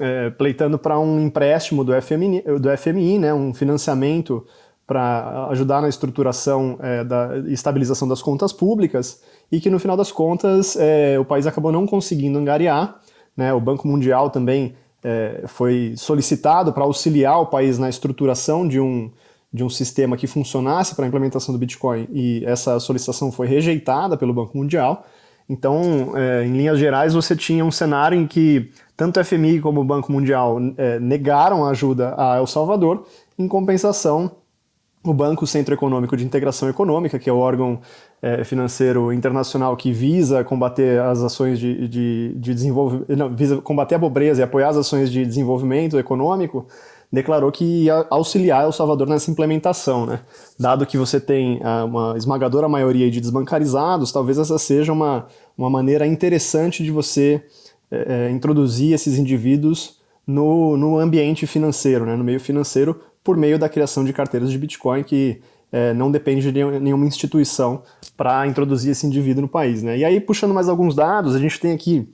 é, 0.00 0.30
pleitando 0.30 0.78
para 0.78 0.98
um 0.98 1.20
empréstimo 1.20 1.84
do 1.84 1.92
FMI, 2.00 2.42
do 2.60 2.76
FMI 2.76 3.18
né, 3.18 3.32
um 3.32 3.54
financiamento 3.54 4.44
para 4.86 5.48
ajudar 5.50 5.82
na 5.82 5.88
estruturação 5.88 6.78
é, 6.80 7.04
da 7.04 7.38
estabilização 7.46 8.08
das 8.08 8.22
contas 8.22 8.52
públicas 8.52 9.22
e 9.52 9.60
que 9.60 9.68
no 9.68 9.78
final 9.78 9.96
das 9.96 10.10
contas 10.10 10.76
é, 10.76 11.18
o 11.18 11.24
país 11.24 11.46
acabou 11.46 11.70
não 11.70 11.86
conseguindo 11.86 12.38
angariar. 12.38 12.98
Né, 13.38 13.54
o 13.54 13.60
Banco 13.60 13.86
Mundial 13.86 14.30
também 14.30 14.74
é, 15.04 15.44
foi 15.46 15.94
solicitado 15.96 16.72
para 16.72 16.82
auxiliar 16.82 17.40
o 17.40 17.46
país 17.46 17.78
na 17.78 17.88
estruturação 17.88 18.66
de 18.66 18.80
um 18.80 19.08
de 19.50 19.64
um 19.64 19.70
sistema 19.70 20.14
que 20.14 20.26
funcionasse 20.26 20.94
para 20.94 21.06
a 21.06 21.08
implementação 21.08 21.54
do 21.54 21.58
Bitcoin 21.58 22.06
e 22.12 22.44
essa 22.44 22.78
solicitação 22.78 23.32
foi 23.32 23.46
rejeitada 23.46 24.14
pelo 24.14 24.34
Banco 24.34 24.58
Mundial. 24.58 25.06
Então, 25.48 26.12
é, 26.14 26.44
em 26.44 26.52
linhas 26.52 26.78
gerais, 26.78 27.14
você 27.14 27.34
tinha 27.34 27.64
um 27.64 27.70
cenário 27.70 28.18
em 28.18 28.26
que 28.26 28.70
tanto 28.94 29.18
o 29.18 29.24
FMI 29.24 29.60
como 29.60 29.80
o 29.80 29.84
Banco 29.84 30.12
Mundial 30.12 30.58
é, 30.76 31.00
negaram 31.00 31.64
ajuda 31.64 32.14
a 32.18 32.36
El 32.36 32.46
Salvador, 32.46 33.06
em 33.38 33.48
compensação, 33.48 34.32
o 35.04 35.14
Banco 35.14 35.46
Centro 35.46 35.74
Econômico 35.74 36.16
de 36.16 36.24
Integração 36.24 36.68
Econômica, 36.68 37.18
que 37.18 37.30
é 37.30 37.32
o 37.32 37.38
órgão 37.38 37.80
é, 38.20 38.42
financeiro 38.44 39.12
internacional 39.12 39.76
que 39.76 39.92
visa 39.92 40.42
combater 40.42 41.00
as 41.00 41.22
ações 41.22 41.58
de, 41.58 41.86
de, 41.88 42.34
de 42.36 42.54
desenvolvimento, 42.54 43.28
visa 43.34 43.56
combater 43.58 43.94
a 43.94 43.98
pobreza 43.98 44.40
e 44.40 44.44
apoiar 44.44 44.70
as 44.70 44.76
ações 44.76 45.10
de 45.10 45.24
desenvolvimento 45.24 45.98
econômico, 45.98 46.66
declarou 47.12 47.50
que 47.50 47.64
ia 47.64 48.06
auxiliar 48.10 48.64
El 48.64 48.72
Salvador 48.72 49.08
nessa 49.08 49.30
implementação, 49.30 50.04
né? 50.04 50.20
Dado 50.58 50.84
que 50.84 50.98
você 50.98 51.20
tem 51.20 51.60
ah, 51.62 51.84
uma 51.84 52.14
esmagadora 52.16 52.68
maioria 52.68 53.10
de 53.10 53.20
desbancarizados, 53.20 54.12
talvez 54.12 54.36
essa 54.36 54.58
seja 54.58 54.92
uma, 54.92 55.26
uma 55.56 55.70
maneira 55.70 56.06
interessante 56.06 56.82
de 56.82 56.90
você 56.90 57.42
é, 57.90 58.30
introduzir 58.30 58.92
esses 58.92 59.16
indivíduos 59.16 59.97
no, 60.28 60.76
no 60.76 60.98
ambiente 60.98 61.46
financeiro, 61.46 62.04
né? 62.04 62.14
no 62.14 62.22
meio 62.22 62.38
financeiro, 62.38 63.00
por 63.24 63.34
meio 63.34 63.58
da 63.58 63.66
criação 63.66 64.04
de 64.04 64.12
carteiras 64.12 64.50
de 64.50 64.58
Bitcoin 64.58 65.02
que 65.02 65.40
é, 65.72 65.94
não 65.94 66.10
depende 66.10 66.52
de 66.52 66.64
nenhuma 66.78 67.06
instituição 67.06 67.82
para 68.14 68.46
introduzir 68.46 68.92
esse 68.92 69.06
indivíduo 69.06 69.40
no 69.40 69.48
país. 69.48 69.82
Né? 69.82 69.96
E 69.96 70.04
aí, 70.04 70.20
puxando 70.20 70.52
mais 70.52 70.68
alguns 70.68 70.94
dados, 70.94 71.34
a 71.34 71.38
gente 71.38 71.58
tem 71.58 71.72
aqui 71.72 72.12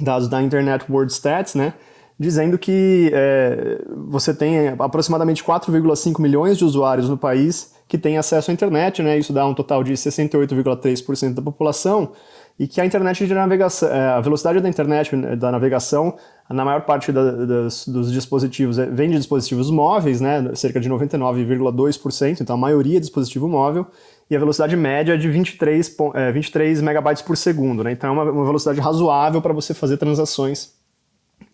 dados 0.00 0.28
da 0.28 0.42
Internet 0.42 0.90
World 0.90 1.12
Stats, 1.12 1.54
né? 1.54 1.74
dizendo 2.18 2.56
que 2.56 3.10
é, 3.12 3.82
você 4.06 4.32
tem 4.32 4.68
aproximadamente 4.78 5.44
4,5 5.44 6.20
milhões 6.20 6.56
de 6.56 6.64
usuários 6.64 7.08
no 7.08 7.18
país 7.18 7.74
que 7.88 7.98
têm 7.98 8.16
acesso 8.16 8.50
à 8.50 8.54
internet, 8.54 9.02
né? 9.02 9.18
Isso 9.18 9.32
dá 9.32 9.44
um 9.44 9.52
total 9.52 9.82
de 9.82 9.92
68,3% 9.92 11.34
da 11.34 11.42
população 11.42 12.12
e 12.58 12.66
que 12.66 12.80
a 12.80 12.86
internet 12.86 13.26
de 13.26 13.34
navegação, 13.34 13.88
é, 13.90 14.10
a 14.10 14.20
velocidade 14.20 14.60
da 14.60 14.68
internet 14.68 15.14
da 15.36 15.50
navegação, 15.50 16.16
na 16.52 16.64
maior 16.64 16.82
parte 16.82 17.10
da, 17.12 17.30
das, 17.32 17.86
dos 17.86 18.12
dispositivos 18.12 18.78
é, 18.78 18.86
vem 18.86 19.10
de 19.10 19.16
dispositivos 19.16 19.70
móveis, 19.70 20.20
né? 20.20 20.54
Cerca 20.54 20.80
de 20.80 20.88
99,2%, 20.88 22.40
então 22.40 22.54
a 22.54 22.58
maioria 22.58 22.96
é 22.98 23.00
dispositivo 23.00 23.48
móvel 23.48 23.86
e 24.30 24.36
a 24.36 24.38
velocidade 24.38 24.76
média 24.76 25.14
é 25.14 25.16
de 25.16 25.28
23, 25.28 25.96
é, 26.14 26.32
23 26.32 26.80
megabytes 26.80 27.22
por 27.22 27.36
segundo, 27.36 27.84
né? 27.84 27.92
Então 27.92 28.10
é 28.10 28.12
uma, 28.12 28.30
uma 28.30 28.44
velocidade 28.44 28.80
razoável 28.80 29.40
para 29.40 29.52
você 29.52 29.74
fazer 29.74 29.96
transações 29.96 30.74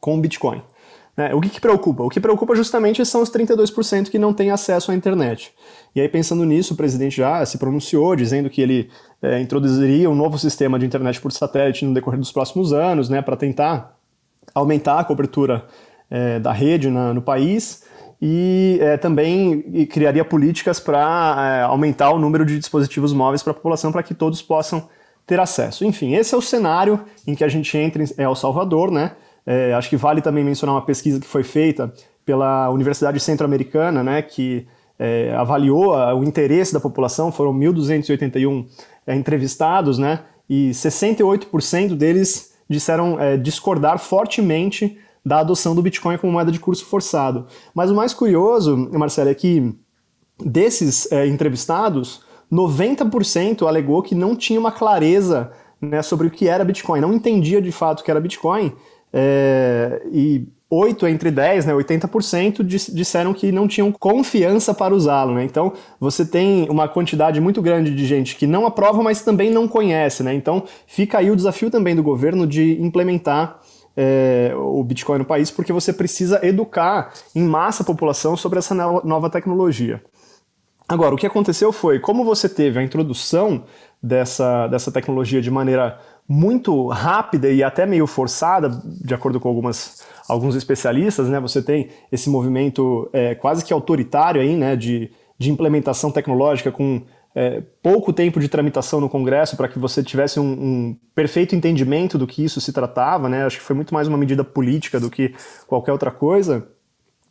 com 0.01 0.21
Bitcoin. 0.21 0.63
Né? 1.19 1.35
O 1.35 1.41
que, 1.41 1.49
que 1.49 1.61
preocupa? 1.61 2.05
O 2.05 2.09
que 2.09 2.21
preocupa 2.21 2.55
justamente 2.55 3.05
são 3.05 3.21
os 3.21 3.29
32% 3.29 4.09
que 4.09 4.21
não 4.21 4.33
têm 4.33 4.53
acesso 4.53 4.93
à 4.93 4.95
internet. 4.95 5.53
E 5.93 6.01
aí, 6.01 6.09
pensando 6.09 6.45
nisso, 6.45 6.75
o 6.75 6.77
presidente 6.77 7.17
já 7.17 7.45
se 7.45 7.59
pronunciou, 7.59 8.15
dizendo 8.15 8.49
que 8.49 8.63
ele 8.63 8.89
é, 9.21 9.41
introduziria 9.41 10.09
um 10.09 10.15
novo 10.15 10.39
sistema 10.39 10.79
de 10.79 10.87
internet 10.87 11.21
por 11.21 11.33
satélite 11.33 11.85
no 11.85 11.93
decorrer 11.93 12.21
dos 12.21 12.31
próximos 12.31 12.73
anos, 12.73 13.09
né, 13.09 13.21
para 13.21 13.37
tentar 13.37 13.98
aumentar 14.55 14.99
a 14.99 15.05
cobertura 15.05 15.67
é, 16.11 16.39
da 16.39 16.53
rede 16.53 16.91
na, 16.91 17.13
no 17.13 17.23
país 17.23 17.85
e 18.21 18.79
é, 18.81 18.97
também 18.97 19.87
criaria 19.87 20.25
políticas 20.25 20.81
para 20.81 21.61
é, 21.61 21.63
aumentar 21.63 22.11
o 22.11 22.19
número 22.19 22.45
de 22.45 22.59
dispositivos 22.59 23.13
móveis 23.13 23.43
para 23.43 23.53
a 23.53 23.55
população 23.55 23.93
para 23.93 24.03
que 24.03 24.15
todos 24.15 24.43
possam 24.43 24.89
ter 25.27 25.39
acesso. 25.39 25.85
Enfim, 25.85 26.15
esse 26.15 26.35
é 26.35 26.39
o 26.39 26.43
cenário 26.43 27.01
em 27.27 27.35
que 27.35 27.45
a 27.45 27.49
gente 27.49 27.77
entra 27.77 28.03
em 28.03 28.07
El 28.17 28.35
Salvador, 28.35 28.91
né? 28.91 29.13
É, 29.47 29.73
acho 29.75 29.89
que 29.89 29.97
vale 29.97 30.21
também 30.21 30.45
mencionar 30.45 30.75
uma 30.75 30.85
pesquisa 30.85 31.21
que 31.21 31.27
foi 31.27 31.43
feita 31.43 31.93
pela 32.29 32.69
Universidade 32.69 33.19
Centro-Americana, 33.19 34.05
né, 34.05 34.21
que 34.21 34.67
é, 34.99 35.35
avaliou 35.35 35.95
a, 35.95 36.15
o 36.15 36.23
interesse 36.23 36.75
da 36.75 36.79
população, 36.79 37.33
foram 37.33 37.55
1.281 37.55 38.67
é, 39.07 39.15
entrevistados, 39.15 39.97
né, 39.97 40.21
e 40.51 40.69
68% 40.73 41.95
deles 41.95 42.48
disseram 42.69 43.19
é, 43.19 43.37
discordar 43.37 43.99
fortemente 43.99 44.99
da 45.25 45.41
adoção 45.41 45.75
do 45.75 45.83
Bitcoin 45.83 46.19
como 46.19 46.33
moeda 46.33 46.53
de 46.53 46.61
curso 46.61 46.85
forçado. 46.85 47.47
Mas 47.75 47.91
o 47.91 47.95
mais 47.95 48.15
curioso, 48.15 48.77
Marcelo, 48.93 49.31
é 49.31 49.35
que 49.35 49.75
desses 50.39 51.11
é, 51.11 51.27
entrevistados, 51.27 52.23
90% 52.53 53.67
alegou 53.67 54.03
que 54.03 54.15
não 54.15 54.35
tinha 54.35 54.59
uma 54.59 54.73
clareza 54.73 55.53
né, 55.81 56.03
sobre 56.03 56.27
o 56.27 56.31
que 56.31 56.49
era 56.49 56.65
Bitcoin, 56.65 57.01
não 57.01 57.13
entendia 57.13 57.61
de 57.61 57.73
fato 57.73 58.01
o 58.01 58.05
que 58.05 58.11
era 58.11 58.21
Bitcoin, 58.21 58.73
é, 59.13 60.03
e 60.13 60.49
8 60.71 61.07
entre 61.07 61.31
10, 61.31 61.67
né, 61.67 61.73
80% 61.73 62.63
disseram 62.63 63.33
que 63.33 63.51
não 63.51 63.67
tinham 63.67 63.91
confiança 63.91 64.75
para 64.75 64.95
usá-lo. 64.95 65.35
Né? 65.35 65.45
Então, 65.45 65.73
você 65.99 66.27
tem 66.27 66.69
uma 66.69 66.87
quantidade 66.87 67.41
muito 67.41 67.63
grande 67.63 67.95
de 67.95 68.07
gente 68.07 68.37
que 68.37 68.47
não 68.47 68.67
aprova, 68.67 69.03
mas 69.03 69.23
também 69.23 69.51
não 69.51 69.67
conhece. 69.67 70.23
Né? 70.23 70.35
Então, 70.35 70.65
fica 70.87 71.19
aí 71.19 71.31
o 71.31 71.37
desafio 71.37 71.71
também 71.71 71.97
do 71.97 72.03
governo 72.03 72.47
de 72.47 72.81
implementar 72.83 73.61
é, 73.97 74.53
o 74.55 74.85
Bitcoin 74.85 75.19
no 75.19 75.25
país, 75.25 75.51
porque 75.51 75.73
você 75.73 75.93
precisa 75.93 76.45
educar 76.47 77.13
em 77.35 77.43
massa 77.43 77.83
a 77.83 77.87
população 77.87 78.37
sobre 78.37 78.59
essa 78.59 78.75
nova 78.75 79.31
tecnologia. 79.31 80.03
Agora, 80.89 81.15
o 81.15 81.19
que 81.19 81.27
aconteceu 81.27 81.73
foi, 81.73 81.99
como 81.99 82.25
você 82.25 82.49
teve 82.49 82.79
a 82.79 82.83
introdução 82.83 83.65
dessa, 84.03 84.69
dessa 84.69 84.93
tecnologia 84.93 85.43
de 85.43 85.51
maneira 85.51 85.99
muito 86.29 86.89
rápida 86.89 87.49
e 87.49 87.63
até 87.63 87.87
meio 87.87 88.07
forçada, 88.07 88.69
de 88.85 89.15
acordo 89.15 89.41
com 89.41 89.49
algumas, 89.49 90.07
alguns 90.29 90.55
especialistas, 90.55 91.27
né? 91.29 91.41
Você 91.41 91.63
tem 91.63 91.89
esse 92.13 92.29
movimento 92.29 93.09
é, 93.15 93.35
quase 93.35 93.65
que 93.65 93.73
autoritário 93.73 94.41
aí, 94.41 94.55
né? 94.55 94.77
De, 94.77 95.11
de 95.39 95.51
implementação 95.51 96.11
tecnológica 96.11 96.71
com 96.71 97.03
é, 97.35 97.63
pouco 97.83 98.13
tempo 98.13 98.39
de 98.41 98.49
tramitação 98.49 99.01
no 99.01 99.09
Congresso 99.09 99.57
para 99.57 99.69
que 99.69 99.79
você 99.79 100.03
tivesse 100.03 100.39
um, 100.39 100.45
um, 100.45 100.97
perfeito 101.15 101.55
entendimento 101.55 102.19
do 102.19 102.27
que 102.27 102.45
isso 102.45 102.61
se 102.61 102.73
tratava, 102.75 103.27
né? 103.27 103.47
Acho 103.47 103.59
que 103.59 103.65
foi 103.65 103.77
muito 103.77 103.95
mais 103.95 104.07
uma 104.07 104.19
medida 104.19 104.45
política 104.45 105.01
do 105.01 105.09
que 105.09 105.35
qualquer 105.67 105.93
outra 105.93 106.11
coisa. 106.11 106.69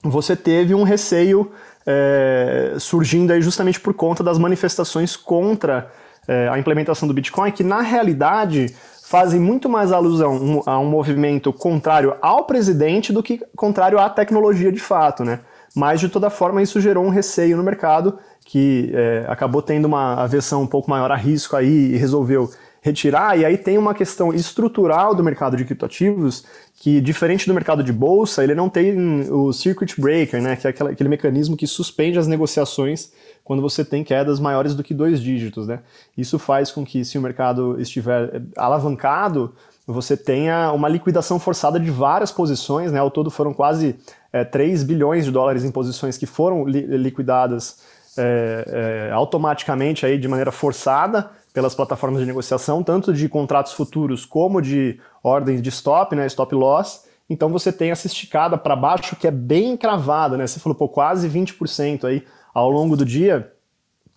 Você 0.04 0.36
teve 0.36 0.74
um 0.74 0.84
receio 0.84 1.52
é, 1.86 2.76
surgindo 2.80 3.32
aí 3.32 3.41
justamente 3.41 3.80
por 3.80 3.93
conta 3.93 4.24
das 4.24 4.39
manifestações 4.39 5.16
contra 5.16 5.91
é, 6.28 6.49
a 6.49 6.59
implementação 6.59 7.07
do 7.07 7.13
Bitcoin, 7.13 7.51
que 7.51 7.63
na 7.63 7.82
realidade 7.82 8.75
fazem 9.03 9.39
muito 9.39 9.69
mais 9.69 9.91
alusão 9.91 10.61
a 10.65 10.78
um 10.78 10.89
movimento 10.89 11.53
contrário 11.53 12.15
ao 12.21 12.43
presidente 12.43 13.13
do 13.13 13.23
que 13.23 13.41
contrário 13.55 13.97
à 13.97 14.09
tecnologia 14.09 14.71
de 14.71 14.80
fato, 14.80 15.23
né? 15.23 15.39
Mas 15.73 15.99
de 15.99 16.09
toda 16.09 16.30
forma 16.30 16.61
isso 16.61 16.82
gerou 16.82 17.05
um 17.05 17.09
receio 17.09 17.55
no 17.55 17.63
mercado 17.63 18.17
que 18.43 18.91
é, 18.93 19.25
acabou 19.28 19.61
tendo 19.61 19.86
uma 19.86 20.15
aversão 20.15 20.61
um 20.61 20.67
pouco 20.67 20.89
maior 20.89 21.11
a 21.11 21.15
risco 21.15 21.55
aí 21.55 21.93
e 21.93 21.97
resolveu 21.97 22.49
retirar. 22.82 23.38
E 23.38 23.45
aí 23.45 23.57
tem 23.57 23.78
uma 23.78 23.93
questão 23.93 24.34
estrutural 24.34 25.13
do 25.13 25.23
mercado 25.23 25.57
de 25.57 25.65
criptoativos 25.65 26.45
que, 26.75 27.01
diferente 27.01 27.47
do 27.47 27.53
mercado 27.53 27.84
de 27.84 27.91
bolsa, 27.91 28.43
ele 28.43 28.55
não 28.55 28.69
tem 28.69 29.30
o 29.30 29.51
circuit 29.51 29.99
breaker, 29.99 30.41
né, 30.41 30.55
que 30.55 30.67
é 30.67 30.69
aquele 30.69 31.09
mecanismo 31.09 31.57
que 31.57 31.67
suspende 31.67 32.17
as 32.17 32.28
negociações 32.28 33.11
quando 33.48 33.62
você 33.62 33.86
tem 33.86 34.04
quedas 34.04 34.41
maiores 34.41 34.76
do 34.76 34.84
que 34.84 34.93
dois 34.93 35.22
dígitos. 35.22 35.66
Né? 35.66 35.80
Isso 36.18 36.38
faz 36.38 36.70
com 36.70 36.86
que, 36.86 37.06
se 37.06 37.18
o 37.18 37.22
mercado 37.22 37.80
estiver 37.80 38.41
alavancado, 38.58 39.56
você 39.88 40.18
tenha 40.18 40.74
uma 40.74 40.89
liquidação 40.89 41.39
forçada 41.39 41.80
de 41.80 41.89
várias 41.89 42.30
posições, 42.30 42.91
né? 42.91 43.00
ao 43.00 43.10
todo 43.10 43.32
foram 43.32 43.54
quase 43.54 43.95
é, 44.34 44.43
3 44.43 44.84
bilhões 44.84 45.24
de 45.24 45.32
dólares 45.32 45.64
em 45.64 45.72
posições 45.72 46.18
que 46.18 46.26
foram 46.26 46.66
li 46.68 46.82
liquidadas 46.98 47.78
é, 48.18 49.08
é, 49.08 49.12
automaticamente 49.14 50.06
aí 50.06 50.18
de 50.18 50.28
maneira 50.28 50.52
forçada 50.52 51.32
pelas 51.54 51.74
plataformas 51.74 52.20
de 52.20 52.26
negociação, 52.26 52.84
tanto 52.84 53.14
de 53.14 53.30
contratos 53.30 53.72
futuros 53.72 54.26
como 54.26 54.62
de 54.62 55.00
ordens 55.24 55.62
de 55.62 55.70
stop, 55.70 56.14
né, 56.18 56.26
stop 56.28 56.54
loss. 56.54 57.06
Então 57.30 57.48
você 57.48 57.72
tem 57.72 57.91
essa 57.91 58.08
esticada 58.08 58.58
para 58.58 58.76
baixo 58.76 59.16
que 59.16 59.26
é 59.26 59.32
bem 59.32 59.78
cravada, 59.78 60.36
né? 60.36 60.45
Você 60.45 60.60
falou, 60.60 60.76
pô, 60.76 60.89
quase 60.89 61.30
20% 61.30 62.04
aí 62.04 62.24
ao 62.58 62.72
longo 62.72 62.97
do 62.97 63.05
dia, 63.05 63.53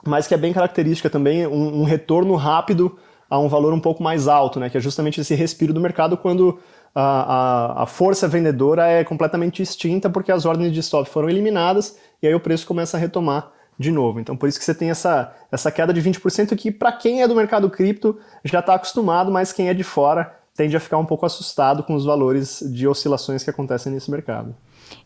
mas 0.03 0.27
que 0.27 0.33
é 0.33 0.37
bem 0.39 0.51
característica 0.51 1.11
também 1.11 1.47
um, 1.47 1.83
um, 1.83 1.85
retorno 1.85 2.35
rápido 2.37 2.99
a 3.29 3.39
um 3.39 3.49
valor 3.49 3.75
um 3.75 3.79
pouco 3.79 4.03
mais 4.03 4.27
alto, 4.27 4.59
né? 4.59 4.71
Que 4.71 4.79
é 4.79 4.81
justamente 4.81 5.21
esse 5.21 5.35
respiro 5.35 5.75
do 5.75 5.81
mercado 5.81 6.17
quando 6.17 6.59
a, 6.95 7.03
a, 7.03 7.83
a 7.83 7.87
força 7.87 8.27
vendedora 8.27 8.87
é 8.87 9.05
completamente 9.05 9.63
extinta 9.63 10.09
porque 10.09 10.33
as 10.33 10.47
ordens 10.47 10.73
de 10.73 10.81
stop 10.81 11.07
foram 11.11 11.29
eliminadas 11.29 11.99
e 12.23 12.27
aí 12.27 12.35
o 12.35 12.41
preço 12.41 12.67
começa 12.67 12.97
a 12.97 13.01
retomar 13.01 13.53
de 13.79 13.93
novo. 13.93 14.19
Então, 14.19 14.35
por 14.35 14.49
isso 14.49 14.59
que 14.59 14.65
você 14.65 14.75
tem 14.75 14.89
essa, 14.89 15.35
essa 15.53 15.71
queda 15.71 15.93
de 15.93 16.01
20% 16.01 16.57
que, 16.57 16.71
para 16.71 16.93
quem 16.93 17.21
é 17.21 17.29
do 17.29 17.37
mercado 17.37 17.69
cripto, 17.69 18.19
já 18.43 18.61
está 18.61 18.73
acostumado, 18.75 19.31
mas 19.31 19.53
quem 19.53 19.69
é 19.69 19.75
de 19.75 19.85
fora 19.85 20.35
tende 20.57 20.75
a 20.75 20.81
ficar 20.81 20.97
um 20.97 21.05
pouco 21.05 21.27
assustado 21.27 21.83
com 21.83 21.95
os 21.95 22.07
valores 22.07 22.65
de 22.73 22.89
oscilações 22.89 23.45
que 23.45 23.51
acontecem 23.51 23.93
nesse 23.93 24.11
mercado. 24.11 24.57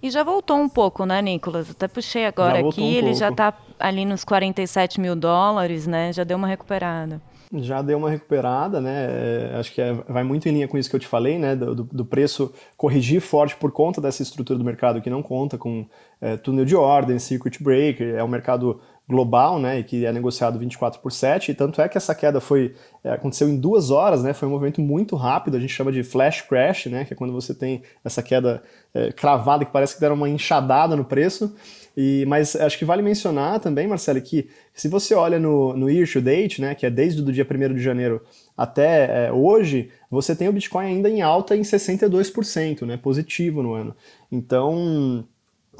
E 0.02 0.10
já 0.10 0.22
voltou 0.22 0.56
um 0.56 0.68
pouco, 0.68 1.04
né, 1.04 1.20
Nicolas? 1.22 1.70
Até 1.70 1.88
puxei 1.88 2.26
agora 2.26 2.60
aqui, 2.60 2.80
um 2.80 2.84
ele 2.84 3.02
pouco. 3.02 3.18
já 3.18 3.28
está 3.28 3.54
ali 3.78 4.04
nos 4.04 4.24
47 4.24 5.00
mil 5.00 5.16
dólares, 5.16 5.86
né? 5.86 6.12
Já 6.12 6.24
deu 6.24 6.36
uma 6.36 6.48
recuperada 6.48 7.20
já 7.62 7.82
deu 7.82 7.98
uma 7.98 8.10
recuperada, 8.10 8.80
né? 8.80 9.06
É, 9.08 9.56
acho 9.58 9.72
que 9.72 9.80
é, 9.80 9.92
vai 10.08 10.24
muito 10.24 10.48
em 10.48 10.52
linha 10.52 10.68
com 10.68 10.76
isso 10.76 10.90
que 10.90 10.96
eu 10.96 11.00
te 11.00 11.06
falei, 11.06 11.38
né? 11.38 11.54
Do, 11.54 11.84
do, 11.84 12.04
preço 12.04 12.52
corrigir 12.76 13.20
forte 13.20 13.56
por 13.56 13.70
conta 13.70 14.00
dessa 14.00 14.22
estrutura 14.22 14.58
do 14.58 14.64
mercado 14.64 15.00
que 15.00 15.10
não 15.10 15.22
conta 15.22 15.56
com 15.56 15.86
é, 16.20 16.36
túnel 16.36 16.64
de 16.64 16.74
ordem, 16.74 17.18
circuit 17.18 17.62
breaker, 17.62 18.14
é 18.14 18.24
um 18.24 18.28
mercado 18.28 18.80
global, 19.08 19.58
né? 19.58 19.80
E 19.80 19.84
que 19.84 20.06
é 20.06 20.12
negociado 20.12 20.58
24 20.58 21.00
por 21.00 21.12
7. 21.12 21.50
E 21.50 21.54
tanto 21.54 21.80
é 21.80 21.88
que 21.88 21.98
essa 21.98 22.14
queda 22.14 22.40
foi 22.40 22.74
é, 23.02 23.12
aconteceu 23.12 23.48
em 23.48 23.56
duas 23.56 23.90
horas, 23.90 24.22
né? 24.22 24.32
Foi 24.32 24.48
um 24.48 24.50
movimento 24.50 24.80
muito 24.80 25.14
rápido. 25.16 25.56
A 25.56 25.60
gente 25.60 25.72
chama 25.72 25.92
de 25.92 26.02
flash 26.02 26.40
crash, 26.42 26.86
né? 26.86 27.04
Que 27.04 27.12
é 27.12 27.16
quando 27.16 27.32
você 27.32 27.54
tem 27.54 27.82
essa 28.04 28.22
queda 28.22 28.62
é, 28.94 29.12
cravada 29.12 29.64
que 29.64 29.72
parece 29.72 29.94
que 29.94 30.00
deram 30.00 30.14
uma 30.14 30.28
enxadada 30.28 30.96
no 30.96 31.04
preço. 31.04 31.54
E, 31.96 32.24
mas 32.26 32.56
acho 32.56 32.76
que 32.76 32.84
vale 32.84 33.02
mencionar 33.02 33.60
também, 33.60 33.86
Marcelo, 33.86 34.20
que 34.20 34.48
se 34.72 34.88
você 34.88 35.14
olha 35.14 35.38
no, 35.38 35.76
no 35.76 35.88
year 35.88 36.10
to 36.10 36.20
date, 36.20 36.60
né, 36.60 36.74
que 36.74 36.84
é 36.84 36.90
desde 36.90 37.22
o 37.22 37.32
dia 37.32 37.46
1 37.48 37.74
de 37.74 37.80
janeiro 37.80 38.20
até 38.56 39.26
é, 39.26 39.32
hoje, 39.32 39.90
você 40.10 40.34
tem 40.34 40.48
o 40.48 40.52
Bitcoin 40.52 40.86
ainda 40.86 41.08
em 41.08 41.22
alta 41.22 41.56
em 41.56 41.62
62%, 41.62 42.82
né, 42.84 42.96
positivo 42.96 43.62
no 43.62 43.74
ano. 43.74 43.94
Então, 44.30 45.24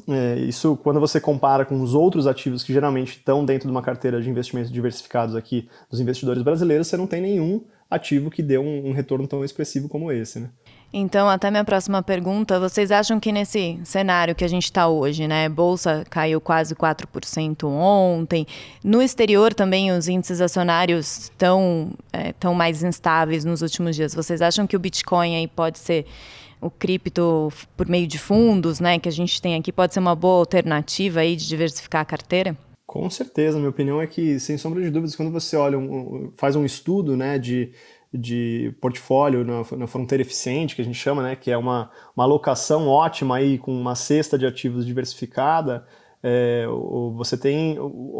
é, 0.08 0.36
isso 0.40 0.76
quando 0.76 1.00
você 1.00 1.20
compara 1.20 1.64
com 1.64 1.80
os 1.80 1.94
outros 1.94 2.26
ativos 2.26 2.62
que 2.62 2.72
geralmente 2.72 3.16
estão 3.16 3.44
dentro 3.44 3.68
de 3.68 3.72
uma 3.72 3.82
carteira 3.82 4.20
de 4.20 4.28
investimentos 4.28 4.70
diversificados 4.70 5.34
aqui 5.34 5.68
dos 5.90 6.00
investidores 6.00 6.42
brasileiros, 6.42 6.88
você 6.88 6.96
não 6.96 7.06
tem 7.06 7.20
nenhum 7.20 7.62
ativo 7.90 8.30
que 8.30 8.42
dê 8.42 8.58
um, 8.58 8.88
um 8.88 8.92
retorno 8.92 9.26
tão 9.26 9.44
expressivo 9.44 9.88
como 9.88 10.10
esse, 10.10 10.40
né? 10.40 10.50
Então, 10.96 11.28
até 11.28 11.50
minha 11.50 11.64
próxima 11.64 12.00
pergunta, 12.04 12.60
vocês 12.60 12.92
acham 12.92 13.18
que 13.18 13.32
nesse 13.32 13.80
cenário 13.82 14.32
que 14.32 14.44
a 14.44 14.48
gente 14.48 14.64
está 14.64 14.86
hoje, 14.86 15.26
né, 15.26 15.48
bolsa 15.48 16.04
caiu 16.08 16.40
quase 16.40 16.72
4% 16.72 17.64
ontem, 17.64 18.46
no 18.82 19.02
exterior 19.02 19.52
também 19.52 19.90
os 19.90 20.06
índices 20.06 20.40
acionários 20.40 21.24
estão 21.24 21.90
é, 22.12 22.32
tão 22.32 22.54
mais 22.54 22.84
instáveis 22.84 23.44
nos 23.44 23.60
últimos 23.60 23.96
dias, 23.96 24.14
vocês 24.14 24.40
acham 24.40 24.68
que 24.68 24.76
o 24.76 24.78
Bitcoin 24.78 25.34
aí 25.34 25.48
pode 25.48 25.80
ser 25.80 26.06
o 26.60 26.70
cripto 26.70 27.52
por 27.76 27.88
meio 27.88 28.06
de 28.06 28.18
fundos, 28.18 28.80
né, 28.80 28.98
que 28.98 29.08
a 29.08 29.12
gente 29.12 29.40
tem 29.40 29.54
aqui, 29.54 29.72
pode 29.72 29.94
ser 29.94 30.00
uma 30.00 30.14
boa 30.14 30.38
alternativa 30.40 31.20
aí 31.20 31.36
de 31.36 31.46
diversificar 31.46 32.02
a 32.02 32.04
carteira? 32.04 32.56
Com 32.86 33.08
certeza, 33.08 33.58
minha 33.58 33.70
opinião 33.70 34.00
é 34.00 34.06
que, 34.06 34.38
sem 34.38 34.58
sombra 34.58 34.82
de 34.82 34.90
dúvidas, 34.90 35.16
quando 35.16 35.32
você 35.32 35.56
olha, 35.56 35.78
um, 35.78 36.32
faz 36.36 36.54
um 36.54 36.64
estudo, 36.64 37.16
né, 37.16 37.38
de 37.38 37.72
de 38.16 38.72
portfólio 38.80 39.44
na, 39.44 39.64
na, 39.76 39.86
fronteira 39.88 40.22
eficiente, 40.22 40.76
que 40.76 40.82
a 40.82 40.84
gente 40.84 40.96
chama, 40.96 41.20
né, 41.20 41.34
que 41.34 41.50
é 41.50 41.56
uma, 41.56 41.90
uma 42.16 42.22
alocação 42.22 42.86
ótima 42.86 43.36
aí 43.36 43.58
com 43.58 43.72
uma 43.76 43.96
cesta 43.96 44.38
de 44.38 44.46
ativos 44.46 44.86
diversificada, 44.86 45.84
é, 46.22 46.64
você 47.16 47.36
tem 47.36 47.76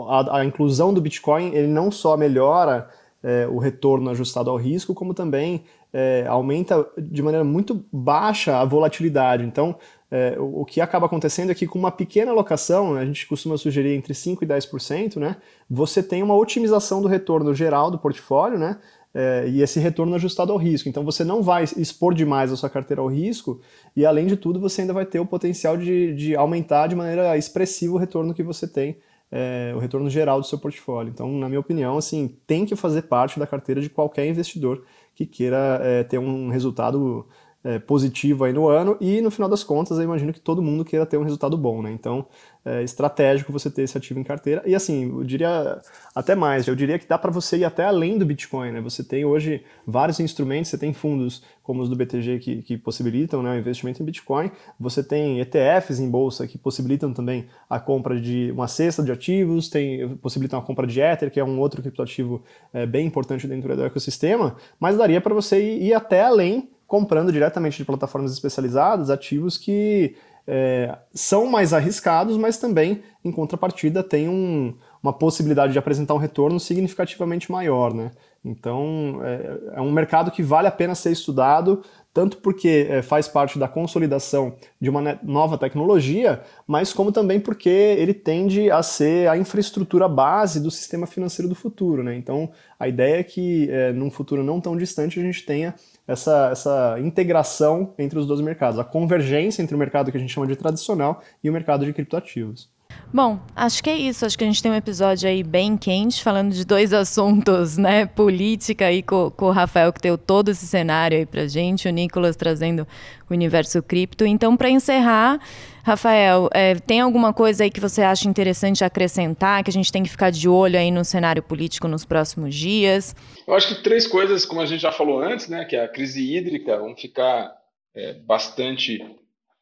a, 0.09 0.39
a, 0.39 0.45
inclusão 0.45 0.93
do 0.93 1.01
Bitcoin, 1.01 1.55
ele 1.55 1.69
não 1.69 1.91
só 1.91 2.17
melhora 2.17 2.91
é, 3.23 3.47
o 3.47 3.59
retorno 3.59 4.11
ajustado 4.11 4.51
ao 4.51 4.57
risco, 4.57 4.93
como 4.93 5.15
também 5.15 5.65
é, 5.97 6.27
aumenta 6.27 6.85
de 6.99 7.23
maneira 7.23 7.45
muito 7.45 7.87
baixa 7.93 8.59
a 8.59 8.65
volatilidade. 8.65 9.45
Então, 9.45 9.77
é, 10.11 10.35
o, 10.39 10.65
que 10.65 10.81
acaba 10.81 11.07
acontecendo 11.07 11.51
é 11.51 11.55
que 11.55 11.69
com 11.69 11.79
uma 11.79 11.93
pequena 11.93 12.33
alocação, 12.33 12.97
a 12.97 13.05
gente 13.05 13.29
costuma 13.29 13.57
sugerir 13.57 13.95
entre 13.95 14.13
5% 14.13 14.43
e 14.43 14.47
10%, 14.47 15.17
né, 15.17 15.37
você 15.71 16.03
tem 16.03 16.21
uma 16.21 16.37
otimização 16.37 17.01
do 17.01 17.07
retorno 17.07 17.55
geral 17.55 17.93
do 17.93 17.99
portfólio, 17.99 18.59
né, 18.59 18.79
é, 19.15 19.45
e 19.49 19.63
esse 19.63 19.79
retorno 19.79 20.17
ajustado 20.17 20.51
ao 20.53 20.59
risco. 20.59 20.89
Então 20.89 21.05
você 21.05 21.23
não 21.23 21.43
vai 21.43 21.63
expor 21.77 22.13
demais 22.13 22.53
a 22.53 22.57
sua 22.57 22.69
carteira 22.69 23.01
ao 23.01 23.07
risco 23.07 23.61
e, 23.95 24.05
além 24.05 24.27
de 24.27 24.37
tudo, 24.37 24.59
você 24.59 24.81
ainda 24.81 24.93
vai 24.93 25.07
ter 25.07 25.21
o 25.21 25.27
potencial 25.27 25.77
de, 25.77 26.13
de 26.15 26.35
aumentar 26.35 26.89
de 26.89 26.97
maneira 26.97 27.39
expressiva 27.39 27.95
o 27.95 27.99
retorno 27.99 28.35
que 28.35 28.43
você 28.43 28.67
tem, 28.67 28.97
é, 29.31 29.73
o 29.77 29.79
retorno 29.79 30.11
geral 30.11 30.41
do 30.41 30.47
seu 30.47 30.59
portfólio. 30.59 31.11
Então, 31.11 31.31
na 31.33 31.49
minha 31.49 31.61
opinião, 31.61 31.97
assim, 31.97 32.37
tem 32.47 32.67
que 32.67 32.75
fazer 32.75 33.03
parte 33.03 33.39
da 33.39 33.47
carteira 33.47 33.81
de 33.81 33.89
qualquer 33.89 34.27
investidor 34.27 34.85
que 35.15 35.27
queira 35.27 35.81
é, 35.83 36.05
ter 36.05 36.19
um 36.19 36.49
resultado 36.49 37.27
é, 37.65 37.79
positivo 37.79 38.45
aí 38.45 38.53
no 38.53 38.69
ano 38.69 38.97
e 39.01 39.23
no 39.23 39.31
final 39.31 39.49
das 39.49 39.65
contas 39.65 39.97
eu 39.97 40.05
imagino 40.05 40.33
que 40.33 40.41
todo 40.41 40.61
mundo 40.61 40.85
queira 40.85 41.07
ter 41.07 41.17
um 41.17 41.23
resultado 41.23 41.57
bom, 41.57 41.81
né? 41.81 41.91
Então 41.91 42.27
é 42.63 42.83
estratégico 42.83 43.53
você 43.53 43.71
ter 43.71 43.83
esse 43.83 43.97
ativo 43.97 44.21
em 44.21 44.25
carteira 44.25 44.63
e 44.67 44.75
assim, 44.75 45.11
eu 45.11 45.25
diria 45.25 45.81
até 46.15 46.35
mais, 46.35 46.67
eu 46.67 46.77
diria 46.77 46.99
que 46.99 47.07
dá 47.07 47.19
para 47.19 47.31
você 47.31 47.59
ir 47.59 47.65
até 47.65 47.85
além 47.85 48.19
do 48.19 48.27
Bitcoin, 48.27 48.73
né? 48.73 48.81
Você 48.83 49.03
tem 49.03 49.25
hoje 49.25 49.63
vários 49.87 50.21
instrumentos, 50.21 50.71
você 50.71 50.79
tem 50.79 50.93
fundos 50.93 51.43
como 51.63 51.83
os 51.83 51.89
do 51.89 51.97
BTG 51.97 52.39
que, 52.39 52.63
que 52.63 52.77
possibilitam 52.77 53.43
né, 53.43 53.57
o 53.57 53.59
investimento 53.59 54.03
em 54.03 54.05
Bitcoin, 54.05 54.51
você 54.79 55.03
tem 55.03 55.41
ETFs 55.41 55.99
em 55.99 56.11
bolsa 56.11 56.47
que 56.47 56.59
possibilitam 56.59 57.15
também 57.15 57.47
a 57.69 57.81
compra 57.81 58.21
de 58.21 58.51
uma 58.53 58.69
cesta 58.69 59.03
de 59.03 59.11
ativos, 59.11 59.71
tem, 59.71 60.17
possibilitam 60.17 60.59
a 60.59 60.63
compra 60.63 60.87
de 60.87 61.01
Ether, 61.01 61.31
que 61.31 61.41
é 61.41 61.45
um 61.45 61.59
outro 61.59 61.81
criptoativo 61.81 62.43
é, 62.73 62.85
bem 62.85 63.07
importante 63.07 63.47
dentro 63.47 63.75
do 63.75 63.85
ecossistema, 63.85 64.57
mas 64.79 64.99
daria 64.99 65.23
para 65.23 65.33
você 65.33 65.59
ir, 65.59 65.85
ir 65.85 65.95
até 65.95 66.23
além 66.23 66.69
comprando 66.95 67.33
diretamente 67.33 67.77
de 67.77 67.85
plataformas 67.85 68.33
especializadas 68.33 69.11
ativos 69.11 69.59
que 69.59 70.15
é, 70.47 70.97
são 71.13 71.47
mais 71.47 71.73
arriscados, 71.73 72.37
mas 72.37 72.57
também, 72.57 73.03
em 73.25 73.33
contrapartida, 73.33 74.01
tem 74.01 74.29
um, 74.29 74.77
uma 75.03 75.13
possibilidade 75.13 75.73
de 75.73 75.79
apresentar 75.79 76.15
um 76.15 76.19
retorno 76.19 76.61
significativamente 76.61 77.51
maior. 77.51 77.93
Né? 77.93 78.13
Então, 78.45 79.21
é, 79.25 79.79
é 79.79 79.81
um 79.81 79.91
mercado 79.91 80.31
que 80.31 80.41
vale 80.41 80.69
a 80.69 80.71
pena 80.71 80.95
ser 80.95 81.11
estudado, 81.11 81.83
tanto 82.13 82.37
porque 82.37 82.87
é, 82.89 83.03
faz 83.03 83.27
parte 83.27 83.59
da 83.59 83.67
consolidação 83.67 84.55
de 84.81 84.89
uma 84.89 85.19
nova 85.21 85.59
tecnologia, 85.59 86.43
mas 86.65 86.93
como 86.93 87.11
também 87.11 87.41
porque 87.41 87.69
ele 87.69 88.15
tende 88.15 88.71
a 88.71 88.85
ser 88.85 89.29
a 89.29 89.37
infraestrutura 89.37 90.07
base 90.07 90.61
do 90.61 90.71
sistema 90.71 91.09
financeiro 91.09 91.49
do 91.49 91.57
futuro. 91.57 92.05
Né? 92.05 92.15
Então, 92.15 92.53
a 92.79 92.87
ideia 92.87 93.19
é 93.19 93.25
que, 93.25 93.69
é, 93.69 93.93
num 93.93 94.13
futuro 94.13 94.45
não 94.45 94.61
tão 94.61 94.77
distante, 94.77 95.19
a 95.19 95.23
gente 95.25 95.45
tenha 95.45 95.75
essa, 96.07 96.51
essa 96.53 96.97
integração 97.01 97.95
entre 97.99 98.19
os 98.19 98.27
dois 98.27 98.41
mercados, 98.41 98.79
a 98.79 98.85
convergência 98.85 99.63
entre 99.63 99.75
o 99.75 99.79
mercado 99.79 100.11
que 100.11 100.17
a 100.17 100.21
gente 100.21 100.33
chama 100.33 100.47
de 100.47 100.57
tradicional 100.57 101.23
e 101.43 101.49
o 101.49 101.53
mercado 101.53 101.85
de 101.85 101.93
criptoativos. 101.93 102.73
Bom, 103.13 103.39
acho 103.55 103.83
que 103.83 103.91
é 103.91 103.97
isso. 103.97 104.27
Acho 104.27 104.37
que 104.37 104.45
a 104.45 104.47
gente 104.47 104.63
tem 104.63 104.71
um 104.71 104.75
episódio 104.75 105.29
aí 105.29 105.43
bem 105.43 105.77
quente, 105.77 106.23
falando 106.23 106.53
de 106.53 106.65
dois 106.65 106.93
assuntos, 106.93 107.77
né? 107.77 108.07
Política 108.07 108.87
aí 108.87 109.03
com, 109.03 109.31
com 109.31 109.47
o 109.47 109.51
Rafael, 109.51 109.93
que 109.93 110.01
deu 110.01 110.19
todo 110.19 110.51
esse 110.51 110.67
cenário 110.67 111.19
aí 111.19 111.27
pra 111.27 111.47
gente, 111.47 111.89
o 111.89 111.91
Nicolas 111.91 112.37
trazendo 112.37 112.87
o 113.29 113.33
universo 113.33 113.83
cripto. 113.83 114.25
Então, 114.27 114.57
para 114.57 114.69
encerrar, 114.69 115.41
Rafael, 115.85 116.49
é, 116.55 116.77
tem 116.77 117.03
alguma 117.03 117.35
coisa 117.35 117.63
aí 117.63 117.71
que 117.71 117.79
você 117.79 118.01
acha 118.01 118.27
interessante 118.27 118.83
acrescentar, 118.83 119.63
que 119.63 119.69
a 119.69 119.73
gente 119.73 119.93
tem 119.93 120.03
que 120.03 120.09
ficar 120.09 120.31
de 120.31 120.49
olho 120.49 120.79
aí 120.79 120.91
no 120.91 121.05
cenário 121.05 121.43
político 121.43 121.87
nos 121.87 122.07
próximos 122.07 122.55
dias? 122.55 123.15
Eu 123.47 123.53
acho 123.53 123.69
que 123.69 123.83
três 123.83 124.07
coisas, 124.07 124.47
como 124.47 124.63
a 124.63 124.67
gente 124.67 124.81
já 124.81 124.91
falou 124.91 125.21
antes, 125.21 125.47
né? 125.47 125.67
Que 125.67 125.77
é 125.77 125.85
a 125.85 125.89
crise 125.89 126.35
hídrica, 126.35 126.79
vamos 126.79 126.99
ficar 126.99 127.55
é, 127.95 128.15
bastante 128.15 128.99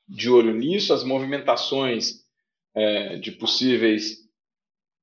de 0.09 0.31
olho 0.31 0.55
nisso, 0.55 0.95
as 0.95 1.03
movimentações 1.03 2.21
é, 2.73 3.17
de 3.17 3.33
possíveis 3.33 4.19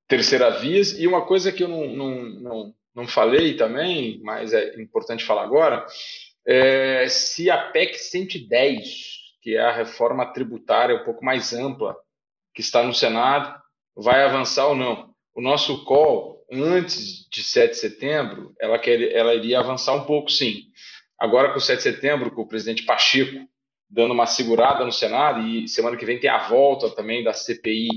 terceira 0.07 0.49
vias. 0.49 0.97
E 0.97 1.05
uma 1.05 1.25
coisa 1.25 1.51
que 1.51 1.61
eu 1.61 1.67
não, 1.67 1.85
não, 1.85 2.23
não, 2.39 2.73
não 2.95 3.07
falei 3.07 3.57
também, 3.57 4.21
mas 4.23 4.53
é 4.53 4.81
importante 4.81 5.25
falar 5.25 5.43
agora, 5.43 5.85
é 6.47 7.09
se 7.09 7.49
a 7.51 7.57
PEC 7.57 7.97
110, 7.97 9.18
que 9.41 9.55
é 9.55 9.61
a 9.61 9.71
reforma 9.71 10.25
tributária 10.33 10.95
um 10.95 11.03
pouco 11.03 11.23
mais 11.23 11.53
ampla, 11.53 11.95
que 12.53 12.61
está 12.61 12.83
no 12.83 12.93
Senado, 12.93 13.59
vai 13.95 14.23
avançar 14.23 14.67
ou 14.67 14.75
não. 14.75 15.13
O 15.33 15.41
nosso 15.41 15.85
call, 15.85 16.45
antes 16.51 17.27
de 17.29 17.43
7 17.43 17.71
de 17.71 17.77
setembro, 17.77 18.53
ela, 18.59 18.77
quer, 18.79 19.01
ela 19.13 19.33
iria 19.33 19.59
avançar 19.59 19.93
um 19.93 20.03
pouco, 20.03 20.29
sim. 20.29 20.63
Agora, 21.17 21.51
com 21.51 21.57
o 21.57 21.61
7 21.61 21.77
de 21.77 21.83
setembro, 21.83 22.31
com 22.31 22.41
o 22.41 22.47
presidente 22.47 22.83
Pacheco 22.83 23.47
dando 23.89 24.13
uma 24.13 24.27
segurada 24.27 24.85
no 24.85 24.91
Senado 24.91 25.41
e 25.41 25.67
semana 25.67 25.97
que 25.97 26.05
vem 26.05 26.19
tem 26.19 26.29
a 26.29 26.47
volta 26.47 26.89
também 26.91 27.23
da 27.23 27.33
CPI 27.33 27.87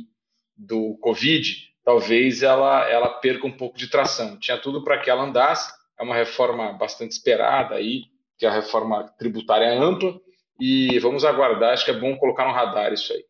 do 0.57 0.97
Covid, 1.01 1.55
talvez 1.85 2.43
ela, 2.43 2.89
ela 2.89 3.09
perca 3.09 3.47
um 3.47 3.53
pouco 3.53 3.77
de 3.77 3.89
tração. 3.89 4.39
Tinha 4.39 4.57
tudo 4.57 4.83
para 4.83 4.99
que 4.99 5.11
ela 5.11 5.25
andasse, 5.25 5.71
é 5.99 6.03
uma 6.03 6.15
reforma 6.15 6.73
bastante 6.73 7.13
esperada 7.13 7.75
aí, 7.75 8.05
que 8.39 8.47
é 8.47 8.49
a 8.49 8.53
reforma 8.53 9.05
tributária 9.19 9.71
ampla, 9.79 10.19
e 10.63 10.97
vamos 11.01 11.25
aguardar, 11.25 11.73
acho 11.73 11.85
que 11.85 11.91
é 11.91 11.99
bom 11.99 12.17
colocar 12.17 12.47
no 12.47 12.53
radar 12.53 12.93
isso 12.93 13.13
aí. 13.13 13.25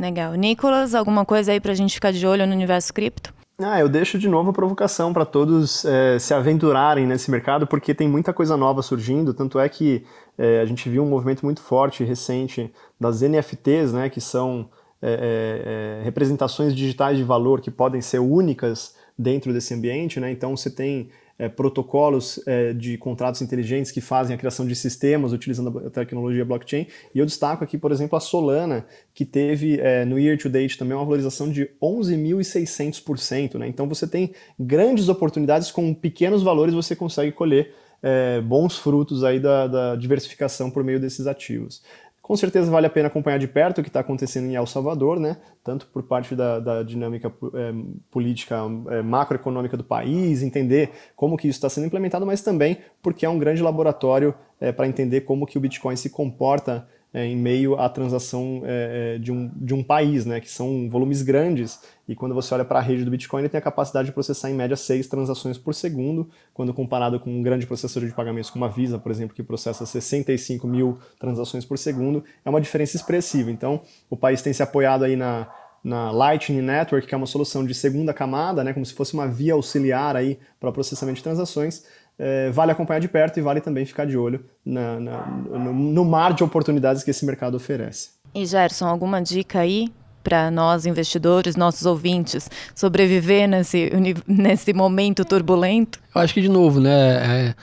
Legal. 0.00 0.34
Nicolas, 0.34 0.96
alguma 0.96 1.24
coisa 1.24 1.52
aí 1.52 1.60
para 1.60 1.70
a 1.70 1.76
gente 1.76 1.94
ficar 1.94 2.10
de 2.10 2.26
olho 2.26 2.44
no 2.44 2.52
universo 2.52 2.92
cripto? 2.92 3.32
Ah, 3.56 3.78
eu 3.78 3.88
deixo 3.88 4.18
de 4.18 4.28
novo 4.28 4.50
a 4.50 4.52
provocação 4.52 5.12
para 5.12 5.24
todos 5.24 5.84
é, 5.84 6.18
se 6.18 6.34
aventurarem 6.34 7.06
nesse 7.06 7.30
mercado, 7.30 7.68
porque 7.68 7.94
tem 7.94 8.08
muita 8.08 8.32
coisa 8.32 8.56
nova 8.56 8.82
surgindo. 8.82 9.32
Tanto 9.32 9.60
é 9.60 9.68
que 9.68 10.04
é, 10.36 10.60
a 10.60 10.64
gente 10.64 10.88
viu 10.88 11.04
um 11.04 11.08
movimento 11.08 11.44
muito 11.44 11.62
forte 11.62 12.02
recente 12.02 12.70
das 13.00 13.22
NFTs, 13.22 13.92
né, 13.92 14.10
que 14.10 14.20
são 14.20 14.68
é, 15.00 16.00
representações 16.02 16.74
digitais 16.74 17.16
de 17.16 17.22
valor 17.22 17.60
que 17.60 17.70
podem 17.70 18.00
ser 18.00 18.18
únicas 18.18 18.96
dentro 19.16 19.52
desse 19.52 19.72
ambiente. 19.72 20.18
Né? 20.18 20.32
Então 20.32 20.56
você 20.56 20.68
tem 20.68 21.10
é, 21.38 21.48
protocolos 21.48 22.40
é, 22.46 22.72
de 22.72 22.96
contratos 22.96 23.42
inteligentes 23.42 23.92
que 23.92 24.00
fazem 24.00 24.34
a 24.34 24.38
criação 24.38 24.66
de 24.66 24.74
sistemas 24.74 25.32
utilizando 25.32 25.86
a 25.86 25.90
tecnologia 25.90 26.44
blockchain. 26.44 26.86
E 27.14 27.18
eu 27.18 27.26
destaco 27.26 27.62
aqui, 27.62 27.76
por 27.76 27.92
exemplo, 27.92 28.16
a 28.16 28.20
Solana, 28.20 28.86
que 29.12 29.24
teve 29.24 29.78
é, 29.80 30.04
no 30.04 30.18
year 30.18 30.38
to 30.38 30.48
date 30.48 30.78
também 30.78 30.96
uma 30.96 31.04
valorização 31.04 31.50
de 31.50 31.70
11.600%. 31.82 33.58
Né? 33.58 33.68
Então 33.68 33.88
você 33.88 34.06
tem 34.06 34.32
grandes 34.58 35.08
oportunidades 35.08 35.70
com 35.70 35.92
pequenos 35.92 36.42
valores 36.42 36.74
você 36.74 36.96
consegue 36.96 37.32
colher 37.32 37.72
é, 38.02 38.40
bons 38.40 38.78
frutos 38.78 39.24
aí 39.24 39.40
da, 39.40 39.66
da 39.66 39.96
diversificação 39.96 40.70
por 40.70 40.84
meio 40.84 41.00
desses 41.00 41.26
ativos. 41.26 41.82
Com 42.26 42.36
certeza 42.36 42.68
vale 42.68 42.88
a 42.88 42.90
pena 42.90 43.06
acompanhar 43.06 43.38
de 43.38 43.46
perto 43.46 43.78
o 43.78 43.82
que 43.84 43.88
está 43.88 44.00
acontecendo 44.00 44.46
em 44.46 44.56
El 44.56 44.66
Salvador, 44.66 45.20
né? 45.20 45.36
tanto 45.62 45.86
por 45.86 46.02
parte 46.02 46.34
da, 46.34 46.58
da 46.58 46.82
dinâmica 46.82 47.32
é, 47.54 47.72
política 48.10 48.62
é, 48.90 49.00
macroeconômica 49.00 49.76
do 49.76 49.84
país, 49.84 50.42
entender 50.42 50.90
como 51.14 51.36
que 51.36 51.46
isso 51.46 51.58
está 51.58 51.68
sendo 51.68 51.86
implementado, 51.86 52.26
mas 52.26 52.42
também 52.42 52.78
porque 53.00 53.24
é 53.24 53.28
um 53.28 53.38
grande 53.38 53.62
laboratório 53.62 54.34
é, 54.60 54.72
para 54.72 54.88
entender 54.88 55.20
como 55.20 55.46
que 55.46 55.56
o 55.56 55.60
Bitcoin 55.60 55.94
se 55.94 56.10
comporta 56.10 56.88
é, 57.12 57.24
em 57.24 57.36
meio 57.36 57.78
à 57.78 57.88
transação 57.88 58.62
é, 58.64 59.14
é, 59.14 59.18
de, 59.18 59.32
um, 59.32 59.50
de 59.54 59.72
um 59.72 59.82
país, 59.82 60.26
né, 60.26 60.40
que 60.40 60.50
são 60.50 60.88
volumes 60.88 61.22
grandes, 61.22 61.80
e 62.08 62.14
quando 62.14 62.34
você 62.34 62.54
olha 62.54 62.64
para 62.64 62.78
a 62.78 62.82
rede 62.82 63.04
do 63.04 63.10
Bitcoin, 63.10 63.40
ele 63.40 63.48
tem 63.48 63.58
a 63.58 63.62
capacidade 63.62 64.06
de 64.06 64.12
processar 64.12 64.50
em 64.50 64.54
média 64.54 64.76
seis 64.76 65.06
transações 65.08 65.58
por 65.58 65.74
segundo, 65.74 66.28
quando 66.52 66.72
comparado 66.74 67.18
com 67.18 67.30
um 67.30 67.42
grande 67.42 67.66
processador 67.66 68.08
de 68.08 68.14
pagamentos 68.14 68.50
como 68.50 68.64
a 68.64 68.68
Visa, 68.68 68.98
por 68.98 69.10
exemplo, 69.10 69.34
que 69.34 69.42
processa 69.42 69.86
65 69.86 70.66
mil 70.66 70.98
transações 71.18 71.64
por 71.64 71.78
segundo, 71.78 72.22
é 72.44 72.50
uma 72.50 72.60
diferença 72.60 72.96
expressiva. 72.96 73.50
Então, 73.50 73.80
o 74.10 74.16
país 74.16 74.42
tem 74.42 74.52
se 74.52 74.62
apoiado 74.62 75.04
aí 75.04 75.16
na, 75.16 75.48
na 75.82 76.10
Lightning 76.10 76.62
Network, 76.62 77.06
que 77.06 77.14
é 77.14 77.16
uma 77.16 77.26
solução 77.26 77.64
de 77.64 77.72
segunda 77.72 78.12
camada, 78.12 78.64
né, 78.64 78.72
como 78.72 78.84
se 78.84 78.92
fosse 78.92 79.14
uma 79.14 79.28
via 79.28 79.54
auxiliar 79.54 80.16
aí 80.16 80.38
para 80.58 80.72
processamento 80.72 81.16
de 81.16 81.22
transações, 81.22 81.84
é, 82.18 82.50
vale 82.50 82.72
acompanhar 82.72 83.00
de 83.00 83.08
perto 83.08 83.38
e 83.38 83.42
vale 83.42 83.60
também 83.60 83.84
ficar 83.84 84.06
de 84.06 84.16
olho 84.16 84.44
na, 84.64 84.98
na, 84.98 85.26
no, 85.26 85.72
no 85.72 86.04
mar 86.04 86.32
de 86.32 86.42
oportunidades 86.42 87.02
que 87.02 87.10
esse 87.10 87.24
mercado 87.26 87.56
oferece. 87.56 88.10
E 88.34 88.44
Gerson, 88.44 88.86
alguma 88.86 89.20
dica 89.22 89.60
aí 89.60 89.92
para 90.26 90.50
nós 90.50 90.86
investidores, 90.86 91.54
nossos 91.54 91.86
ouvintes, 91.86 92.50
sobreviver 92.74 93.48
nesse, 93.48 93.92
nesse 94.26 94.72
momento 94.72 95.24
turbulento? 95.24 96.00
Eu 96.12 96.20
acho 96.20 96.34
que, 96.34 96.40
de 96.40 96.48
novo, 96.48 96.80
né? 96.80 96.90
É, 96.90 97.54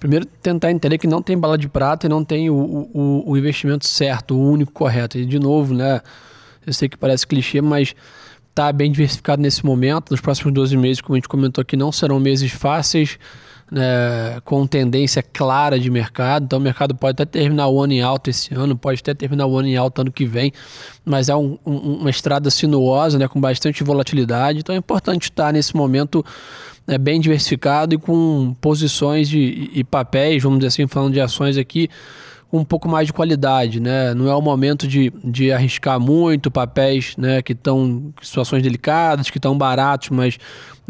primeiro, 0.00 0.26
tentar 0.26 0.72
entender 0.72 0.98
que 0.98 1.06
não 1.06 1.22
tem 1.22 1.38
bala 1.38 1.56
de 1.56 1.68
prata 1.68 2.06
e 2.06 2.08
não 2.10 2.24
tem 2.24 2.50
o, 2.50 2.54
o, 2.92 3.30
o, 3.30 3.38
investimento 3.38 3.86
certo, 3.86 4.34
o 4.34 4.50
único 4.50 4.72
correto. 4.72 5.18
E, 5.18 5.24
de 5.24 5.38
novo, 5.38 5.72
né? 5.72 6.00
Eu 6.66 6.72
sei 6.72 6.88
que 6.88 6.96
parece 6.96 7.24
clichê, 7.24 7.60
mas 7.60 7.94
tá 8.54 8.72
bem 8.72 8.90
diversificado 8.90 9.40
nesse 9.40 9.64
momento. 9.64 10.10
Nos 10.10 10.20
próximos 10.20 10.52
12 10.52 10.76
meses, 10.76 11.00
como 11.00 11.14
a 11.14 11.18
gente 11.18 11.28
comentou 11.28 11.62
aqui, 11.62 11.76
não 11.76 11.92
serão 11.92 12.18
meses 12.18 12.52
fáceis 12.52 13.18
né, 13.70 14.40
com 14.44 14.66
tendência 14.66 15.22
clara 15.22 15.78
de 15.78 15.90
mercado. 15.90 16.44
Então, 16.44 16.58
o 16.58 16.62
mercado 16.62 16.94
pode 16.94 17.12
até 17.12 17.24
terminar 17.24 17.68
o 17.68 17.80
ano 17.80 17.92
em 17.92 18.02
alta 18.02 18.30
esse 18.30 18.52
ano, 18.52 18.76
pode 18.76 19.00
até 19.00 19.14
terminar 19.14 19.46
o 19.46 19.56
ano 19.56 19.68
em 19.68 19.76
alta 19.76 20.02
ano 20.02 20.10
que 20.10 20.26
vem, 20.26 20.52
mas 21.04 21.28
é 21.28 21.36
um, 21.36 21.56
um, 21.64 21.76
uma 22.00 22.10
estrada 22.10 22.50
sinuosa, 22.50 23.18
né, 23.18 23.28
com 23.28 23.40
bastante 23.40 23.84
volatilidade. 23.84 24.58
Então, 24.58 24.74
é 24.74 24.78
importante 24.78 25.24
estar 25.24 25.52
nesse 25.52 25.76
momento 25.76 26.24
né, 26.86 26.98
bem 26.98 27.20
diversificado 27.20 27.94
e 27.94 27.98
com 27.98 28.56
posições 28.60 29.28
de, 29.28 29.70
e, 29.72 29.84
papéis, 29.84 30.42
vamos 30.42 30.58
dizer 30.58 30.68
assim, 30.68 30.86
falando 30.88 31.12
de 31.12 31.20
ações 31.20 31.56
aqui 31.56 31.88
um 32.52 32.64
pouco 32.64 32.88
mais 32.88 33.06
de 33.06 33.12
qualidade, 33.12 33.78
né? 33.78 34.12
Não 34.12 34.28
é 34.28 34.34
o 34.34 34.42
momento 34.42 34.88
de, 34.88 35.12
de 35.22 35.52
arriscar 35.52 36.00
muito 36.00 36.50
papéis, 36.50 37.16
né? 37.16 37.40
Que 37.42 37.52
estão 37.52 38.12
situações 38.20 38.62
delicadas, 38.62 39.30
que 39.30 39.38
estão 39.38 39.56
baratos, 39.56 40.10
mas 40.10 40.38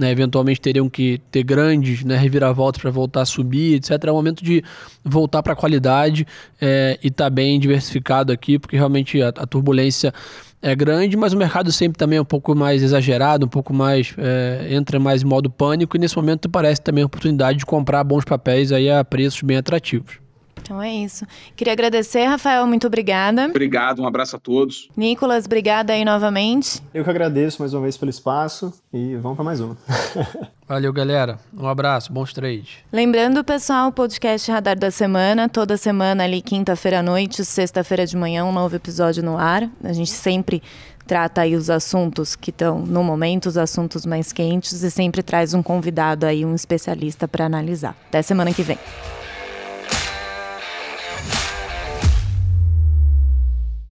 né, 0.00 0.10
eventualmente 0.10 0.60
teriam 0.60 0.88
que 0.88 1.20
ter 1.30 1.42
grandes 1.42 2.02
né, 2.02 2.16
reviravoltas 2.16 2.80
para 2.80 2.90
voltar 2.90 3.20
a 3.20 3.26
subir, 3.26 3.74
etc. 3.74 4.02
É 4.06 4.10
o 4.10 4.14
momento 4.14 4.42
de 4.42 4.64
voltar 5.04 5.42
para 5.42 5.52
a 5.52 5.56
qualidade 5.56 6.26
é, 6.58 6.98
e 7.02 7.08
estar 7.08 7.24
tá 7.24 7.30
bem 7.30 7.60
diversificado 7.60 8.32
aqui, 8.32 8.58
porque 8.58 8.76
realmente 8.76 9.20
a, 9.20 9.28
a, 9.28 9.46
turbulência 9.46 10.12
é 10.62 10.74
grande, 10.74 11.18
mas 11.18 11.34
o 11.34 11.36
mercado 11.36 11.70
sempre 11.70 11.98
também 11.98 12.18
é 12.18 12.22
um 12.22 12.24
pouco 12.24 12.54
mais 12.54 12.82
exagerado, 12.82 13.44
um 13.44 13.48
pouco 13.48 13.74
mais 13.74 14.14
é, 14.16 14.68
entra 14.70 14.98
mais 14.98 15.22
em 15.22 15.26
modo 15.26 15.50
pânico 15.50 15.96
e 15.96 16.00
nesse 16.00 16.16
momento 16.16 16.48
parece 16.48 16.80
também 16.80 17.02
a 17.02 17.06
oportunidade 17.06 17.58
de 17.58 17.66
comprar 17.66 18.02
bons 18.02 18.24
papéis 18.24 18.72
aí 18.72 18.90
a 18.90 19.04
preços 19.04 19.42
bem 19.42 19.58
atrativos. 19.58 20.19
Então 20.70 20.80
é 20.80 20.94
isso. 20.94 21.26
Queria 21.56 21.72
agradecer, 21.72 22.24
Rafael, 22.26 22.64
muito 22.64 22.86
obrigada. 22.86 23.46
Obrigado, 23.46 24.00
um 24.00 24.06
abraço 24.06 24.36
a 24.36 24.38
todos. 24.38 24.88
Nicolas, 24.96 25.44
obrigada 25.44 25.92
aí 25.92 26.04
novamente. 26.04 26.80
Eu 26.94 27.02
que 27.02 27.10
agradeço 27.10 27.60
mais 27.60 27.74
uma 27.74 27.82
vez 27.82 27.96
pelo 27.96 28.08
espaço 28.08 28.72
e 28.92 29.16
vamos 29.16 29.34
para 29.34 29.44
mais 29.44 29.60
uma. 29.60 29.76
Valeu, 30.68 30.92
galera. 30.92 31.40
Um 31.52 31.66
abraço, 31.66 32.12
bons 32.12 32.32
trades. 32.32 32.76
Lembrando, 32.92 33.42
pessoal, 33.42 33.88
o 33.88 33.92
podcast 33.92 34.48
Radar 34.48 34.78
da 34.78 34.92
Semana, 34.92 35.48
toda 35.48 35.76
semana 35.76 36.22
ali, 36.22 36.40
quinta-feira 36.40 37.00
à 37.00 37.02
noite, 37.02 37.44
sexta-feira 37.44 38.06
de 38.06 38.16
manhã, 38.16 38.44
um 38.44 38.52
novo 38.52 38.76
episódio 38.76 39.24
no 39.24 39.36
ar. 39.36 39.68
A 39.82 39.92
gente 39.92 40.12
sempre 40.12 40.62
trata 41.04 41.40
aí 41.40 41.56
os 41.56 41.68
assuntos 41.68 42.36
que 42.36 42.50
estão 42.50 42.78
no 42.78 43.02
momento, 43.02 43.46
os 43.46 43.58
assuntos 43.58 44.06
mais 44.06 44.32
quentes 44.32 44.84
e 44.84 44.90
sempre 44.92 45.20
traz 45.20 45.52
um 45.52 45.64
convidado 45.64 46.26
aí, 46.26 46.44
um 46.44 46.54
especialista 46.54 47.26
para 47.26 47.44
analisar. 47.44 47.96
Até 48.06 48.22
semana 48.22 48.54
que 48.54 48.62
vem. 48.62 48.78